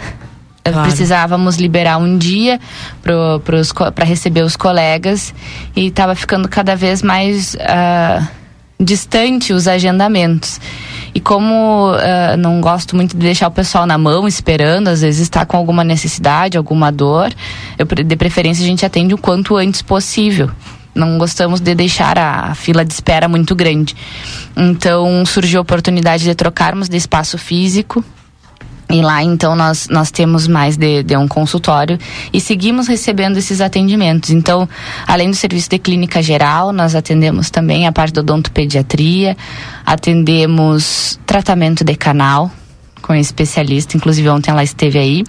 Claro. 0.73 0.89
Precisávamos 0.89 1.57
liberar 1.57 1.99
um 1.99 2.17
dia 2.17 2.61
para 3.03 4.05
receber 4.05 4.43
os 4.43 4.57
colegas 4.57 5.35
e 5.75 5.87
estava 5.87 6.15
ficando 6.15 6.49
cada 6.49 6.75
vez 6.77 7.03
mais 7.03 7.55
uh, 7.55 8.27
distante 8.81 9.53
os 9.53 9.67
agendamentos. 9.67 10.61
E 11.15 11.21
como 11.21 11.93
uh, 11.93 12.37
não 12.39 12.61
gosto 12.61 12.95
muito 12.95 13.17
de 13.17 13.23
deixar 13.23 13.49
o 13.49 13.51
pessoal 13.51 13.87
na 13.87 13.99
mão 13.99 14.29
esperando, 14.29 14.89
às 14.89 15.01
vezes 15.01 15.23
está 15.23 15.45
com 15.45 15.57
alguma 15.57 15.83
necessidade, 15.83 16.57
alguma 16.57 16.93
dor, 16.93 17.33
eu, 17.79 17.87
de 17.87 18.17
preferência 18.17 18.63
a 18.63 18.67
gente 18.67 18.85
atende 18.85 19.15
o 19.15 19.19
quanto 19.19 19.57
antes 19.57 19.83
possível 19.83 20.51
não 20.95 21.17
gostamos 21.17 21.61
de 21.61 21.77
deixar 21.77 22.19
a 22.19 22.55
fila 22.57 22.85
de 22.85 22.93
espera 22.93 23.29
muito 23.29 23.55
grande. 23.55 23.95
Então 24.57 25.25
surgiu 25.25 25.61
a 25.61 25.63
oportunidade 25.63 26.25
de 26.25 26.35
trocarmos 26.35 26.89
de 26.89 26.97
espaço 26.97 27.39
físico 27.39 28.05
e 28.91 29.03
lá, 29.03 29.23
então, 29.23 29.55
nós, 29.55 29.87
nós 29.91 30.11
temos 30.11 30.49
mais 30.49 30.79
de, 30.79 31.03
de, 31.03 31.15
um 31.15 31.29
consultório 31.29 31.99
e 32.33 32.41
seguimos 32.41 32.89
recebendo 32.89 33.37
esses 33.37 33.61
atendimentos. 33.61 34.31
Então, 34.31 34.67
além 35.07 35.29
do 35.29 35.37
serviço 35.37 35.69
de 35.69 35.79
clínica 35.79 36.23
geral, 36.23 36.73
nós 36.73 36.95
atendemos 36.95 37.51
também 37.51 37.87
a 37.87 37.93
parte 37.93 38.15
da 38.15 38.23
odontopediatria, 38.23 39.37
atendemos 39.85 41.21
tratamento 41.27 41.85
de 41.85 41.95
canal 41.97 42.51
com 43.03 43.15
especialista, 43.15 43.95
inclusive 43.95 44.29
ontem 44.31 44.51
ela 44.51 44.65
esteve 44.65 44.99
aí. 44.99 45.25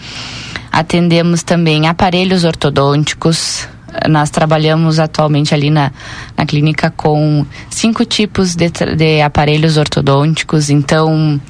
Atendemos 0.72 1.43
também 1.43 1.86
aparelhos 1.86 2.45
ortodônticos, 2.45 3.68
nós 4.07 4.30
trabalhamos 4.30 4.99
atualmente 4.99 5.53
ali 5.53 5.70
na, 5.70 5.91
na 6.38 6.45
clínica 6.45 6.91
com 6.95 7.45
cinco 7.70 8.05
tipos 8.05 8.55
de, 8.55 8.70
de 8.70 9.22
aparelhos 9.22 9.78
ortodônticos, 9.78 10.70
então 10.70 11.41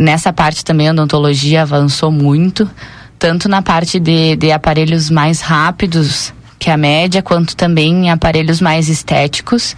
nessa 0.00 0.32
parte 0.32 0.64
também 0.64 0.88
a 0.88 0.92
odontologia 0.92 1.62
avançou 1.62 2.10
muito, 2.10 2.68
tanto 3.18 3.48
na 3.48 3.62
parte 3.62 3.98
de, 3.98 4.36
de 4.36 4.52
aparelhos 4.52 5.10
mais 5.10 5.40
rápidos 5.40 6.32
que 6.58 6.70
a 6.70 6.76
média, 6.76 7.22
quanto 7.22 7.56
também 7.56 8.06
em 8.06 8.10
aparelhos 8.10 8.60
mais 8.60 8.88
estéticos 8.88 9.76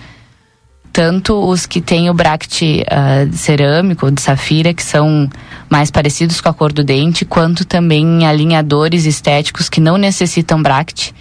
tanto 0.99 1.33
os 1.49 1.65
que 1.65 1.81
têm 1.81 2.11
o 2.11 2.13
bract 2.13 2.83
uh, 2.83 3.33
cerâmico, 3.33 4.11
de 4.11 4.21
safira, 4.21 4.75
que 4.75 4.83
são 4.83 5.31
mais 5.71 5.93
parecidos 5.93 6.41
com 6.41 6.49
a 6.49 6.53
cor 6.53 6.73
do 6.73 6.83
dente, 6.83 7.25
quanto 7.25 7.65
também 7.65 8.27
alinhadores 8.27 9.05
estéticos 9.05 9.69
que 9.69 9.81
não 9.81 9.97
necessitam 9.97 10.61
bract. 10.61 11.15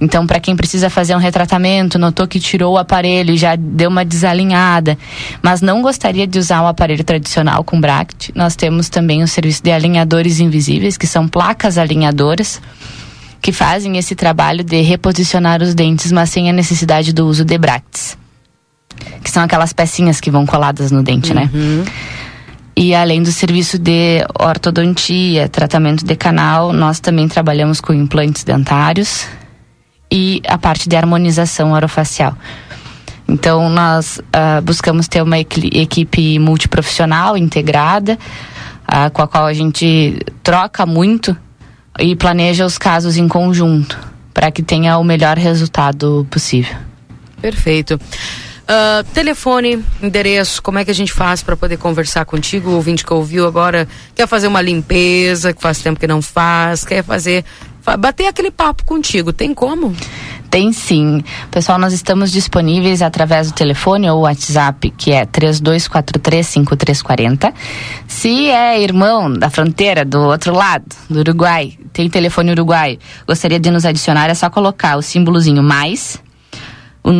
Então, 0.00 0.26
para 0.26 0.40
quem 0.40 0.56
precisa 0.56 0.88
fazer 0.88 1.14
um 1.14 1.18
retratamento, 1.18 1.98
notou 1.98 2.26
que 2.26 2.40
tirou 2.40 2.72
o 2.72 2.78
aparelho 2.78 3.34
e 3.34 3.36
já 3.36 3.54
deu 3.54 3.90
uma 3.90 4.02
desalinhada, 4.02 4.96
mas 5.42 5.60
não 5.60 5.82
gostaria 5.82 6.26
de 6.26 6.38
usar 6.38 6.62
um 6.62 6.66
aparelho 6.66 7.04
tradicional 7.04 7.62
com 7.62 7.78
bract, 7.78 8.32
nós 8.34 8.56
temos 8.56 8.88
também 8.88 9.22
o 9.22 9.28
serviço 9.28 9.62
de 9.62 9.70
alinhadores 9.70 10.40
invisíveis, 10.40 10.96
que 10.96 11.06
são 11.06 11.28
placas 11.28 11.76
alinhadoras 11.76 12.62
que 13.42 13.52
fazem 13.52 13.98
esse 13.98 14.14
trabalho 14.14 14.64
de 14.64 14.80
reposicionar 14.80 15.60
os 15.62 15.74
dentes, 15.74 16.10
mas 16.12 16.30
sem 16.30 16.48
a 16.48 16.52
necessidade 16.54 17.12
do 17.12 17.26
uso 17.26 17.44
de 17.44 17.58
bracts. 17.58 18.16
Que 19.22 19.30
são 19.30 19.42
aquelas 19.42 19.72
pecinhas 19.72 20.20
que 20.20 20.30
vão 20.30 20.46
coladas 20.46 20.90
no 20.90 21.02
dente, 21.02 21.32
né? 21.34 21.50
E 22.76 22.94
além 22.94 23.22
do 23.22 23.32
serviço 23.32 23.76
de 23.78 24.24
ortodontia, 24.38 25.48
tratamento 25.48 26.04
de 26.04 26.14
canal, 26.14 26.72
nós 26.72 27.00
também 27.00 27.26
trabalhamos 27.26 27.80
com 27.80 27.92
implantes 27.92 28.44
dentários 28.44 29.26
e 30.10 30.40
a 30.46 30.56
parte 30.56 30.88
de 30.88 30.96
harmonização 30.96 31.72
orofacial. 31.72 32.36
Então, 33.26 33.68
nós 33.68 34.20
ah, 34.32 34.60
buscamos 34.62 35.06
ter 35.08 35.22
uma 35.22 35.38
equi- 35.38 35.70
equipe 35.76 36.38
multiprofissional, 36.38 37.36
integrada, 37.36 38.16
ah, 38.86 39.10
com 39.10 39.22
a 39.22 39.28
qual 39.28 39.44
a 39.46 39.52
gente 39.52 40.18
troca 40.42 40.86
muito 40.86 41.36
e 41.98 42.14
planeja 42.14 42.64
os 42.64 42.78
casos 42.78 43.16
em 43.16 43.26
conjunto, 43.28 43.98
para 44.32 44.50
que 44.52 44.62
tenha 44.62 44.96
o 44.98 45.04
melhor 45.04 45.36
resultado 45.36 46.26
possível. 46.30 46.76
Perfeito. 47.42 48.00
Ah, 48.70 49.02
telefone, 49.14 49.82
endereço, 50.02 50.62
como 50.62 50.78
é 50.78 50.84
que 50.84 50.90
a 50.90 50.94
gente 50.94 51.10
faz 51.12 51.42
para 51.42 51.56
poder 51.56 51.78
conversar 51.78 52.24
contigo? 52.26 52.68
O 52.70 52.74
ouvinte 52.74 53.02
que 53.04 53.12
ouviu 53.12 53.46
agora 53.46 53.88
quer 54.14 54.26
fazer 54.28 54.46
uma 54.46 54.60
limpeza, 54.60 55.54
que 55.54 55.62
faz 55.62 55.80
tempo 55.80 55.98
que 55.98 56.06
não 56.06 56.20
faz, 56.20 56.84
quer 56.84 57.02
fazer. 57.02 57.44
fa- 57.80 57.96
bater 57.96 58.26
aquele 58.26 58.50
papo 58.50 58.84
contigo, 58.84 59.32
tem 59.32 59.54
como? 59.54 59.94
Tem 60.50 60.70
sim. 60.72 61.22
Pessoal, 61.50 61.78
nós 61.78 61.92
estamos 61.94 62.30
disponíveis 62.30 63.00
através 63.02 63.50
do 63.50 63.54
telefone 63.54 64.08
ou 64.10 64.20
WhatsApp, 64.22 64.90
que 64.96 65.12
é 65.12 65.24
32435340. 65.26 67.52
Se 68.06 68.50
é 68.50 68.80
irmão 68.82 69.32
da 69.32 69.48
fronteira, 69.50 70.04
do 70.04 70.20
outro 70.20 70.52
lado, 70.54 70.84
do 71.08 71.20
Uruguai, 71.20 71.78
tem 71.92 72.08
telefone 72.10 72.50
uruguaio, 72.52 72.98
gostaria 73.26 73.58
de 73.60 73.70
nos 73.70 73.84
adicionar, 73.84 74.28
é 74.30 74.34
só 74.34 74.48
colocar 74.50 74.96
o 74.96 75.02
símbolozinho 75.02 75.62
mais, 75.62 76.18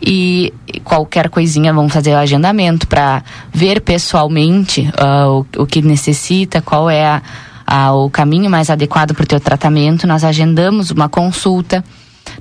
e 0.00 0.52
qualquer 0.84 1.30
coisinha 1.30 1.72
vão 1.72 1.88
fazer 1.88 2.12
o 2.12 2.18
agendamento 2.18 2.86
para 2.86 3.22
ver 3.52 3.80
pessoalmente 3.80 4.90
ah, 4.98 5.26
o, 5.28 5.46
o 5.62 5.66
que 5.66 5.80
necessita, 5.80 6.60
qual 6.60 6.90
é 6.90 7.04
a- 7.06 7.22
a- 7.66 7.94
o 7.94 8.10
caminho 8.10 8.50
mais 8.50 8.68
adequado 8.68 9.14
para 9.14 9.24
o 9.24 9.26
teu 9.26 9.40
tratamento. 9.40 10.06
Nós 10.06 10.22
agendamos 10.22 10.90
uma 10.90 11.08
consulta. 11.08 11.82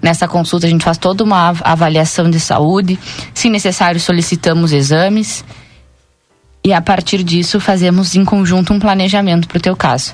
Nessa 0.02 0.28
consulta 0.28 0.68
a 0.68 0.70
gente 0.70 0.84
faz 0.84 0.98
toda 0.98 1.24
uma 1.24 1.50
av- 1.50 1.62
avaliação 1.64 2.30
de 2.30 2.40
saúde. 2.40 3.00
Se 3.34 3.50
necessário, 3.50 4.00
solicitamos 4.00 4.72
exames. 4.72 5.44
E 6.64 6.72
a 6.74 6.82
partir 6.82 7.24
disso 7.24 7.60
fazemos 7.60 8.16
em 8.16 8.24
conjunto 8.24 8.72
um 8.72 8.80
planejamento 8.80 9.48
para 9.48 9.58
o 9.58 9.62
teu 9.62 9.76
caso. 9.76 10.14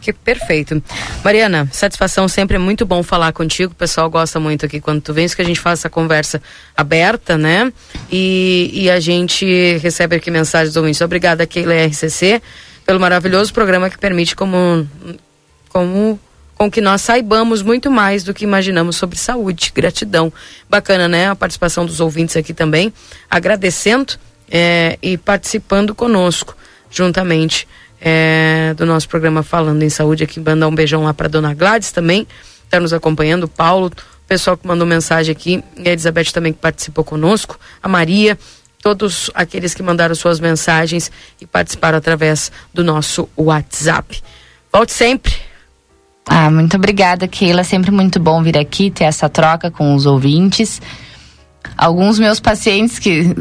Que 0.00 0.12
perfeito. 0.14 0.82
Mariana, 1.22 1.68
satisfação 1.72 2.26
sempre 2.26 2.56
é 2.56 2.58
muito 2.58 2.86
bom 2.86 3.02
falar 3.02 3.32
contigo. 3.32 3.72
O 3.72 3.74
pessoal 3.74 4.08
gosta 4.08 4.40
muito 4.40 4.64
aqui 4.64 4.80
quando 4.80 5.02
tu 5.02 5.12
vens 5.12 5.34
que 5.34 5.42
a 5.42 5.44
gente 5.44 5.60
faz 5.60 5.80
essa 5.80 5.90
conversa 5.90 6.40
aberta, 6.74 7.36
né? 7.36 7.70
E, 8.10 8.70
e 8.72 8.90
a 8.90 8.98
gente 8.98 9.44
recebe 9.78 10.16
aqui 10.16 10.30
mensagens 10.30 10.72
do 10.72 10.78
ouvintes. 10.78 11.00
Obrigada, 11.02 11.46
Keila 11.46 11.74
RCC, 11.74 12.40
pelo 12.86 12.98
maravilhoso 12.98 13.52
programa 13.52 13.90
que 13.90 13.98
permite 13.98 14.34
como, 14.34 14.88
como 15.68 16.18
com 16.60 16.70
que 16.70 16.82
nós 16.82 17.00
saibamos 17.00 17.62
muito 17.62 17.90
mais 17.90 18.22
do 18.22 18.34
que 18.34 18.44
imaginamos 18.44 18.96
sobre 18.96 19.16
saúde. 19.16 19.72
Gratidão. 19.74 20.30
Bacana, 20.68 21.08
né? 21.08 21.30
A 21.30 21.34
participação 21.34 21.86
dos 21.86 22.00
ouvintes 22.00 22.36
aqui 22.36 22.52
também. 22.52 22.92
Agradecendo 23.30 24.12
eh, 24.50 24.98
e 25.00 25.16
participando 25.16 25.94
conosco, 25.94 26.54
juntamente 26.90 27.66
é, 27.98 28.74
do 28.76 28.84
nosso 28.84 29.08
programa 29.08 29.42
Falando 29.42 29.82
em 29.82 29.88
Saúde 29.88 30.22
aqui. 30.22 30.38
Mandar 30.38 30.68
um 30.68 30.74
beijão 30.74 31.02
lá 31.02 31.14
para 31.14 31.30
dona 31.30 31.54
Gladys 31.54 31.92
também, 31.92 32.26
está 32.62 32.78
nos 32.78 32.92
acompanhando, 32.92 33.48
Paulo, 33.48 33.90
pessoal 34.28 34.54
que 34.54 34.66
mandou 34.66 34.86
mensagem 34.86 35.32
aqui, 35.32 35.64
e 35.78 35.88
a 35.88 35.92
Elizabeth 35.92 36.30
também 36.30 36.52
que 36.52 36.58
participou 36.58 37.02
conosco, 37.02 37.58
a 37.82 37.88
Maria, 37.88 38.38
todos 38.82 39.30
aqueles 39.32 39.72
que 39.72 39.82
mandaram 39.82 40.14
suas 40.14 40.38
mensagens 40.38 41.10
e 41.40 41.46
participaram 41.46 41.96
através 41.96 42.52
do 42.74 42.84
nosso 42.84 43.30
WhatsApp. 43.34 44.22
Volte 44.70 44.92
sempre. 44.92 45.49
Ah, 46.26 46.50
muito 46.50 46.76
obrigada, 46.76 47.26
Keila. 47.26 47.64
Sempre 47.64 47.90
muito 47.90 48.20
bom 48.20 48.42
vir 48.42 48.58
aqui, 48.58 48.90
ter 48.90 49.04
essa 49.04 49.28
troca 49.28 49.70
com 49.70 49.94
os 49.94 50.06
ouvintes. 50.06 50.80
Alguns 51.76 52.18
meus 52.18 52.40
pacientes 52.40 52.98
que 52.98 53.34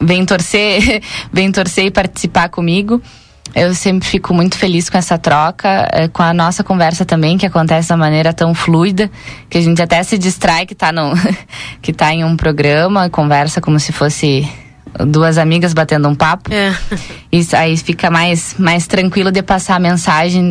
vêm 0.00 0.24
torcer, 0.24 1.02
vêm 1.32 1.50
torcer 1.50 1.86
e 1.86 1.90
participar 1.90 2.48
comigo. 2.48 3.00
Eu 3.54 3.74
sempre 3.74 4.08
fico 4.08 4.32
muito 4.32 4.56
feliz 4.56 4.88
com 4.88 4.96
essa 4.96 5.18
troca, 5.18 5.86
eh, 5.92 6.08
com 6.08 6.22
a 6.22 6.32
nossa 6.32 6.64
conversa 6.64 7.04
também, 7.04 7.36
que 7.36 7.44
acontece 7.44 7.88
de 7.88 7.92
uma 7.92 7.98
maneira 7.98 8.32
tão 8.32 8.54
fluida, 8.54 9.10
que 9.50 9.58
a 9.58 9.60
gente 9.60 9.82
até 9.82 10.02
se 10.02 10.16
distrai 10.16 10.64
que 10.64 10.74
tá, 10.74 10.90
no, 10.90 11.12
que 11.82 11.92
tá 11.92 12.14
em 12.14 12.24
um 12.24 12.34
programa, 12.34 13.10
conversa 13.10 13.60
como 13.60 13.78
se 13.78 13.92
fosse 13.92 14.48
duas 15.06 15.38
amigas 15.38 15.74
batendo 15.74 16.08
um 16.08 16.14
papo. 16.14 16.50
Isso 17.30 17.54
aí 17.56 17.76
fica 17.76 18.10
mais, 18.10 18.54
mais 18.58 18.86
tranquilo 18.86 19.30
de 19.30 19.42
passar 19.42 19.76
a 19.76 19.80
mensagem. 19.80 20.48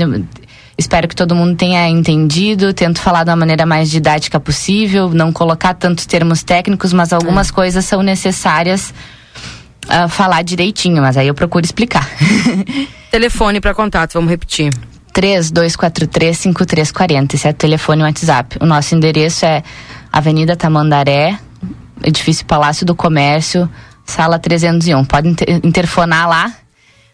Espero 0.82 1.08
que 1.08 1.16
todo 1.16 1.36
mundo 1.36 1.56
tenha 1.56 1.88
entendido. 1.88 2.74
Tento 2.74 3.00
falar 3.00 3.24
uma 3.28 3.36
maneira 3.36 3.68
mais 3.68 3.88
didática 3.90 4.40
possível, 4.40 5.10
não 5.10 5.32
colocar 5.32 5.76
tantos 5.76 6.08
termos 6.08 6.42
técnicos, 6.42 6.92
mas 6.92 7.14
algumas 7.14 7.52
coisas 7.52 7.86
são 7.86 8.02
necessárias 8.02 8.92
ah, 9.88 10.08
falar 10.08 10.42
direitinho, 10.42 11.00
mas 11.04 11.18
aí 11.18 11.28
eu 11.28 11.36
procuro 11.36 11.64
explicar. 11.64 12.10
Telefone 13.12 13.62
para 13.62 13.76
contato, 13.76 14.14
vamos 14.14 14.32
repetir. 14.32 14.74
3243-5340. 15.14 17.34
Esse 17.36 17.48
é 17.48 17.52
o 17.52 17.54
telefone 17.54 18.02
e 18.02 18.04
o 18.04 18.08
WhatsApp. 18.08 18.58
O 18.60 18.66
nosso 18.66 18.96
endereço 18.96 19.46
é 19.46 19.62
Avenida 20.12 20.56
Tamandaré, 20.56 21.38
edifício 22.04 22.44
Palácio 22.46 22.88
do 22.88 22.96
Comércio, 22.96 23.70
sala 24.04 24.40
301. 24.40 25.06
Pode 25.06 25.28
inter- 25.28 25.60
interfonar 25.64 26.28
lá 26.28 26.52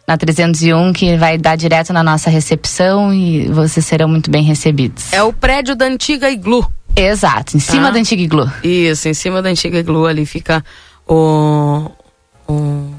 na 0.07 0.17
301 0.17 0.93
que 0.93 1.17
vai 1.17 1.37
dar 1.37 1.57
direto 1.57 1.91
na 1.91 2.01
nossa 2.01 2.29
recepção 2.29 3.13
e 3.13 3.47
vocês 3.49 3.85
serão 3.85 4.07
muito 4.07 4.31
bem 4.31 4.41
recebidos. 4.41 5.11
É 5.11 5.21
o 5.21 5.33
prédio 5.33 5.75
da 5.75 5.85
antiga 5.85 6.29
Iglu. 6.31 6.65
Exato, 6.95 7.57
em 7.57 7.59
cima 7.59 7.89
Ah. 7.89 7.91
da 7.91 7.99
antiga 7.99 8.21
Iglu. 8.21 8.49
Isso, 8.63 9.09
em 9.09 9.13
cima 9.13 9.41
da 9.41 9.49
antiga 9.49 9.77
Iglu 9.79 10.05
ali 10.07 10.25
fica 10.25 10.63
o, 11.05 11.91
o 12.47 12.89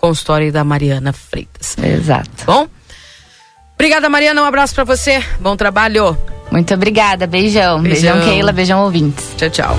consultório 0.00 0.52
da 0.52 0.64
Mariana 0.64 1.12
Freitas. 1.12 1.76
Exato. 1.78 2.44
Bom? 2.44 2.66
Obrigada, 3.76 4.08
Mariana. 4.08 4.42
Um 4.42 4.44
abraço 4.44 4.74
pra 4.74 4.82
você. 4.82 5.22
Bom 5.40 5.56
trabalho. 5.56 6.18
Muito 6.50 6.74
obrigada. 6.74 7.28
Beijão. 7.28 7.80
Beijão, 7.80 8.14
Beijão. 8.16 8.28
Keila. 8.28 8.50
Beijão, 8.52 8.82
ouvintes. 8.82 9.24
Tchau, 9.36 9.50
tchau. 9.50 9.78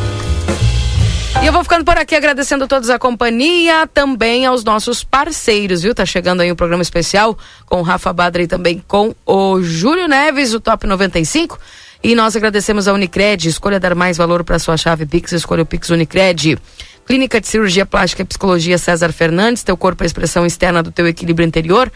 E 1.41 1.45
eu 1.45 1.53
vou 1.53 1.63
ficando 1.63 1.85
por 1.85 1.97
aqui 1.97 2.15
agradecendo 2.15 2.65
a 2.65 2.67
todos 2.67 2.89
a 2.89 2.99
companhia, 2.99 3.87
também 3.87 4.45
aos 4.45 4.63
nossos 4.63 5.03
parceiros, 5.03 5.83
viu? 5.83 5.95
Tá 5.95 6.05
chegando 6.05 6.41
aí 6.41 6.51
um 6.51 6.55
programa 6.55 6.81
especial 6.81 7.37
com 7.65 7.79
o 7.79 7.81
Rafa 7.81 8.11
Badra 8.11 8.43
e 8.43 8.47
também 8.47 8.83
com 8.87 9.15
o 9.25 9.61
Júlio 9.61 10.07
Neves, 10.07 10.53
o 10.53 10.59
Top 10.59 10.85
95. 10.85 11.57
E 12.03 12.13
nós 12.13 12.35
agradecemos 12.35 12.87
a 12.87 12.93
Unicred, 12.93 13.47
escolha 13.47 13.79
dar 13.79 13.95
mais 13.95 14.17
valor 14.17 14.43
para 14.43 14.59
sua 14.59 14.75
chave 14.75 15.05
Pix, 15.05 15.31
escolha 15.31 15.63
o 15.63 15.65
Pix 15.65 15.89
Unicred. 15.89 16.57
Clínica 17.05 17.39
de 17.39 17.47
Cirurgia 17.47 17.85
Plástica 17.85 18.21
e 18.21 18.25
Psicologia 18.25 18.77
César 18.77 19.11
Fernandes, 19.11 19.63
teu 19.63 19.77
corpo 19.77 20.03
é 20.03 20.05
a 20.05 20.07
expressão 20.07 20.45
externa 20.45 20.83
do 20.83 20.91
teu 20.91 21.07
equilíbrio 21.07 21.47
interior. 21.47 21.91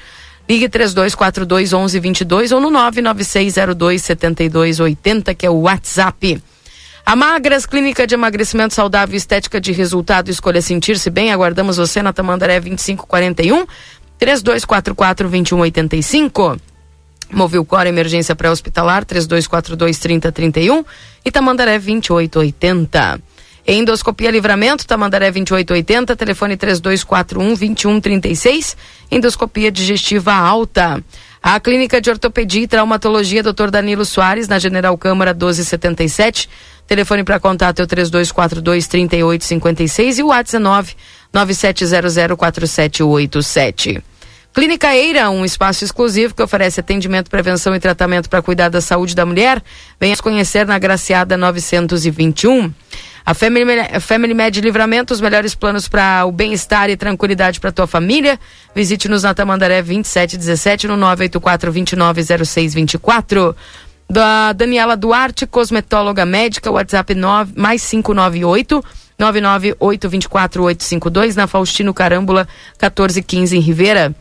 Ligue 0.50 0.68
3242 0.68 1.72
1122 1.72 2.52
ou 2.52 2.60
no 2.60 2.70
99602 2.70 4.02
7280, 4.02 5.36
que 5.36 5.46
é 5.46 5.50
o 5.50 5.62
WhatsApp. 5.62 6.42
A 7.06 7.18
Magras, 7.18 7.66
Clínica 7.66 8.08
de 8.08 8.16
Emagrecimento 8.16 8.74
Saudável 8.74 9.18
Estética 9.18 9.60
de 9.60 9.74
Resultado, 9.74 10.32
escolha 10.32 10.62
sentir-se 10.62 11.10
bem. 11.10 11.34
Aguardamos 11.34 11.76
você 11.76 12.02
na 12.02 12.14
Tamandaré 12.14 12.62
2541 12.62 13.68
3244 14.18 15.28
2185. 15.28 16.58
Movilcor 17.30 17.88
Emergência 17.88 18.34
Pré-Hospitalar 18.36 19.04
3242 19.04 20.00
3031 20.00 20.86
e 21.26 21.32
Tamandaré 21.32 21.78
2880. 21.78 23.20
Endoscopia 23.68 24.32
Livramento, 24.32 24.86
Tamandaré 24.88 25.32
2880, 25.32 26.16
telefone 26.16 26.56
3241 26.56 27.50
2136. 27.50 28.78
Endoscopia 29.12 29.70
digestiva 29.70 30.34
alta. 30.34 31.04
A 31.42 31.60
Clínica 31.60 32.00
de 32.00 32.10
Ortopedia 32.10 32.64
e 32.64 32.68
Traumatologia 32.68 33.44
Dr. 33.44 33.70
Danilo 33.70 34.06
Soares, 34.06 34.48
na 34.48 34.60
General 34.60 34.98
Câmara 34.98 35.34
1277. 35.34 36.50
Telefone 36.88 37.24
para 37.24 37.40
contato 37.40 37.80
é 37.80 37.84
o 37.84 37.88
3242 37.88 38.88
3856 38.88 40.20
e 40.20 40.24
o 40.24 40.28
WhatsApp 40.28 40.96
97004787. 41.34 44.04
Clínica 44.54 44.96
Eira, 44.96 45.32
um 45.32 45.44
espaço 45.44 45.84
exclusivo 45.84 46.36
que 46.36 46.44
oferece 46.44 46.80
atendimento, 46.80 47.28
prevenção 47.28 47.76
e 47.76 47.80
tratamento 47.80 48.30
para 48.30 48.40
cuidar 48.40 48.70
da 48.70 48.82
saúde 48.82 49.16
da 49.16 49.26
mulher. 49.26 49.64
Venha 50.00 50.16
conhecer 50.18 50.68
na 50.68 50.78
Graciada 50.78 51.36
921. 51.36 52.72
A 53.26 53.34
Family, 53.34 53.66
Family 54.00 54.36
Med 54.36 54.62
Livramento, 54.62 55.12
os 55.12 55.22
melhores 55.22 55.56
planos 55.56 55.88
para 55.88 56.24
o 56.26 56.32
bem-estar 56.32 56.88
e 56.90 56.98
tranquilidade 56.98 57.60
para 57.60 57.72
tua 57.72 57.88
família. 57.88 58.40
Visite-nos 58.76 59.24
na 59.24 59.34
Tamandaré 59.34 59.82
2717 59.82 60.88
no 60.88 60.98
984 60.98 61.72
290624. 61.72 63.56
Da 64.10 64.54
Daniela 64.54 64.96
Duarte, 64.96 65.48
cosmetóloga 65.48 66.26
médica, 66.26 66.72
WhatsApp 66.72 67.16
9, 67.16 67.54
mais 67.56 67.90
598 67.90 68.84
998248852 69.20 71.36
na 71.36 71.48
Faustino 71.48 71.94
Carambula 71.94 72.48
1415 72.74 73.58
em 73.58 73.60
Rivera. 73.60 74.16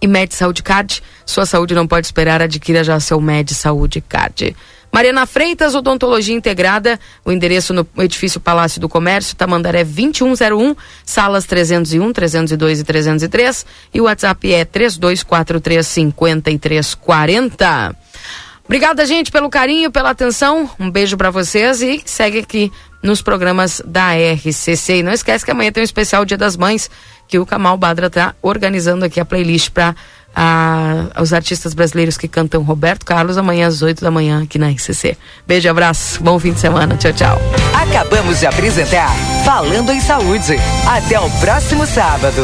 E 0.00 0.06
Med 0.06 0.34
Saúde 0.34 0.62
Card, 0.62 1.02
sua 1.24 1.46
saúde 1.46 1.74
não 1.74 1.86
pode 1.86 2.06
esperar, 2.06 2.42
adquira 2.42 2.84
já 2.84 3.00
seu 3.00 3.18
Med 3.20 3.54
Saúde 3.54 4.02
Card. 4.02 4.54
Mariana 4.92 5.24
Freitas, 5.26 5.74
Odontologia 5.74 6.36
Integrada, 6.36 7.00
o 7.24 7.32
endereço 7.32 7.72
no 7.72 7.86
edifício 7.98 8.38
Palácio 8.38 8.78
do 8.80 8.88
Comércio, 8.88 9.34
Tamandaré 9.34 9.82
2101, 9.82 10.76
salas 11.04 11.46
301, 11.46 12.12
302 12.12 12.80
e 12.80 12.84
303, 12.84 13.66
e 13.94 14.00
o 14.00 14.04
WhatsApp 14.04 14.52
é 14.52 14.64
3243 14.64 15.86
5340. 15.86 17.96
Obrigada, 18.64 19.04
gente, 19.04 19.30
pelo 19.30 19.50
carinho, 19.50 19.90
pela 19.90 20.10
atenção. 20.10 20.68
Um 20.80 20.90
beijo 20.90 21.16
para 21.16 21.30
vocês 21.30 21.82
e 21.82 22.02
segue 22.04 22.38
aqui 22.38 22.72
nos 23.02 23.20
programas 23.20 23.82
da 23.84 24.12
RCC. 24.14 24.96
E 24.96 25.02
não 25.02 25.12
esquece 25.12 25.44
que 25.44 25.50
amanhã 25.50 25.70
tem 25.70 25.82
um 25.82 25.84
especial 25.84 26.24
Dia 26.24 26.38
das 26.38 26.56
Mães 26.56 26.90
que 27.28 27.38
o 27.38 27.46
Kamal 27.46 27.76
Badra 27.76 28.06
está 28.06 28.34
organizando 28.40 29.04
aqui 29.04 29.20
a 29.20 29.24
playlist 29.24 29.70
para 29.70 29.94
os 31.20 31.32
artistas 31.32 31.74
brasileiros 31.74 32.16
que 32.16 32.26
cantam 32.26 32.62
Roberto 32.62 33.04
Carlos 33.04 33.38
amanhã 33.38 33.66
às 33.66 33.82
8 33.82 34.02
da 34.02 34.10
manhã 34.10 34.42
aqui 34.42 34.58
na 34.58 34.70
RCC. 34.70 35.16
Beijo, 35.46 35.68
abraço, 35.68 36.22
bom 36.22 36.38
fim 36.38 36.52
de 36.52 36.60
semana. 36.60 36.96
Tchau, 36.96 37.12
tchau. 37.12 37.38
Acabamos 37.74 38.40
de 38.40 38.46
apresentar 38.46 39.10
Falando 39.44 39.92
em 39.92 40.00
Saúde. 40.00 40.56
Até 40.86 41.20
o 41.20 41.30
próximo 41.38 41.86
sábado. 41.86 42.42